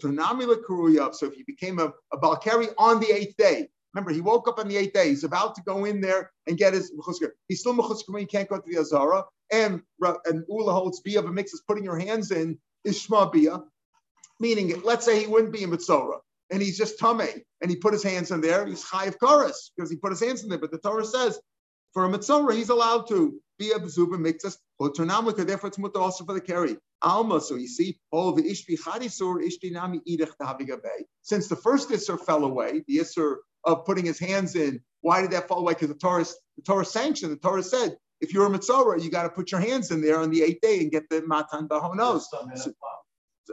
if 1.27 1.35
he 1.35 1.43
became 1.47 1.79
a, 1.79 1.93
a 2.13 2.19
Balkari 2.19 2.73
on 2.79 3.01
the 3.01 3.13
eighth 3.13 3.37
day, 3.37 3.69
remember 3.93 4.13
he 4.13 4.23
woke 4.23 4.49
up 4.49 4.59
on 4.59 4.69
the 4.69 4.79
eighth 4.79 4.95
day, 4.95 5.11
he's 5.11 5.25
about 5.25 5.55
to 5.57 5.63
go 5.63 5.85
in 5.85 6.01
there 6.01 6.31
and 6.47 6.57
get 6.57 6.73
his 6.73 6.91
mechusker. 6.93 7.31
He's 7.49 7.61
still 7.61 7.75
mechusker 7.75 8.09
when 8.09 8.21
he 8.21 8.27
can't 8.27 8.49
go 8.49 8.57
to 8.57 8.63
the 8.67 8.79
Azara. 8.79 9.25
And 9.53 9.83
and 10.01 10.45
Ula 10.49 10.73
holds 10.73 11.01
bia 11.01 11.21
of 11.21 11.27
a 11.27 11.33
mix 11.33 11.53
is 11.53 11.63
putting 11.67 11.85
your 11.85 11.99
hands 11.99 12.31
in 12.31 12.59
is 12.85 13.07
shma 13.07 13.33
bia, 13.33 13.63
meaning 14.41 14.83
let's 14.83 15.05
say 15.05 15.21
he 15.21 15.27
wouldn't 15.27 15.53
be 15.53 15.63
in 15.63 15.71
Mitzora 15.71 16.19
and 16.51 16.63
he's 16.63 16.79
just 16.79 16.99
tame 16.99 17.21
and 17.61 17.71
he 17.71 17.77
put 17.77 17.93
his 17.93 18.03
hands 18.03 18.31
in 18.31 18.41
there, 18.41 18.67
he's 18.67 18.83
high 18.83 19.07
of 19.07 19.19
karas 19.19 19.71
because 19.77 19.91
he 19.91 19.97
put 19.97 20.13
his 20.13 20.21
hands 20.21 20.43
in 20.43 20.49
there. 20.49 20.59
But 20.59 20.71
the 20.71 20.79
Torah 20.79 21.05
says 21.05 21.39
for 21.93 22.05
a 22.05 22.09
Mitzora 22.09 22.55
he's 22.55 22.69
allowed 22.69 23.09
to 23.09 23.41
be 23.59 23.71
a 23.73 23.79
bezuba 23.79 24.19
mixes. 24.19 24.59
Therefore, 24.81 25.69
it's 25.69 25.79
mutter 25.79 26.01
also 26.01 26.25
for 26.25 26.35
the 26.35 26.41
carry. 26.41 26.77
Alma, 27.03 27.41
so 27.41 27.55
you 27.55 27.69
see, 27.69 27.99
all 28.11 28.33
the 28.33 28.43
ishbi 28.43 28.79
chadisur 28.79 29.37
ishbi 29.45 29.71
nami 29.71 30.01
idach 30.09 30.33
Since 31.23 31.49
the 31.49 31.57
first 31.57 31.91
isser 31.91 32.19
fell 32.19 32.45
away, 32.45 32.83
the 32.89 32.97
isser 32.99 33.37
of 33.65 33.85
putting 33.85 34.07
his 34.07 34.19
hands 34.19 34.57
in, 34.57 34.81
why 35.03 35.23
did 35.23 35.31
that 35.33 35.49
fall 35.49 35.61
away? 35.61 35.75
Because 35.75 35.89
the 35.89 35.95
Torah, 35.95 36.25
the 36.57 36.63
Torah 36.63 36.85
sanctioned, 36.85 37.33
the 37.33 37.37
Torah 37.37 37.63
said, 37.63 37.97
if 38.25 38.33
you're 38.33 38.47
a 38.47 38.51
mitzvah, 38.51 38.97
you 38.99 39.11
got 39.11 39.25
to 39.25 39.29
put 39.29 39.53
your 39.53 39.61
hands 39.61 39.91
in 39.91 40.01
there 40.01 40.19
on 40.19 40.31
the 40.31 40.43
eighth 40.43 40.63
day 40.63 40.81
and 40.81 40.91
get 40.91 41.09
the 41.11 41.23
matan 41.27 41.69
bahonos. 41.69 42.23
So, 42.31 42.73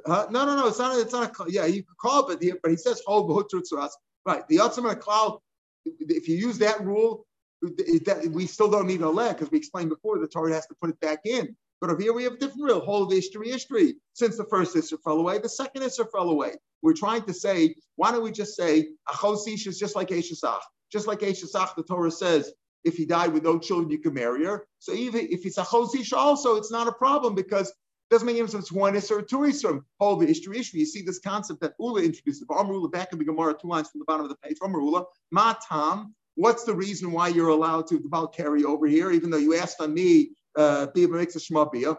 uh, 0.05 0.25
no, 0.29 0.45
no, 0.45 0.55
no, 0.55 0.67
it's 0.67 0.79
not. 0.79 0.97
It's 0.97 1.12
not. 1.12 1.38
A, 1.39 1.51
yeah, 1.51 1.65
you 1.65 1.84
could 1.84 1.97
call 1.97 2.21
it, 2.21 2.27
but 2.29 2.41
he, 2.41 2.53
but 2.63 2.71
he 2.71 2.77
says 2.77 3.01
b'hutrutzuras. 3.07 3.91
Right. 4.25 4.47
The 4.47 4.57
Yotzim 4.57 4.99
cloud. 4.99 5.39
If 5.86 6.27
you 6.29 6.36
use 6.36 6.57
that 6.60 6.79
rule, 6.81 7.25
that, 7.62 8.29
we 8.31 8.45
still 8.47 8.69
don't 8.69 8.88
need 8.88 9.01
a 9.01 9.10
leg 9.10 9.36
because 9.36 9.51
we 9.51 9.57
explained 9.57 9.89
before 9.89 10.19
the 10.19 10.27
Torah 10.27 10.53
has 10.53 10.67
to 10.67 10.75
put 10.79 10.91
it 10.91 10.99
back 10.99 11.19
in. 11.25 11.55
But 11.81 11.89
over 11.89 12.01
here 12.01 12.13
we 12.13 12.23
have 12.25 12.34
a 12.34 12.38
different 12.38 12.63
rule, 12.63 12.79
whole 12.79 13.03
of 13.03 13.12
history, 13.12 13.49
history. 13.49 13.95
Since 14.13 14.38
the 14.38 14.45
first 14.45 14.75
Isser 14.75 14.99
fell 15.03 15.19
away, 15.19 15.39
the 15.39 15.49
second 15.49 15.81
Isser 15.81 16.05
fell 16.12 16.29
away. 16.29 16.53
We're 16.84 16.93
trying 16.93 17.23
to 17.23 17.34
say, 17.34 17.75
why 17.95 18.12
don't 18.12 18.23
we 18.23 18.31
just 18.31 18.55
say, 18.55 18.89
Achosish 19.10 19.65
is 19.67 19.79
just 19.79 19.95
like 19.95 20.10
Eshesach. 20.10 20.62
Just 20.91 21.07
like 21.07 21.19
Eshesach, 21.19 21.75
the 21.75 21.84
Torah 21.84 22.12
says, 22.12 22.53
if 22.84 22.96
he 22.96 23.06
died 23.06 23.34
with 23.34 23.44
no 23.44 23.60
children, 23.60 23.89
you 23.89 24.00
can 24.00 24.13
marry 24.13 24.46
her. 24.46 24.65
So 24.80 24.94
even 24.94 25.28
if 25.30 25.46
it's 25.46 25.58
a 25.58 25.63
Chosish 25.63 26.13
also, 26.13 26.56
it's 26.56 26.72
not 26.72 26.88
a 26.88 26.91
problem 26.91 27.36
because 27.36 27.70
it 27.70 27.76
doesn't 28.10 28.26
make 28.26 28.38
any 28.38 28.48
sense. 28.48 28.72
One 28.72 28.94
Isser 28.94 29.20
or 29.20 29.22
two 29.22 29.39
Isser. 29.39 29.82
Whole 30.00 30.22
of 30.22 30.28
history, 30.28 30.58
history. 30.58 30.80
You 30.82 30.86
see 30.86 31.02
this 31.02 31.20
concept 31.20 31.62
that 31.62 31.74
Ula 31.80 32.02
introduced. 32.02 32.41
If 32.41 32.50
Amr 32.50 32.74
Ula 32.74 32.89
back 32.89 33.13
in 33.13 33.20
the 33.20 33.26
Gemara, 33.26 33.56
two 33.60 33.67
lines 33.67 33.89
from 33.89 34.00
the 34.00 34.06
bottom 34.06 34.26
of 34.26 34.30
the 34.30 34.38
page, 34.38 34.58
Amr 34.62 34.80
Ula, 34.80 35.06
Matam, 35.32 36.15
What's 36.36 36.63
the 36.63 36.74
reason 36.74 37.12
why 37.12 37.28
you're 37.28 37.50
allowed 37.50 37.88
to 37.88 37.98
about 37.98 38.34
carry 38.34 38.63
over 38.63 38.88
here, 38.88 39.12
even 39.12 39.30
though 39.30 39.38
you 39.38 39.56
asked 39.56 39.82
on 39.82 39.94
me, 39.94 40.32
uh, 40.56 40.88
makes 40.96 41.36
a 41.36 41.39
shmabia, 41.39 41.98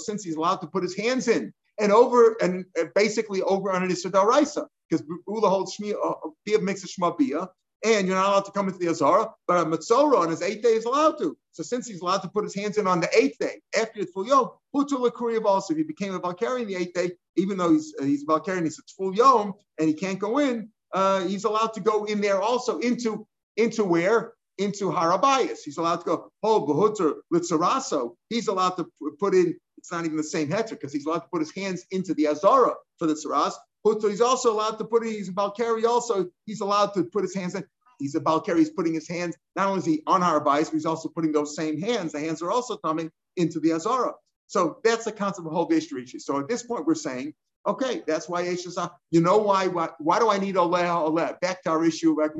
since 0.00 0.24
he's 0.24 0.36
allowed 0.36 0.56
to 0.56 0.66
put 0.66 0.82
his 0.82 0.96
hands 0.96 1.28
in 1.28 1.52
and 1.78 1.92
over 1.92 2.36
and 2.40 2.64
basically 2.94 3.42
over 3.42 3.70
on 3.70 3.82
an 3.82 3.90
Isadaraisa, 3.90 4.66
because 4.88 5.06
Ula 5.26 5.48
holds 5.48 5.76
Shmi, 5.76 5.94
uh, 5.94 6.58
makes 6.60 6.84
a 6.84 6.88
shmabia, 6.88 7.48
and 7.84 8.06
you're 8.06 8.16
not 8.16 8.28
allowed 8.28 8.44
to 8.46 8.52
come 8.52 8.66
into 8.66 8.78
the 8.78 8.88
Azara, 8.88 9.30
but 9.46 9.60
a 9.60 9.64
Matzora 9.66 10.18
on 10.18 10.30
his 10.30 10.42
eighth 10.42 10.62
day 10.62 10.70
is 10.70 10.86
allowed 10.86 11.18
to. 11.18 11.36
So 11.52 11.62
since 11.62 11.86
he's 11.86 12.00
allowed 12.00 12.22
to 12.22 12.28
put 12.28 12.44
his 12.44 12.54
hands 12.54 12.78
in 12.78 12.86
on 12.86 13.00
the 13.00 13.08
eighth 13.16 13.38
day, 13.38 13.60
after 13.78 14.00
it's 14.00 14.12
full 14.12 14.26
yom, 14.26 14.50
Hutul 14.74 15.08
Kuriyav 15.12 15.44
also, 15.44 15.74
if 15.74 15.78
he 15.78 15.84
became 15.84 16.14
a 16.14 16.20
Balkari 16.20 16.66
the 16.66 16.76
eighth 16.76 16.94
day, 16.94 17.12
even 17.36 17.58
though 17.58 17.72
he's 17.72 17.94
uh, 18.00 18.04
he's 18.04 18.24
Balkari 18.24 18.56
and 18.56 18.66
he's 18.66 18.80
full 18.96 19.14
yom 19.14 19.52
and 19.78 19.88
he 19.88 19.94
can't 19.94 20.18
go 20.18 20.38
in, 20.38 20.70
uh, 20.92 21.20
he's 21.20 21.44
allowed 21.44 21.74
to 21.74 21.80
go 21.80 22.04
in 22.04 22.20
there 22.20 22.40
also 22.40 22.78
into 22.78 23.26
into 23.56 23.84
where 23.84 24.32
into 24.58 24.86
Harabayas. 24.86 25.58
He's 25.64 25.76
allowed 25.76 25.96
to 25.96 26.04
go 26.04 26.30
oh 26.42 26.66
Behutter 26.66 27.14
Litzaraso. 27.32 28.14
He's 28.30 28.48
allowed 28.48 28.76
to 28.76 28.88
put 29.20 29.34
in. 29.34 29.56
It's 29.76 29.92
not 29.92 30.06
even 30.06 30.16
the 30.16 30.24
same 30.24 30.48
heter 30.48 30.70
because 30.70 30.92
he's 30.92 31.04
allowed 31.04 31.20
to 31.20 31.28
put 31.30 31.40
his 31.40 31.54
hands 31.54 31.84
into 31.90 32.14
the 32.14 32.28
Azara 32.28 32.72
for 32.98 33.06
the 33.06 33.14
Tzaras. 33.14 33.52
Hutter, 33.86 34.10
he's 34.10 34.20
also 34.20 34.52
allowed 34.52 34.78
to 34.78 34.84
put 34.84 35.02
in. 35.02 35.10
He's 35.10 35.28
a 35.28 35.32
Balkari 35.32 35.84
also. 35.84 36.30
He's 36.46 36.60
allowed 36.60 36.94
to 36.94 37.04
put 37.04 37.22
his 37.22 37.34
hands 37.34 37.54
in. 37.54 37.64
He's 37.98 38.14
a 38.14 38.20
Balkari. 38.20 38.58
He's 38.58 38.70
putting 38.70 38.94
his 38.94 39.08
hands. 39.08 39.36
Not 39.56 39.68
only 39.68 39.80
is 39.80 39.84
he 39.84 40.02
on 40.06 40.20
Harabayas, 40.20 40.66
but 40.66 40.74
he's 40.74 40.86
also 40.86 41.08
putting 41.08 41.32
those 41.32 41.54
same 41.54 41.80
hands. 41.80 42.12
The 42.12 42.20
hands 42.20 42.42
are 42.42 42.50
also 42.50 42.76
coming 42.76 43.10
into 43.36 43.60
the 43.60 43.72
Azara. 43.72 44.12
So 44.46 44.78
that's 44.84 45.04
the 45.04 45.12
concept 45.12 45.46
of 45.46 45.52
whole 45.52 45.68
Vishrichi. 45.68 46.20
So 46.20 46.38
at 46.38 46.48
this 46.48 46.62
point, 46.62 46.86
we're 46.86 46.94
saying 46.94 47.34
Okay, 47.66 48.02
that's 48.06 48.28
why 48.28 48.44
Yeshua. 48.44 48.90
You 49.10 49.20
know 49.20 49.38
why, 49.38 49.68
why? 49.68 49.88
Why 49.98 50.18
do 50.18 50.28
I 50.28 50.38
need 50.38 50.56
Oleh 50.56 50.84
Oleh? 50.84 51.40
Back 51.40 51.62
to 51.62 51.70
our 51.70 51.84
issue 51.84 52.20
of 52.20 52.32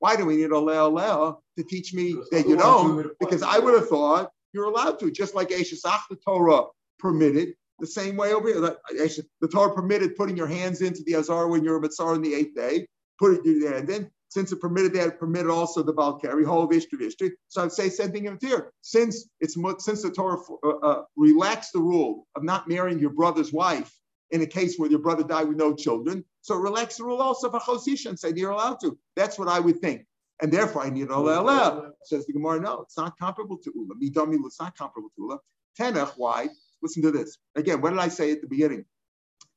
Why 0.00 0.16
do 0.16 0.26
we 0.26 0.36
need 0.36 0.50
Oleh 0.50 0.90
Oleh 0.90 1.36
to 1.56 1.64
teach 1.64 1.94
me 1.94 2.16
that 2.32 2.48
you 2.48 2.56
don't? 2.56 3.06
Because 3.20 3.42
I 3.42 3.58
would 3.58 3.74
have 3.74 3.88
thought 3.88 4.30
you're 4.52 4.64
allowed 4.64 4.98
to, 5.00 5.10
just 5.10 5.34
like 5.34 5.50
Eshesach, 5.50 6.00
the 6.10 6.16
Torah 6.16 6.64
permitted. 6.98 7.54
The 7.82 7.88
same 7.88 8.16
way 8.16 8.32
over 8.32 8.46
here, 8.46 8.60
the 8.60 9.48
Torah 9.48 9.74
permitted 9.74 10.14
putting 10.14 10.36
your 10.36 10.46
hands 10.46 10.82
into 10.82 11.02
the 11.02 11.14
Azar 11.14 11.48
when 11.48 11.64
you're 11.64 11.78
a 11.78 11.80
Mitzar 11.80 12.14
in 12.14 12.22
the 12.22 12.32
eighth 12.32 12.54
day. 12.54 12.86
Put 13.18 13.34
it 13.34 13.44
your 13.44 13.74
hand 13.74 13.90
in. 13.90 14.08
Since 14.28 14.52
it 14.52 14.60
permitted 14.60 14.92
that, 14.94 15.08
it 15.08 15.18
permitted 15.18 15.50
also 15.50 15.82
the 15.82 15.92
Balkari, 15.92 16.44
whole 16.44 16.62
of 16.62 16.70
Ishtri 16.70 17.10
So 17.48 17.64
I'd 17.64 17.72
say 17.72 17.88
same 17.88 18.12
thing 18.12 18.38
here. 18.40 18.72
Since 18.82 19.28
it's 19.40 19.56
since 19.78 20.02
the 20.02 20.12
Torah 20.12 20.38
uh, 20.64 20.68
uh, 20.68 21.02
relaxed 21.16 21.72
the 21.72 21.80
rule 21.80 22.28
of 22.36 22.44
not 22.44 22.68
marrying 22.68 23.00
your 23.00 23.10
brother's 23.10 23.52
wife 23.52 23.92
in 24.30 24.42
a 24.42 24.46
case 24.46 24.76
where 24.76 24.88
your 24.88 25.00
brother 25.00 25.24
died 25.24 25.48
with 25.48 25.56
no 25.56 25.74
children. 25.74 26.24
So 26.42 26.54
relax 26.54 26.98
the 26.98 27.04
rule 27.04 27.20
also 27.20 27.50
for 27.50 27.58
Chosisha 27.58 28.10
and 28.10 28.18
say 28.18 28.32
you're 28.36 28.52
allowed 28.52 28.78
to. 28.82 28.96
That's 29.16 29.40
what 29.40 29.48
I 29.48 29.58
would 29.58 29.80
think. 29.80 30.06
And 30.40 30.52
therefore 30.52 30.82
I 30.84 30.90
need 30.90 31.10
Ola 31.10 31.90
Says 32.04 32.26
the 32.26 32.32
Gemara, 32.32 32.60
no, 32.60 32.82
it's 32.82 32.96
not 32.96 33.18
comparable 33.18 33.58
to 33.58 33.72
Ula. 33.74 33.96
Midami, 33.96 34.38
it's 34.46 34.60
not 34.60 34.76
comparable 34.78 35.10
to 35.16 35.22
Ula. 35.22 35.38
Tenach, 35.78 36.12
why? 36.16 36.48
Listen 36.82 37.02
to 37.02 37.10
this. 37.10 37.38
Again, 37.54 37.80
what 37.80 37.90
did 37.90 37.98
I 38.00 38.08
say 38.08 38.32
at 38.32 38.40
the 38.40 38.48
beginning? 38.48 38.84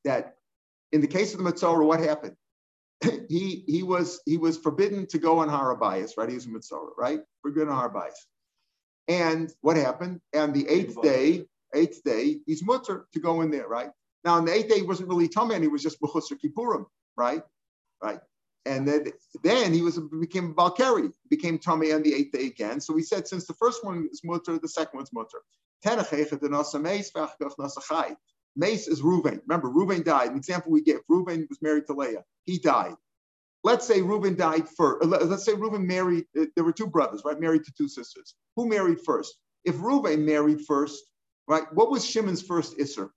That 0.04 0.36
in 0.92 1.00
the 1.00 1.06
case 1.06 1.34
of 1.34 1.42
the 1.42 1.50
Mitzorah, 1.50 1.84
what 1.84 2.00
happened? 2.00 2.36
he 3.28 3.64
he 3.66 3.82
was 3.82 4.20
he 4.24 4.38
was 4.38 4.56
forbidden 4.56 5.06
to 5.08 5.18
go 5.18 5.40
on 5.40 5.48
Harabayas, 5.48 6.12
right? 6.16 6.28
He 6.28 6.34
was 6.34 6.46
a 6.46 6.50
Mitzorah, 6.50 6.96
right? 6.96 7.20
Forbidden 7.42 7.68
on 7.68 7.90
Harabayas. 7.90 8.14
And 9.08 9.52
what 9.60 9.76
happened? 9.76 10.20
And 10.32 10.54
the 10.54 10.68
eighth 10.68 11.00
day, 11.02 11.46
eighth 11.74 12.02
day, 12.02 12.40
he's 12.46 12.64
mutter 12.64 13.06
to 13.12 13.20
go 13.20 13.42
in 13.42 13.50
there, 13.50 13.68
right? 13.68 13.90
Now, 14.24 14.34
on 14.34 14.44
the 14.44 14.52
eighth 14.52 14.68
day, 14.68 14.76
he 14.76 14.82
wasn't 14.82 15.08
really 15.08 15.28
Tameh, 15.28 15.60
he 15.60 15.68
was 15.68 15.82
just 15.82 16.00
Bechusar 16.00 16.36
Kippurim, 16.44 16.86
right? 17.16 17.42
Right. 18.02 18.18
And 18.64 18.86
then, 18.86 19.12
then 19.44 19.72
he 19.72 19.82
was 19.82 20.00
became 20.20 20.52
Balkari, 20.52 21.12
became 21.30 21.58
Tameh 21.58 21.94
on 21.94 22.02
the 22.02 22.12
eighth 22.12 22.32
day 22.32 22.46
again. 22.46 22.80
So 22.80 22.92
we 22.92 23.02
said 23.02 23.28
since 23.28 23.46
the 23.46 23.54
first 23.54 23.84
one 23.84 24.08
is 24.10 24.22
mutter, 24.24 24.58
the 24.58 24.68
second 24.68 24.98
one's 24.98 25.12
mutter. 25.12 25.38
Mace 28.58 28.88
is 28.88 29.02
Reuven. 29.02 29.40
Remember, 29.46 29.68
Reuven 29.68 30.04
died. 30.04 30.30
An 30.30 30.36
example 30.36 30.72
we 30.72 30.82
give: 30.82 31.00
Reuven 31.10 31.48
was 31.48 31.60
married 31.60 31.86
to 31.86 31.92
Leah. 31.94 32.24
He 32.44 32.58
died. 32.58 32.94
Let's 33.64 33.86
say 33.86 34.00
Reuven 34.00 34.36
died 34.36 34.68
first. 34.68 35.04
Uh, 35.04 35.08
let's 35.08 35.44
say 35.44 35.52
Reuven 35.52 35.84
married. 35.84 36.24
Uh, 36.38 36.46
there 36.54 36.64
were 36.64 36.72
two 36.72 36.86
brothers, 36.86 37.22
right? 37.24 37.38
Married 37.38 37.64
to 37.64 37.72
two 37.76 37.88
sisters. 37.88 38.34
Who 38.56 38.68
married 38.68 39.00
first? 39.04 39.34
if 39.66 39.74
Reuven 39.76 40.24
married 40.24 40.62
first, 40.62 41.04
right? 41.46 41.64
What 41.74 41.90
was 41.90 42.06
Shimon's 42.06 42.40
first 42.40 42.78
Isser 42.78 43.10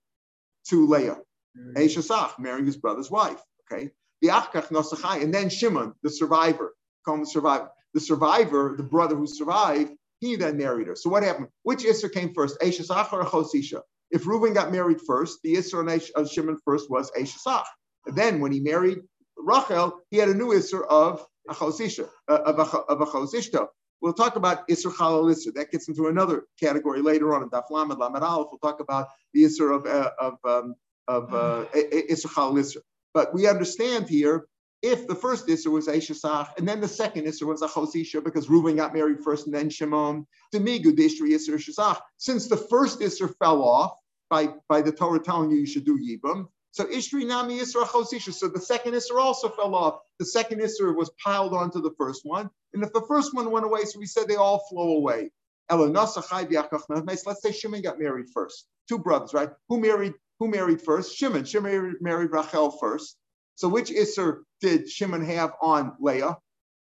to 0.68 0.86
Leah? 0.86 1.16
Mm-hmm. 1.56 2.42
Marrying 2.42 2.66
his 2.66 2.76
brother's 2.76 3.10
wife. 3.10 3.40
Okay. 3.72 3.90
The 4.20 4.30
And 4.30 5.32
then 5.32 5.48
Shimon, 5.48 5.94
the 6.02 6.10
survivor, 6.10 6.74
the 7.06 7.26
survivor. 7.26 7.70
The 7.94 8.00
survivor, 8.00 8.74
the 8.76 8.84
brother 8.84 9.16
who 9.16 9.26
survived, 9.26 9.92
he 10.20 10.36
then 10.36 10.56
married 10.56 10.86
her. 10.86 10.96
So 10.96 11.10
what 11.10 11.22
happened? 11.22 11.48
Which 11.62 11.80
Isser 11.84 12.12
came 12.12 12.32
first, 12.34 12.60
Eshasach 12.60 13.12
or 13.12 13.24
Chosisha? 13.24 13.80
If 14.10 14.26
Reuben 14.26 14.54
got 14.54 14.72
married 14.72 15.00
first, 15.06 15.40
the 15.42 15.54
Isser 15.54 16.12
of 16.14 16.30
Shimon 16.30 16.58
first 16.64 16.90
was 16.90 17.10
Eshasach. 17.12 17.64
Then 18.06 18.40
when 18.40 18.52
he 18.52 18.60
married 18.60 19.00
Rachel, 19.36 20.00
he 20.10 20.18
had 20.18 20.28
a 20.28 20.34
new 20.34 20.48
Isser 20.48 20.86
of 20.86 21.26
Achosisha, 21.48 22.08
uh, 22.28 22.38
of, 22.44 22.58
of. 22.60 23.68
We'll 24.02 24.12
talk 24.14 24.36
about 24.36 24.66
Isser 24.68 24.92
Chalal 24.92 25.30
Isser. 25.30 25.52
That 25.54 25.70
gets 25.70 25.88
into 25.88 26.08
another 26.08 26.44
category 26.58 27.02
later 27.02 27.34
on 27.34 27.42
in 27.42 27.50
Daf 27.50 27.70
Lamed 27.70 27.98
Lamed 27.98 28.22
Aleph. 28.22 28.48
We'll 28.50 28.58
talk 28.58 28.80
about 28.80 29.08
the 29.34 29.44
Isser 29.44 29.74
of, 29.74 29.86
uh, 29.86 30.10
of, 30.18 30.34
um, 30.44 30.74
of 31.08 31.34
uh, 31.34 31.64
Isser 31.74 32.26
Chalal 32.26 32.54
Isser. 32.54 32.80
But 33.12 33.34
we 33.34 33.46
understand 33.46 34.08
here 34.08 34.46
if 34.82 35.06
the 35.06 35.14
first 35.14 35.46
Isser 35.46 35.70
was 35.70 35.88
Eshesach, 35.88 36.56
and 36.56 36.66
then 36.68 36.80
the 36.80 36.88
second 36.88 37.26
Isser 37.26 37.46
was 37.46 37.62
Achosisha, 37.62 38.22
because 38.22 38.48
Reuben 38.48 38.76
got 38.76 38.94
married 38.94 39.22
first 39.22 39.46
and 39.46 39.54
then 39.54 39.68
Shimon, 39.70 40.26
Demigu 40.54 40.96
Dishri 40.96 41.30
Isser 41.32 41.56
Shesach. 41.56 42.00
Since 42.16 42.48
the 42.48 42.56
first 42.56 43.00
Isser 43.00 43.34
fell 43.38 43.62
off 43.62 43.94
by, 44.30 44.54
by 44.68 44.80
the 44.80 44.92
Torah 44.92 45.20
telling 45.20 45.50
you 45.50 45.58
you 45.58 45.66
should 45.66 45.84
do 45.84 45.98
Yibam, 45.98 46.48
so 46.72 46.84
Ishri 46.84 47.26
Nami 47.26 47.58
Isra 47.58 47.84
Chosisha. 47.84 48.32
So 48.32 48.48
the 48.48 48.60
second 48.60 48.92
Isra 48.92 49.18
also 49.18 49.48
fell 49.48 49.74
off. 49.74 50.00
The 50.18 50.24
second 50.24 50.60
Isra 50.60 50.94
was 50.94 51.10
piled 51.22 51.52
onto 51.52 51.80
the 51.80 51.90
first 51.98 52.22
one. 52.24 52.48
And 52.74 52.84
if 52.84 52.92
the 52.92 53.02
first 53.08 53.34
one 53.34 53.50
went 53.50 53.64
away, 53.64 53.84
so 53.84 53.98
we 53.98 54.06
said 54.06 54.28
they 54.28 54.36
all 54.36 54.64
flow 54.70 54.96
away. 54.96 55.32
Let's 55.68 57.42
say 57.42 57.52
Shimon 57.52 57.82
got 57.82 57.98
married 57.98 58.26
first. 58.32 58.66
Two 58.88 58.98
brothers, 58.98 59.34
right? 59.34 59.50
Who 59.68 59.80
married 59.80 60.14
who 60.38 60.48
married 60.48 60.80
first? 60.80 61.16
Shimon. 61.16 61.44
Shimon 61.44 61.96
married 62.00 62.30
Rachel 62.30 62.70
first. 62.70 63.16
So 63.60 63.68
which 63.68 63.90
Isser 63.90 64.38
did 64.62 64.88
Shimon 64.88 65.22
have 65.22 65.52
on 65.60 65.92
Leah? 66.00 66.38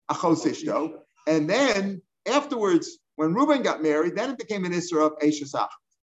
Achosishto. 0.10 0.94
And 1.28 1.50
then 1.50 2.02
afterwards, 2.26 3.00
when 3.18 3.34
Reuben 3.34 3.63
got 3.63 3.84
married, 3.84 4.15
then 4.15 4.30
it 4.30 4.38
became 4.38 4.63
an 4.63 4.72
Isser 4.72 5.06
of 5.06 5.20
Eshesach. 5.20 5.68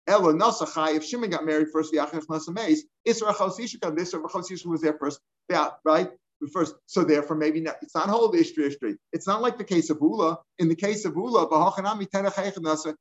Elo 0.07 0.33
Nasachai, 0.33 0.95
if 0.97 1.05
Shimon 1.05 1.29
got 1.29 1.45
married 1.45 1.69
first, 1.71 1.93
Yachach 1.93 2.25
Nasameis, 2.31 2.79
Isra 3.07 3.35
Chosisha, 3.35 3.95
this 3.95 4.15
Chosisha 4.15 4.65
was 4.65 4.81
there 4.81 4.97
first. 4.99 5.21
Yeah, 5.51 5.69
right? 5.85 6.09
First, 6.51 6.77
so 6.87 7.05
therefore, 7.05 7.37
maybe 7.37 7.61
not, 7.61 7.77
it's 7.83 7.95
not 7.95 8.09
whole 8.09 8.33
history 8.33 8.65
history. 8.65 8.97
It's 9.13 9.27
not 9.27 9.43
like 9.43 9.59
the 9.59 9.65
case 9.65 9.91
of 9.91 9.99
Ula. 10.01 10.39
In 10.59 10.69
the 10.71 10.77
case 10.77 11.05
of 11.05 11.15
Ula, 11.15 11.47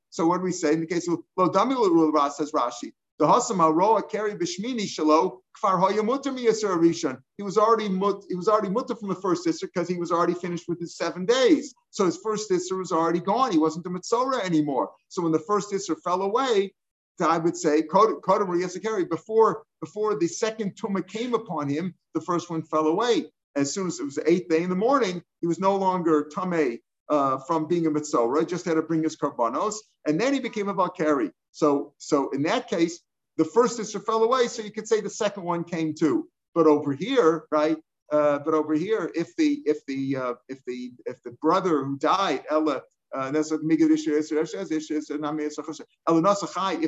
so 0.09 0.27
what 0.27 0.37
do 0.39 0.43
we 0.43 0.51
say? 0.51 0.73
In 0.73 0.81
the 0.81 0.85
case 0.85 1.07
of 1.07 1.19
Lo 1.37 1.47
Damil 1.47 2.11
says 2.31 2.51
Rashi, 2.51 2.91
the 3.19 3.25
Hasama 3.25 3.73
Roa 3.73 4.03
carry 4.03 4.33
Bishmini 4.35 4.81
Shalo 4.81 5.39
Kfar 5.61 5.79
Hoyamutter 5.79 6.35
Miyasir 6.35 6.77
Rishon. 6.77 7.17
He 7.37 7.43
was 7.43 7.57
already 7.57 7.89
mut, 7.89 8.23
he 8.27 8.35
was 8.35 8.47
already 8.47 8.69
mutter 8.69 8.95
from 8.95 9.09
the 9.09 9.15
first 9.15 9.45
Isser 9.45 9.67
because 9.73 9.87
he 9.87 9.97
was 9.97 10.11
already 10.11 10.33
finished 10.33 10.65
with 10.67 10.79
his 10.79 10.97
seven 10.97 11.25
days. 11.25 11.73
So 11.91 12.05
his 12.05 12.17
first 12.17 12.49
Isser 12.49 12.77
was 12.77 12.91
already 12.91 13.19
gone. 13.19 13.51
He 13.51 13.59
wasn't 13.59 13.85
a 13.85 13.89
Mitzora 13.89 14.43
anymore. 14.43 14.91
So 15.09 15.21
when 15.21 15.31
the 15.31 15.39
first 15.39 15.71
Isser 15.71 15.95
fell 16.03 16.21
away, 16.23 16.73
I 17.21 17.37
would 17.37 17.55
say, 17.55 17.83
Kodam 17.83 18.21
Riyasakari, 18.23 19.07
before 19.07 19.63
before 19.79 20.17
the 20.17 20.27
second 20.27 20.75
tumah 20.75 21.07
came 21.07 21.33
upon 21.33 21.69
him, 21.69 21.93
the 22.15 22.21
first 22.21 22.49
one 22.49 22.63
fell 22.63 22.87
away. 22.87 23.31
As 23.55 23.71
soon 23.71 23.87
as 23.87 23.99
it 23.99 24.05
was 24.05 24.15
the 24.15 24.29
eighth 24.29 24.49
day 24.49 24.63
in 24.63 24.69
the 24.69 24.75
morning, 24.75 25.21
he 25.41 25.47
was 25.47 25.59
no 25.59 25.75
longer 25.75 26.27
Tameh 26.35 26.79
uh, 27.09 27.37
from 27.39 27.67
being 27.67 27.85
a 27.85 27.91
Mitzorah, 27.91 28.47
just 28.47 28.65
had 28.65 28.75
to 28.75 28.81
bring 28.81 29.03
his 29.03 29.15
karbanos, 29.15 29.75
and 30.07 30.19
then 30.19 30.33
he 30.33 30.39
became 30.39 30.69
a 30.69 30.73
Balkari. 30.73 31.31
So, 31.51 31.93
so 31.97 32.29
in 32.31 32.43
that 32.43 32.69
case, 32.69 33.01
the 33.37 33.45
first 33.45 33.77
sister 33.77 33.99
fell 33.99 34.23
away, 34.23 34.47
so 34.47 34.61
you 34.61 34.71
could 34.71 34.87
say 34.87 35.01
the 35.01 35.09
second 35.09 35.43
one 35.43 35.63
came 35.63 35.93
too. 35.93 36.27
But 36.53 36.67
over 36.67 36.93
here, 36.93 37.45
right? 37.51 37.77
Uh, 38.11 38.39
but 38.39 38.53
over 38.53 38.75
here, 38.75 39.11
if 39.15 39.35
the 39.37 39.63
if 39.65 39.83
the 39.87 40.15
uh, 40.15 40.33
if 40.47 40.59
the 40.67 40.91
if 41.05 41.21
the 41.23 41.31
brother 41.41 41.83
who 41.83 41.97
died, 41.97 42.43
Ella, 42.49 42.83
uh, 43.15 43.31
if 43.33 43.47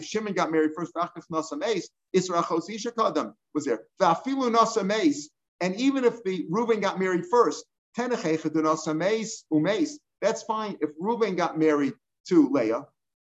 Shimon 0.05 0.33
got 0.33 0.51
married 0.51 0.71
first, 0.75 0.93
was 3.53 3.65
there. 3.65 3.79
And 5.61 5.75
even 5.75 6.03
if 6.03 6.23
the 6.23 6.45
Reuben 6.49 6.79
got 6.79 6.99
married 6.99 7.25
first, 7.31 7.65
that's 10.25 10.43
fine. 10.43 10.77
If 10.81 10.89
Reuben 10.99 11.35
got 11.35 11.57
married 11.57 11.93
to 12.29 12.49
Leah 12.49 12.87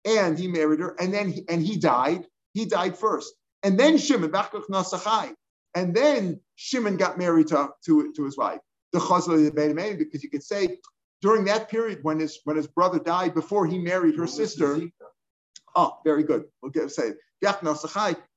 and 0.05 0.38
he 0.38 0.48
married 0.48 0.81
her, 0.81 0.96
and 0.98 1.12
then 1.12 1.31
he, 1.31 1.44
and 1.48 1.62
he 1.62 1.77
died, 1.77 2.27
he 2.55 2.64
died 2.64 2.96
first. 2.96 3.35
And 3.62 3.79
then 3.79 3.98
Shimon, 3.98 4.33
and 5.74 5.94
then 5.94 6.40
Shimon 6.57 6.96
got 6.96 7.18
married 7.18 7.48
to, 7.48 7.70
to, 7.85 8.12
to 8.14 8.24
his 8.24 8.38
wife. 8.38 8.61
The 8.92 9.01
Chazal 9.01 9.98
because 9.98 10.22
you 10.22 10.31
could 10.31 10.42
say 10.42 10.79
during 11.20 11.44
that 11.44 11.68
period 11.68 11.98
when 12.03 12.20
his 12.20 12.38
when 12.44 12.57
his 12.57 12.68
brother 12.68 12.98
died 12.98 13.35
before 13.35 13.66
he 13.66 13.79
married 13.79 14.16
her 14.16 14.27
sister. 14.27 14.81
Oh, 15.77 15.98
very 16.05 16.22
good. 16.22 16.44
We'll 16.62 16.72
get 16.72 16.90
say 16.90 17.12
the 17.42 17.48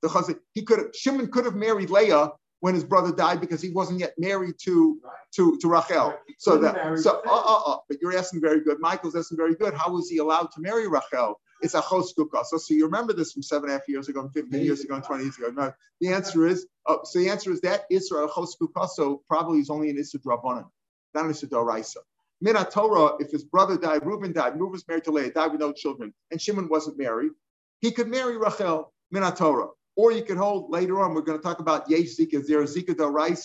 Chazal, 0.10 0.38
he 0.54 0.64
could 0.64 0.80
have 0.80 0.90
Shimon 0.94 1.32
could 1.32 1.46
have 1.46 1.56
married 1.56 1.90
Leah 1.90 2.32
when 2.62 2.76
his 2.76 2.84
brother 2.84 3.12
died 3.12 3.42
because 3.42 3.62
he 3.62 3.70
wasn't 3.70 4.00
yet 4.00 4.14
married 4.18 4.56
to 4.64 5.00
to, 5.36 5.58
to 5.58 5.68
Rachel. 5.68 6.14
So 6.38 6.58
that 6.60 7.00
so 7.00 7.22
uh, 7.26 7.30
uh, 7.30 7.62
uh, 7.66 7.78
but 7.90 7.98
you're 8.02 8.18
asking 8.18 8.42
very 8.42 8.62
good. 8.62 8.80
Michael's 8.80 9.16
asking 9.16 9.38
very 9.38 9.56
good. 9.56 9.74
How 9.74 9.92
was 9.92 10.10
he 10.10 10.20
allowed 10.20 10.52
to 10.54 10.62
marry 10.62 10.88
Rachel? 10.88 11.40
It's 11.62 11.74
a 11.74 11.82
choskuka. 11.82 12.46
So, 12.46 12.58
so 12.58 12.74
you 12.74 12.86
remember 12.86 13.14
this 13.14 13.34
from 13.34 13.44
seven 13.44 13.66
and 13.66 13.72
a 13.72 13.80
half 13.80 13.88
years 13.88 14.10
ago, 14.10 14.22
and 14.22 14.34
15 14.34 14.64
years 14.64 14.82
ago, 14.84 14.96
and 14.96 15.04
20 15.04 15.24
years 15.24 15.38
ago. 15.38 15.52
No, 15.56 15.74
the 16.00 16.10
answer 16.10 16.48
is 16.48 16.68
oh, 16.88 17.02
so 17.04 17.20
the 17.20 17.30
answer 17.30 17.52
is 17.52 17.62
that 17.62 17.86
Israel 17.90 18.28
choskuka. 18.28 18.88
So 18.88 19.24
probably 19.28 19.58
he's 19.58 19.70
only 19.70 19.90
an 19.90 19.98
Issa 19.98 20.20
Drabonin, 20.20 20.66
not 21.14 21.26
an 21.26 21.32
Issa 21.32 21.48
Doraisa. 21.48 21.98
Mina 22.44 22.66
Torah, 22.66 23.18
if 23.20 23.32
his 23.32 23.44
brother 23.44 23.78
died, 23.78 24.04
Reuben 24.04 24.34
died, 24.34 24.54
Reuben 24.54 24.72
was 24.72 24.88
married 24.88 25.04
to 25.04 25.12
Leah, 25.12 25.32
died 25.32 25.52
with 25.52 25.62
no 25.62 25.72
children, 25.72 26.12
and 26.32 26.42
Shimon 26.42 26.70
wasn't 26.70 26.98
married, 26.98 27.32
he 27.80 27.92
could 27.92 28.08
marry 28.08 28.36
Rachel, 28.38 28.92
Mina 29.12 29.32
Torah. 29.32 29.70
Or 29.96 30.12
you 30.12 30.24
could 30.24 30.38
hold 30.38 30.72
later 30.72 31.02
on, 31.02 31.14
we're 31.14 31.22
going 31.22 31.38
to 31.38 31.44
talk 31.44 31.60
about 31.60 31.90
Yesh 31.90 32.16
Zika, 32.18 32.36
is 32.36 32.48
there 32.48 32.62
a 32.62 32.66
Zika 32.66 32.98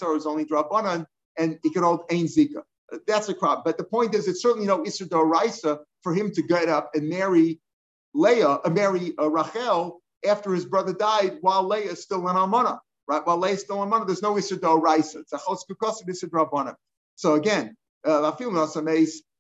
or 0.03 0.17
is 0.17 0.27
only 0.27 0.45
Drabanan, 0.45 1.07
and 1.39 1.59
he 1.63 1.71
could 1.71 1.83
hold 1.83 2.05
Ain 2.11 2.27
Zika. 2.27 2.63
That's 3.07 3.29
a 3.29 3.35
crop. 3.35 3.65
But 3.65 3.79
the 3.79 3.85
point 3.85 4.15
is, 4.15 4.29
it's 4.29 4.43
certainly 4.43 4.67
no 4.67 4.83
Isser 4.85 5.09
Raisa 5.11 5.81
for 6.03 6.15
him 6.15 6.31
to 6.33 6.43
get 6.43 6.69
up 6.69 6.91
and 6.95 7.09
marry 7.09 7.61
Leah, 8.15 8.61
uh, 8.65 8.71
marry 8.71 9.13
uh, 9.19 9.29
Rachel 9.29 10.01
after 10.27 10.55
his 10.55 10.65
brother 10.65 10.93
died 10.93 11.39
while 11.41 11.67
Leah 11.67 11.93
is 11.93 12.03
still 12.03 12.29
in 12.29 12.37
Almana. 12.37 12.79
Right? 13.09 13.25
While 13.27 13.39
Leah 13.39 13.55
is 13.55 13.61
still 13.61 13.83
in 13.83 13.91
Almana, 13.91 14.07
there's 14.07 14.23
no 14.23 14.35
Isser 14.35 14.81
Raisa. 14.81 15.21
It's 15.21 15.33
a 15.33 15.39
Chos 15.39 15.65
Kukos, 15.69 16.07
Isser 16.09 16.31
Drabanan. 16.31 16.77
So 17.17 17.35
again, 17.35 17.77
uh, 18.07 18.33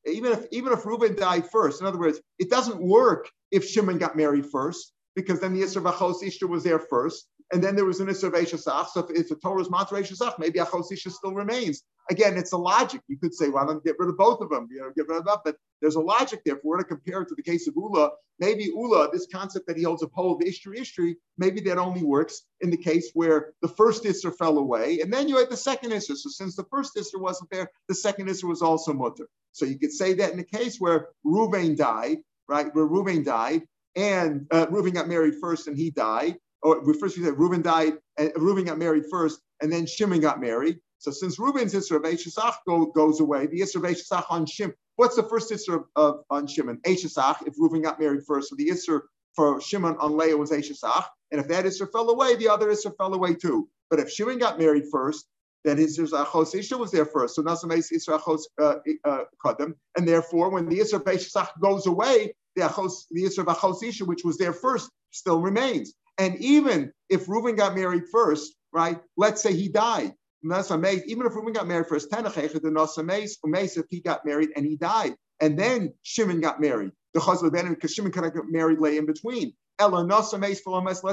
even 0.06 0.32
if 0.32 0.46
even 0.50 0.72
if 0.72 0.86
Reuben 0.86 1.16
died 1.16 1.50
first, 1.50 1.80
in 1.80 1.86
other 1.86 1.98
words, 1.98 2.20
it 2.38 2.50
doesn't 2.50 2.80
work 2.80 3.30
if 3.50 3.64
Shimon 3.68 3.98
got 3.98 4.16
married 4.16 4.46
first, 4.46 4.92
because 5.16 5.40
then 5.40 5.54
the 5.54 5.62
Yisr 5.62 5.82
Achos 5.82 6.22
Ishtar 6.22 6.46
was 6.48 6.62
there 6.62 6.78
first, 6.78 7.26
and 7.52 7.64
then 7.64 7.74
there 7.74 7.86
was 7.86 8.00
an 8.00 8.06
Yisr 8.06 8.30
Shasach. 8.30 8.88
So 8.88 9.00
if, 9.00 9.18
if 9.18 9.28
the 9.30 9.36
Torah 9.36 9.62
is 9.62 9.70
Matre 9.70 9.96
Shasach, 9.96 10.38
maybe 10.38 10.60
Achos 10.60 10.92
Ishtar 10.92 11.10
still 11.10 11.34
remains. 11.34 11.82
Again, 12.08 12.36
it's 12.36 12.52
a 12.52 12.56
logic. 12.56 13.00
You 13.08 13.18
could 13.18 13.34
say, 13.34 13.48
well, 13.48 13.68
I'm 13.68 13.80
get 13.80 13.96
rid 13.98 14.10
of 14.10 14.16
both 14.16 14.40
of 14.40 14.50
them, 14.50 14.68
you 14.70 14.80
know, 14.80 14.92
get 14.94 15.08
rid 15.08 15.18
of 15.18 15.24
that. 15.24 15.40
But 15.44 15.56
there's 15.80 15.96
a 15.96 16.00
logic 16.00 16.42
there. 16.44 16.56
If 16.56 16.60
we're 16.62 16.78
to 16.78 16.84
compare 16.84 17.22
it 17.22 17.28
to 17.28 17.34
the 17.34 17.42
case 17.42 17.66
of 17.66 17.74
Ula, 17.76 18.10
maybe 18.38 18.64
Ula, 18.64 19.10
this 19.12 19.26
concept 19.32 19.66
that 19.66 19.76
he 19.76 19.82
holds 19.82 20.02
a 20.02 20.08
pole 20.08 20.34
of 20.34 20.40
Ishtri 20.40 20.78
Ishtri, 20.78 21.14
maybe 21.38 21.60
that 21.62 21.78
only 21.78 22.04
works 22.04 22.42
in 22.60 22.70
the 22.70 22.76
case 22.76 23.10
where 23.14 23.54
the 23.62 23.68
first 23.68 24.04
Isser 24.04 24.36
fell 24.36 24.58
away, 24.58 25.00
and 25.00 25.12
then 25.12 25.28
you 25.28 25.36
had 25.38 25.50
the 25.50 25.56
second 25.56 25.90
Isser. 25.90 26.16
So 26.16 26.28
since 26.30 26.54
the 26.54 26.66
first 26.70 26.94
Isser 26.96 27.20
wasn't 27.20 27.50
there, 27.50 27.70
the 27.88 27.94
second 27.94 28.28
Isser 28.28 28.44
was 28.44 28.62
also 28.62 28.92
Mutter. 28.92 29.28
So 29.52 29.64
you 29.64 29.78
could 29.78 29.92
say 29.92 30.12
that 30.14 30.30
in 30.30 30.36
the 30.36 30.44
case 30.44 30.76
where 30.78 31.08
Ruvain 31.24 31.76
died, 31.76 32.18
right, 32.48 32.72
where 32.74 32.86
Ruvain 32.86 33.24
died, 33.24 33.62
and 33.96 34.46
uh, 34.50 34.66
got 34.66 35.08
married 35.08 35.34
first 35.40 35.66
and 35.66 35.76
he 35.76 35.90
died. 35.90 36.36
Or 36.62 36.82
first 36.94 37.16
we 37.16 37.24
said 37.24 37.38
Reuben 37.38 37.62
died, 37.62 37.94
and 38.18 38.32
Reuben 38.36 38.64
got 38.64 38.78
married 38.78 39.04
first, 39.10 39.40
and 39.60 39.72
then 39.72 39.86
Shimon 39.86 40.20
got 40.20 40.40
married. 40.40 40.78
So 40.98 41.10
since 41.10 41.38
Reuben's 41.38 41.74
Isra 41.74 41.96
of 41.96 42.02
Eshesach 42.02 42.54
go, 42.66 42.86
goes 42.86 43.20
away, 43.20 43.46
the 43.46 43.60
Isra 43.60 43.76
of 43.76 43.82
Eshesach 43.82 44.24
on 44.30 44.46
Shimon, 44.46 44.74
what's 44.96 45.16
the 45.16 45.22
first 45.22 45.50
Isra 45.50 45.76
of, 45.76 45.84
of 45.96 46.24
on 46.30 46.46
Shimon? 46.46 46.80
Eshesach, 46.86 47.46
if 47.46 47.54
Reuben 47.58 47.82
got 47.82 48.00
married 48.00 48.22
first. 48.26 48.48
So 48.48 48.56
the 48.56 48.68
Isra 48.68 49.02
for 49.34 49.60
Shimon 49.60 49.96
on 49.98 50.16
Leah 50.16 50.36
was 50.36 50.50
Eshesach. 50.50 51.04
And 51.30 51.40
if 51.40 51.48
that 51.48 51.64
Isra 51.64 51.90
fell 51.92 52.08
away, 52.08 52.36
the 52.36 52.48
other 52.48 52.68
Isra 52.68 52.96
fell 52.96 53.14
away 53.14 53.34
too. 53.34 53.68
But 53.90 54.00
if 54.00 54.10
Shimon 54.10 54.38
got 54.38 54.58
married 54.58 54.84
first, 54.90 55.26
then 55.64 55.76
his 55.76 55.98
Achos 55.98 56.54
Isha 56.54 56.76
was 56.76 56.90
there 56.90 57.04
first. 57.04 57.34
So 57.34 57.42
Nasames 57.42 57.92
Isra 57.92 58.20
Achos 58.20 58.42
uh, 58.60 58.76
uh, 59.04 59.24
Kadam. 59.44 59.74
And 59.96 60.08
therefore, 60.08 60.50
when 60.50 60.68
the 60.68 60.78
Isra 60.78 61.00
Eshesach 61.00 61.48
goes 61.60 61.86
away, 61.86 62.34
the 62.56 62.62
Achos, 62.62 63.04
the 63.10 63.22
Isra 63.22 63.46
of 63.46 63.56
Achos 63.56 64.02
which 64.06 64.24
was 64.24 64.38
there 64.38 64.52
first, 64.52 64.90
still 65.12 65.40
remains. 65.40 65.94
And 66.18 66.36
even 66.36 66.92
if 67.08 67.28
Reuben 67.28 67.54
got 67.56 67.76
married 67.76 68.04
first, 68.10 68.56
right? 68.72 68.98
Let's 69.16 69.42
say 69.42 69.52
he 69.54 69.68
died. 69.68 70.12
Even 70.42 71.26
if 71.26 71.34
Reuben 71.34 71.52
got 71.52 71.66
married 71.66 71.86
first, 71.86 72.08
if 72.12 73.86
he 73.90 74.00
got 74.00 74.24
married 74.24 74.50
and 74.56 74.64
he 74.66 74.76
died, 74.76 75.14
and 75.40 75.58
then 75.58 75.92
Shimon 76.02 76.40
got 76.40 76.60
married, 76.60 76.92
the 77.14 77.20
chazal 77.20 77.52
ben 77.52 77.68
because 77.74 77.92
Shimon 77.92 78.12
could 78.12 78.24
have 78.24 78.34
married 78.48 78.78
lay 78.78 78.96
in 78.96 79.06
between. 79.06 79.52
Let's 79.78 80.30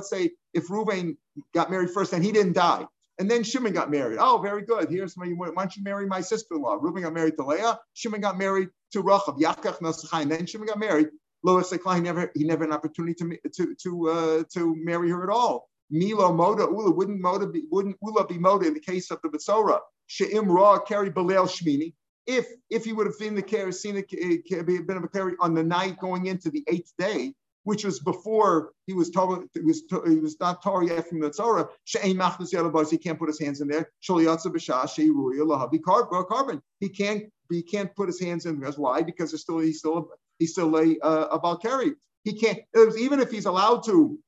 say 0.10 0.32
if 0.54 0.68
Ruvain 0.70 1.18
got 1.54 1.70
married 1.70 1.90
first 1.90 2.14
and 2.14 2.24
he 2.24 2.32
didn't 2.32 2.54
die, 2.54 2.86
and 3.20 3.30
then 3.30 3.44
Shimon 3.44 3.74
got 3.74 3.92
married. 3.92 4.18
Oh, 4.20 4.40
very 4.42 4.64
good. 4.64 4.90
Here's 4.90 5.16
my. 5.18 5.28
Why 5.28 5.50
don't 5.56 5.76
you 5.76 5.84
marry 5.84 6.08
my 6.08 6.22
sister-in-law? 6.22 6.80
Reuben 6.82 7.04
got 7.04 7.14
married 7.14 7.36
to 7.38 7.46
Leah. 7.46 7.80
Shimon 7.94 8.22
got 8.22 8.38
married 8.38 8.70
to 8.94 9.02
Rachel. 9.02 9.38
Yakach 9.40 9.80
Nasachai. 9.82 10.22
And 10.24 10.32
then 10.32 10.46
Shimon 10.46 10.68
got 10.68 10.80
married. 10.80 11.10
Lois 11.44 11.72
He 11.72 12.02
never 12.02 12.32
he 12.34 12.44
never 12.46 12.64
had 12.64 12.70
an 12.70 12.76
opportunity 12.76 13.14
to 13.14 13.50
to 13.50 13.76
to 13.76 14.10
uh, 14.10 14.44
to 14.54 14.76
marry 14.78 15.10
her 15.10 15.24
at 15.24 15.30
all. 15.30 15.70
Milo 15.90 16.32
Moda 16.32 16.72
Ula 16.72 16.92
wouldn't 16.92 17.22
Moda 17.22 17.52
be 17.52 17.64
wouldn't 17.70 17.98
Ula 18.02 18.26
be 18.26 18.36
Moda 18.36 18.66
in 18.66 18.74
the 18.74 18.80
case 18.80 19.12
of 19.12 19.20
the 19.22 19.30
Betzora. 19.30 19.80
She'im 20.08 20.50
Ra 20.50 20.80
carry 20.80 21.12
Balel 21.12 21.48
Shmini. 21.48 21.94
If 22.26 22.48
if 22.70 22.86
he 22.86 22.94
would 22.94 23.06
have 23.06 23.16
seen 23.16 23.36
the 23.36 23.42
carry 23.42 23.74
seen 23.74 23.96
the 23.96 24.84
been 24.88 24.98
a 24.98 25.08
carry 25.10 25.34
on 25.40 25.54
the 25.54 25.64
night 25.64 26.00
going 26.00 26.28
into 26.28 26.50
the 26.50 26.64
eighth 26.68 26.94
day, 26.98 27.34
which 27.64 27.84
was 27.84 28.00
before 28.00 28.72
he 28.88 28.94
was 28.94 29.10
told 29.10 29.44
he 29.54 29.60
was 29.60 29.84
he 30.08 30.20
was 30.20 30.40
not 30.40 30.64
yet 30.84 31.08
from 31.10 31.20
the 31.20 31.30
Torah. 31.30 31.68
She'ain 31.84 32.18
machnas 32.18 32.54
yalabas. 32.54 32.90
He 32.90 32.98
can't 32.98 33.20
put 33.20 33.28
his 33.28 33.40
hands 33.40 33.60
in 33.60 33.68
there. 33.68 33.92
Sholiyatza 34.02 34.48
b'shah 34.48 34.90
she'iruya 34.90 35.46
lahavi 35.46 35.82
carbon. 35.82 36.62
He 36.80 36.88
can't 36.88 37.26
he 37.50 37.62
can't 37.62 37.94
put 37.96 38.08
his 38.08 38.22
hands 38.22 38.46
in 38.46 38.60
there. 38.60 38.72
Why? 38.72 39.02
Because 39.02 39.32
he's 39.32 39.42
still 39.42 39.60
he's 39.60 39.80
still 39.80 40.10
he's 40.44 40.52
still 40.52 40.76
a 40.78 40.98
uh, 41.02 41.28
a 41.32 41.40
balkari. 41.40 41.94
He 42.24 42.34
can't 42.34 42.60
even 42.98 43.20
if 43.20 43.32
he's 43.32 43.46
allowed 43.46 43.84
to, 43.86 44.20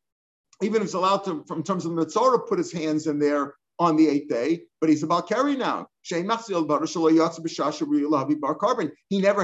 even 0.62 0.78
if 0.78 0.84
he's 0.84 0.94
allowed 0.94 1.26
to, 1.26 1.44
from 1.48 1.64
terms 1.64 1.86
of 1.86 2.14
Torah, 2.14 2.40
put 2.40 2.58
his 2.58 2.72
hands 2.72 3.08
in 3.08 3.20
there 3.20 3.56
on 3.78 3.98
the 3.98 4.08
eighth 4.08 4.30
day, 4.30 4.62
but 4.80 4.90
he's 4.90 5.04
about 5.04 5.28
carry 5.28 5.58
now. 5.58 5.86
He 6.04 6.24
never 6.24 6.42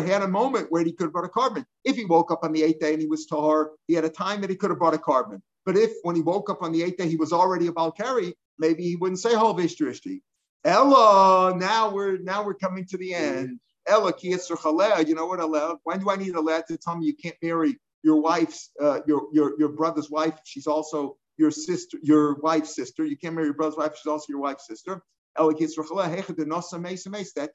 had 0.02 0.22
a 0.22 0.28
moment 0.28 0.68
where 0.70 0.86
he 0.86 0.94
could 0.94 1.06
have 1.06 1.12
brought 1.12 1.26
a 1.26 1.30
carbon. 1.30 1.66
If 1.84 1.98
he 1.98 2.06
woke 2.06 2.32
up 2.32 2.44
on 2.44 2.54
the 2.54 2.64
eighth 2.64 2.80
day 2.80 2.94
and 2.94 3.02
he 3.02 3.08
was 3.08 3.26
tahar, 3.26 3.72
he 3.88 3.94
had 3.94 4.06
a 4.06 4.10
time 4.10 4.40
that 4.42 4.50
he 4.50 4.56
could 4.56 4.70
have 4.70 4.80
brought 4.80 4.94
a 4.94 5.00
carbon. 5.00 5.44
But 5.66 5.76
if 5.76 5.92
when 6.04 6.16
he 6.16 6.22
woke 6.22 6.50
up 6.50 6.62
on 6.62 6.72
the 6.72 6.84
eighth 6.84 6.96
day 6.98 7.10
he 7.10 7.18
was 7.18 7.34
already 7.34 7.68
a 7.68 7.74
carry, 7.92 8.34
maybe 8.58 8.84
he 8.84 8.96
wouldn't 8.96 9.20
say 9.20 9.36
hol 9.36 9.54
vishtrishti. 9.54 10.22
Ella, 10.64 11.58
now 11.58 11.92
we're 11.92 12.20
now 12.20 12.46
we're 12.46 12.54
coming 12.54 12.86
to 12.86 12.98
the 12.98 13.14
end. 13.14 13.60
Ella 13.88 14.14
kiyetzer 14.14 15.08
You 15.08 15.16
know 15.16 15.26
what, 15.26 15.40
Ella? 15.40 15.78
When 15.84 16.00
do 16.00 16.10
I 16.10 16.16
need 16.16 16.36
a 16.36 16.42
lad 16.42 16.66
to 16.68 16.78
tell 16.78 16.98
me 16.98 17.06
you 17.06 17.16
can't 17.16 17.36
marry 17.42 17.78
your 18.04 18.22
wife's 18.22 18.72
uh, 18.82 19.00
your 19.08 19.28
your 19.34 19.60
your 19.60 19.70
brother's 19.70 20.10
wife? 20.10 20.40
She's 20.44 20.68
also 20.68 21.18
your 21.38 21.52
sister, 21.52 21.98
your 22.02 22.36
wife's 22.42 22.76
sister. 22.76 23.06
You 23.06 23.18
can't 23.18 23.36
marry 23.36 23.48
your 23.48 23.56
brother's 23.56 23.78
wife, 23.78 23.96
she's 23.96 24.08
also 24.08 24.26
your 24.30 24.40
wife's 24.40 24.68
sister. 24.68 25.02
That 25.36 25.56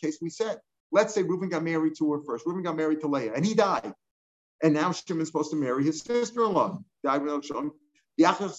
case 0.01 0.19
we 0.21 0.31
said. 0.31 0.59
Let's 0.93 1.15
say 1.15 1.23
Reuben 1.23 1.49
got 1.49 1.63
married 1.65 1.95
to 1.99 2.13
her 2.13 2.21
first. 2.25 2.47
Reuben 2.47 2.63
got 2.63 2.77
married 2.77 3.01
to 3.01 3.09
Leah, 3.09 3.35
and 3.35 3.45
he 3.45 3.55
died. 3.55 3.93
And 4.63 4.73
now 4.73 4.93
Shimon's 4.93 5.29
supposed 5.29 5.51
to 5.51 5.57
marry 5.57 5.85
his 5.85 6.01
sister-in-law. 6.01 6.81
Died 7.05 7.23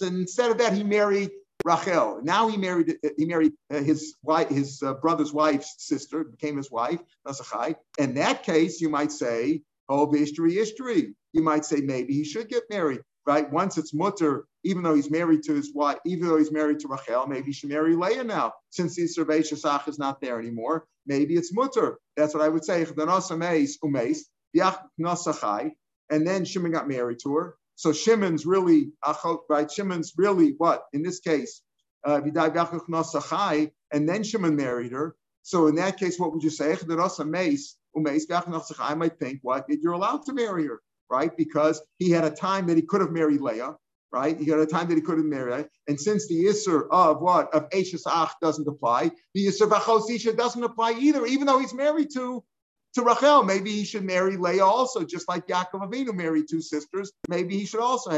instead 0.01 0.51
of 0.51 0.57
that, 0.59 0.73
he 0.73 0.83
married 0.83 1.31
Rachel. 1.67 2.21
Now 2.23 2.47
he 2.47 2.57
married 2.57 2.97
he 3.17 3.25
married 3.25 3.53
uh, 3.73 3.81
his 3.81 4.15
wife, 4.23 4.49
his 4.49 4.81
uh, 4.81 4.93
brother's 4.95 5.33
wife's 5.33 5.75
sister, 5.79 6.23
became 6.23 6.57
his 6.57 6.71
wife. 6.71 6.99
Nasachai. 7.27 7.75
In 7.97 8.15
that 8.15 8.43
case, 8.43 8.81
you 8.81 8.89
might 8.89 9.11
say, 9.11 9.61
oh, 9.89 10.11
history, 10.11 10.53
history. 10.53 11.15
You 11.33 11.43
might 11.43 11.65
say 11.65 11.77
maybe 11.81 12.13
he 12.13 12.23
should 12.23 12.49
get 12.49 12.63
married 12.69 13.01
right? 13.27 13.51
Once 13.51 13.77
it's 13.77 13.93
mutter, 13.93 14.45
even 14.63 14.81
though 14.83 14.95
he's 14.95 15.11
married 15.11 15.43
to 15.43 15.53
his 15.53 15.73
wife, 15.73 15.97
even 16.05 16.27
though 16.27 16.37
he's 16.37 16.51
married 16.51 16.79
to 16.79 16.87
Rachel, 16.87 17.27
maybe 17.27 17.47
he 17.47 17.53
should 17.53 17.69
marry 17.69 17.95
Leah 17.95 18.23
now, 18.23 18.53
since 18.69 18.95
the 18.95 19.05
Survey 19.05 19.41
Shasach 19.41 19.87
is 19.87 19.99
not 19.99 20.21
there 20.21 20.39
anymore. 20.39 20.85
Maybe 21.05 21.35
it's 21.35 21.53
mutter. 21.53 21.99
That's 22.15 22.33
what 22.33 22.43
I 22.43 22.49
would 22.49 22.63
say. 22.65 22.85
And 26.09 26.25
then 26.25 26.45
Shimon 26.45 26.71
got 26.71 26.87
married 26.87 27.19
to 27.23 27.35
her. 27.35 27.57
So 27.77 27.93
Shimon's 27.93 28.45
really, 28.45 28.91
right? 29.49 29.71
Shimon's 29.71 30.13
really 30.17 30.55
what? 30.57 30.83
In 30.91 31.01
this 31.01 31.21
case, 31.21 31.61
uh, 32.05 32.19
and 33.93 34.09
then 34.09 34.23
Shimon 34.23 34.55
married 34.55 34.91
her. 34.91 35.15
So 35.43 35.67
in 35.67 35.75
that 35.75 35.97
case, 35.97 36.19
what 36.19 36.33
would 36.33 36.43
you 36.43 36.49
say? 36.49 36.75
I 38.79 38.93
might 38.95 39.19
think, 39.19 39.39
what? 39.41 39.65
You're 39.69 39.93
allowed 39.93 40.25
to 40.25 40.33
marry 40.33 40.67
her 40.67 40.81
right? 41.09 41.35
Because 41.35 41.81
he 41.97 42.11
had 42.11 42.23
a 42.23 42.29
time 42.29 42.67
that 42.67 42.77
he 42.77 42.83
could 42.83 43.01
have 43.01 43.11
married 43.11 43.41
Leah, 43.41 43.75
right? 44.11 44.37
He 44.39 44.49
had 44.49 44.59
a 44.59 44.65
time 44.65 44.87
that 44.89 44.95
he 44.95 45.01
could 45.01 45.17
have 45.17 45.25
married, 45.25 45.67
and 45.87 45.99
since 45.99 46.27
the 46.27 46.45
Isser 46.45 46.87
of 46.91 47.21
what 47.21 47.53
of 47.53 47.67
Ashes 47.73 48.03
Ach 48.07 48.31
doesn't 48.41 48.67
apply, 48.67 49.11
the 49.33 49.47
Isser 49.47 49.69
Bachosisha 49.69 50.35
doesn't 50.35 50.63
apply 50.63 50.93
either, 50.93 51.25
even 51.25 51.47
though 51.47 51.59
he's 51.59 51.73
married 51.73 52.09
to 52.13 52.43
to 52.97 53.03
Rachel. 53.03 53.43
Maybe 53.43 53.71
he 53.71 53.85
should 53.85 54.03
marry 54.03 54.37
Leah 54.37 54.65
also, 54.65 55.03
just 55.03 55.29
like 55.29 55.47
Yaakov 55.47 55.87
Avinu 55.87 56.13
married 56.13 56.45
two 56.49 56.61
sisters. 56.61 57.11
Maybe 57.27 57.57
he 57.57 57.65
should 57.65 57.79
also 57.79 58.09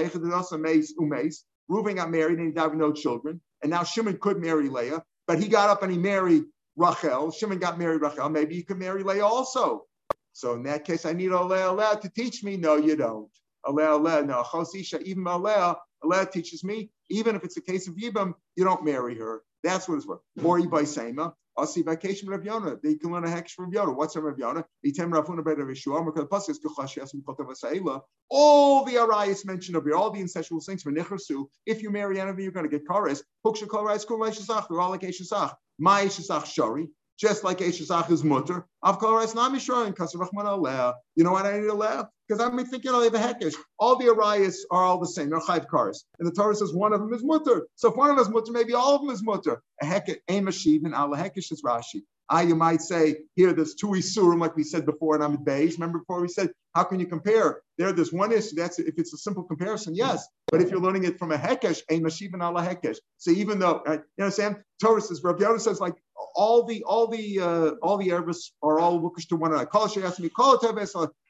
Reuben 1.72 1.96
got 1.98 2.10
married 2.10 2.40
and 2.40 2.48
he 2.48 2.54
died 2.54 2.72
with 2.72 2.80
no 2.80 2.92
children, 2.92 3.40
and 3.62 3.70
now 3.70 3.84
Shimon 3.84 4.18
could 4.18 4.40
marry 4.40 4.70
Leah, 4.70 5.04
but 5.28 5.38
he 5.38 5.48
got 5.48 5.70
up 5.70 5.84
and 5.84 5.92
he 5.92 5.98
married 6.00 6.46
Rachel. 6.78 7.30
Shimon 7.32 7.60
got 7.60 7.78
married 7.78 8.02
Rachel. 8.02 8.30
Maybe 8.30 8.56
he 8.56 8.64
could 8.64 8.80
marry 8.80 9.04
Leah 9.04 9.26
also. 9.26 9.86
So 10.34 10.54
in 10.54 10.64
that 10.64 10.86
case, 10.86 11.06
I 11.06 11.14
need 11.14 11.30
Aleh 11.30 11.78
Aleh 11.78 12.02
to 12.02 12.10
teach 12.10 12.44
me. 12.44 12.58
No, 12.58 12.78
you 12.78 12.96
don't. 12.96 13.30
Aleh, 13.66 14.26
no. 14.26 14.44
Chosisha, 14.44 15.02
even 15.04 15.26
Aleh, 15.26 15.76
Aleh 16.04 16.32
teaches 16.32 16.64
me, 16.64 16.90
even 17.10 17.36
if 17.36 17.44
it's 17.44 17.58
a 17.58 17.62
case 17.62 17.88
of 17.88 17.96
Yibam, 17.96 18.34
you 18.56 18.64
don't 18.64 18.86
marry 18.86 19.16
her. 19.16 19.44
That's 19.64 19.88
what 19.88 19.95
it's 19.95 20.05
for. 20.05 20.22
Or 20.43 20.62
by 20.68 20.84
Sema. 20.84 21.34
Asi 21.57 21.82
vacation 21.82 22.30
Rav 22.30 22.45
Yonah. 22.45 22.78
They 22.82 22.95
can 22.95 23.12
learn 23.12 23.26
a 23.26 23.28
hekesh 23.28 23.51
from 23.51 23.74
Yonah. 23.74 23.91
What's 23.91 24.16
a 24.16 24.22
Rav 24.22 24.38
Yonah? 24.39 24.66
Item 24.86 25.12
Rafuna 25.12 25.43
by 25.43 25.51
Rav 25.51 25.68
Yeshua. 25.68 26.05
Because 26.05 26.22
the 26.22 26.28
pasuk 26.28 26.49
is 26.51 26.60
kuchash 26.60 26.97
yasim 26.97 27.22
kotav 27.24 27.49
asaila. 27.51 28.01
All 28.30 28.86
the 28.86 28.93
arayas 28.93 29.45
mentioned 29.45 29.76
over 29.76 29.89
here, 29.89 29.97
all 29.97 30.12
the 30.12 30.22
incestual 30.22 30.66
things 30.66 30.84
for 30.84 30.91
nichrasu. 30.91 31.47
If 31.66 31.84
you 31.84 31.89
marry 31.89 32.20
enemy, 32.20 32.43
you're 32.43 32.51
going 32.53 32.70
to 32.70 32.72
get 32.72 32.88
kares. 32.88 33.22
Huksha 33.45 33.68
kol 33.68 33.84
rais 33.84 34.05
kol 34.05 34.20
reishasach. 34.20 34.68
They're 34.70 34.80
all 34.80 34.91
like 34.91 35.01
eshasach. 35.01 35.53
My 35.78 36.05
eshasach 36.05 36.45
shari 36.45 36.89
just 37.20 37.43
like 37.43 37.57
Eshazach 37.57 38.09
is 38.11 38.24
mutter. 38.24 38.65
Avkal 38.84 39.17
Rais 39.17 39.36
Nami 39.36 39.59
Shroin, 39.59 39.93
Kasarachman 39.93 40.45
Aleh. 40.45 40.93
You 41.15 41.24
know 41.26 41.32
what 41.32 41.45
I 41.45 41.59
need 41.59 41.67
to 41.67 41.74
laugh? 41.74 42.05
Because 42.28 42.41
I'm 42.41 42.57
thinking, 42.65 42.91
they 42.91 43.03
have 43.03 43.13
a 43.13 43.20
hekesh. 43.20 43.55
All 43.78 43.97
the 43.97 44.05
arayas 44.05 44.55
are 44.72 44.84
all 44.84 44.99
the 44.99 45.07
same. 45.07 45.30
They're 45.30 45.39
chayv 45.39 45.67
cars. 45.67 46.05
And 46.20 46.28
the 46.28 46.32
Torah 46.32 46.55
says 46.55 46.74
one 46.74 46.93
of 46.93 47.01
them 47.01 47.13
is 47.13 47.24
mutter. 47.24 47.67
So 47.76 47.89
if 47.89 47.97
one 47.97 48.09
of 48.09 48.15
them 48.15 48.26
is 48.26 48.30
mutter, 48.30 48.51
maybe 48.51 48.74
all 48.74 48.95
of 48.95 49.01
them 49.01 49.09
is 49.09 49.24
mutter. 49.24 49.61
A 49.82 49.86
hekesh, 49.86 50.17
a 50.30 50.39
mashiv, 50.39 50.86
and 50.86 50.93
al 50.93 51.09
hekesh 51.09 51.51
is 51.51 51.61
Rashi. 51.65 52.03
I, 52.30 52.44
you 52.44 52.56
might 52.56 52.82
say, 52.82 53.18
here 53.36 53.54
there's 53.54 53.76
two 53.76 53.88
isurim, 53.88 54.40
like 54.40 54.56
we 54.56 54.64
said 54.64 54.86
before 54.86 55.16
and 55.16 55.24
I'm 55.24 55.36
in 55.36 55.46
Beis. 55.46 55.74
Remember 55.74 56.00
before 56.00 56.22
we 56.22 56.28
said, 56.28 56.52
how 56.76 56.84
can 56.84 57.00
you 57.00 57.08
compare? 57.08 57.62
There, 57.78 57.92
there's 57.92 58.14
one 58.14 58.32
issue. 58.32 58.56
That's 58.56 58.78
if 58.80 58.96
it's 58.98 59.14
a 59.14 59.18
simple 59.18 59.44
comparison, 59.44 59.96
yes. 59.96 60.28
But 60.52 60.62
if 60.62 60.70
you're 60.70 60.80
learning 60.80 61.06
it 61.06 61.18
from 61.18 61.32
a 61.32 61.38
hekesh, 61.38 61.82
a 61.90 62.00
mashiv 62.00 62.34
and 62.34 62.42
ala 62.42 62.62
hekesh. 62.62 62.98
So 63.18 63.32
even 63.32 63.60
though, 63.60 63.82
uh, 63.88 63.92
you 63.92 63.98
know, 63.98 64.04
what 64.16 64.26
I'm 64.26 64.32
saying 64.32 64.56
Torah 64.82 65.02
says, 65.02 65.24
Rabbi 65.24 65.44
Yoda 65.44 65.60
says, 65.60 65.80
like 65.80 65.96
all 66.36 66.66
the 66.66 66.84
all 66.84 67.08
the 67.08 67.40
uh, 67.40 67.72
all 67.82 67.98
the 67.98 68.12
Arabs 68.12 68.54
are 68.62 68.80
all 68.80 69.02
lookish 69.02 69.28
to 69.30 69.36
one 69.36 69.52
another. 69.52 69.66
Call 69.66 69.88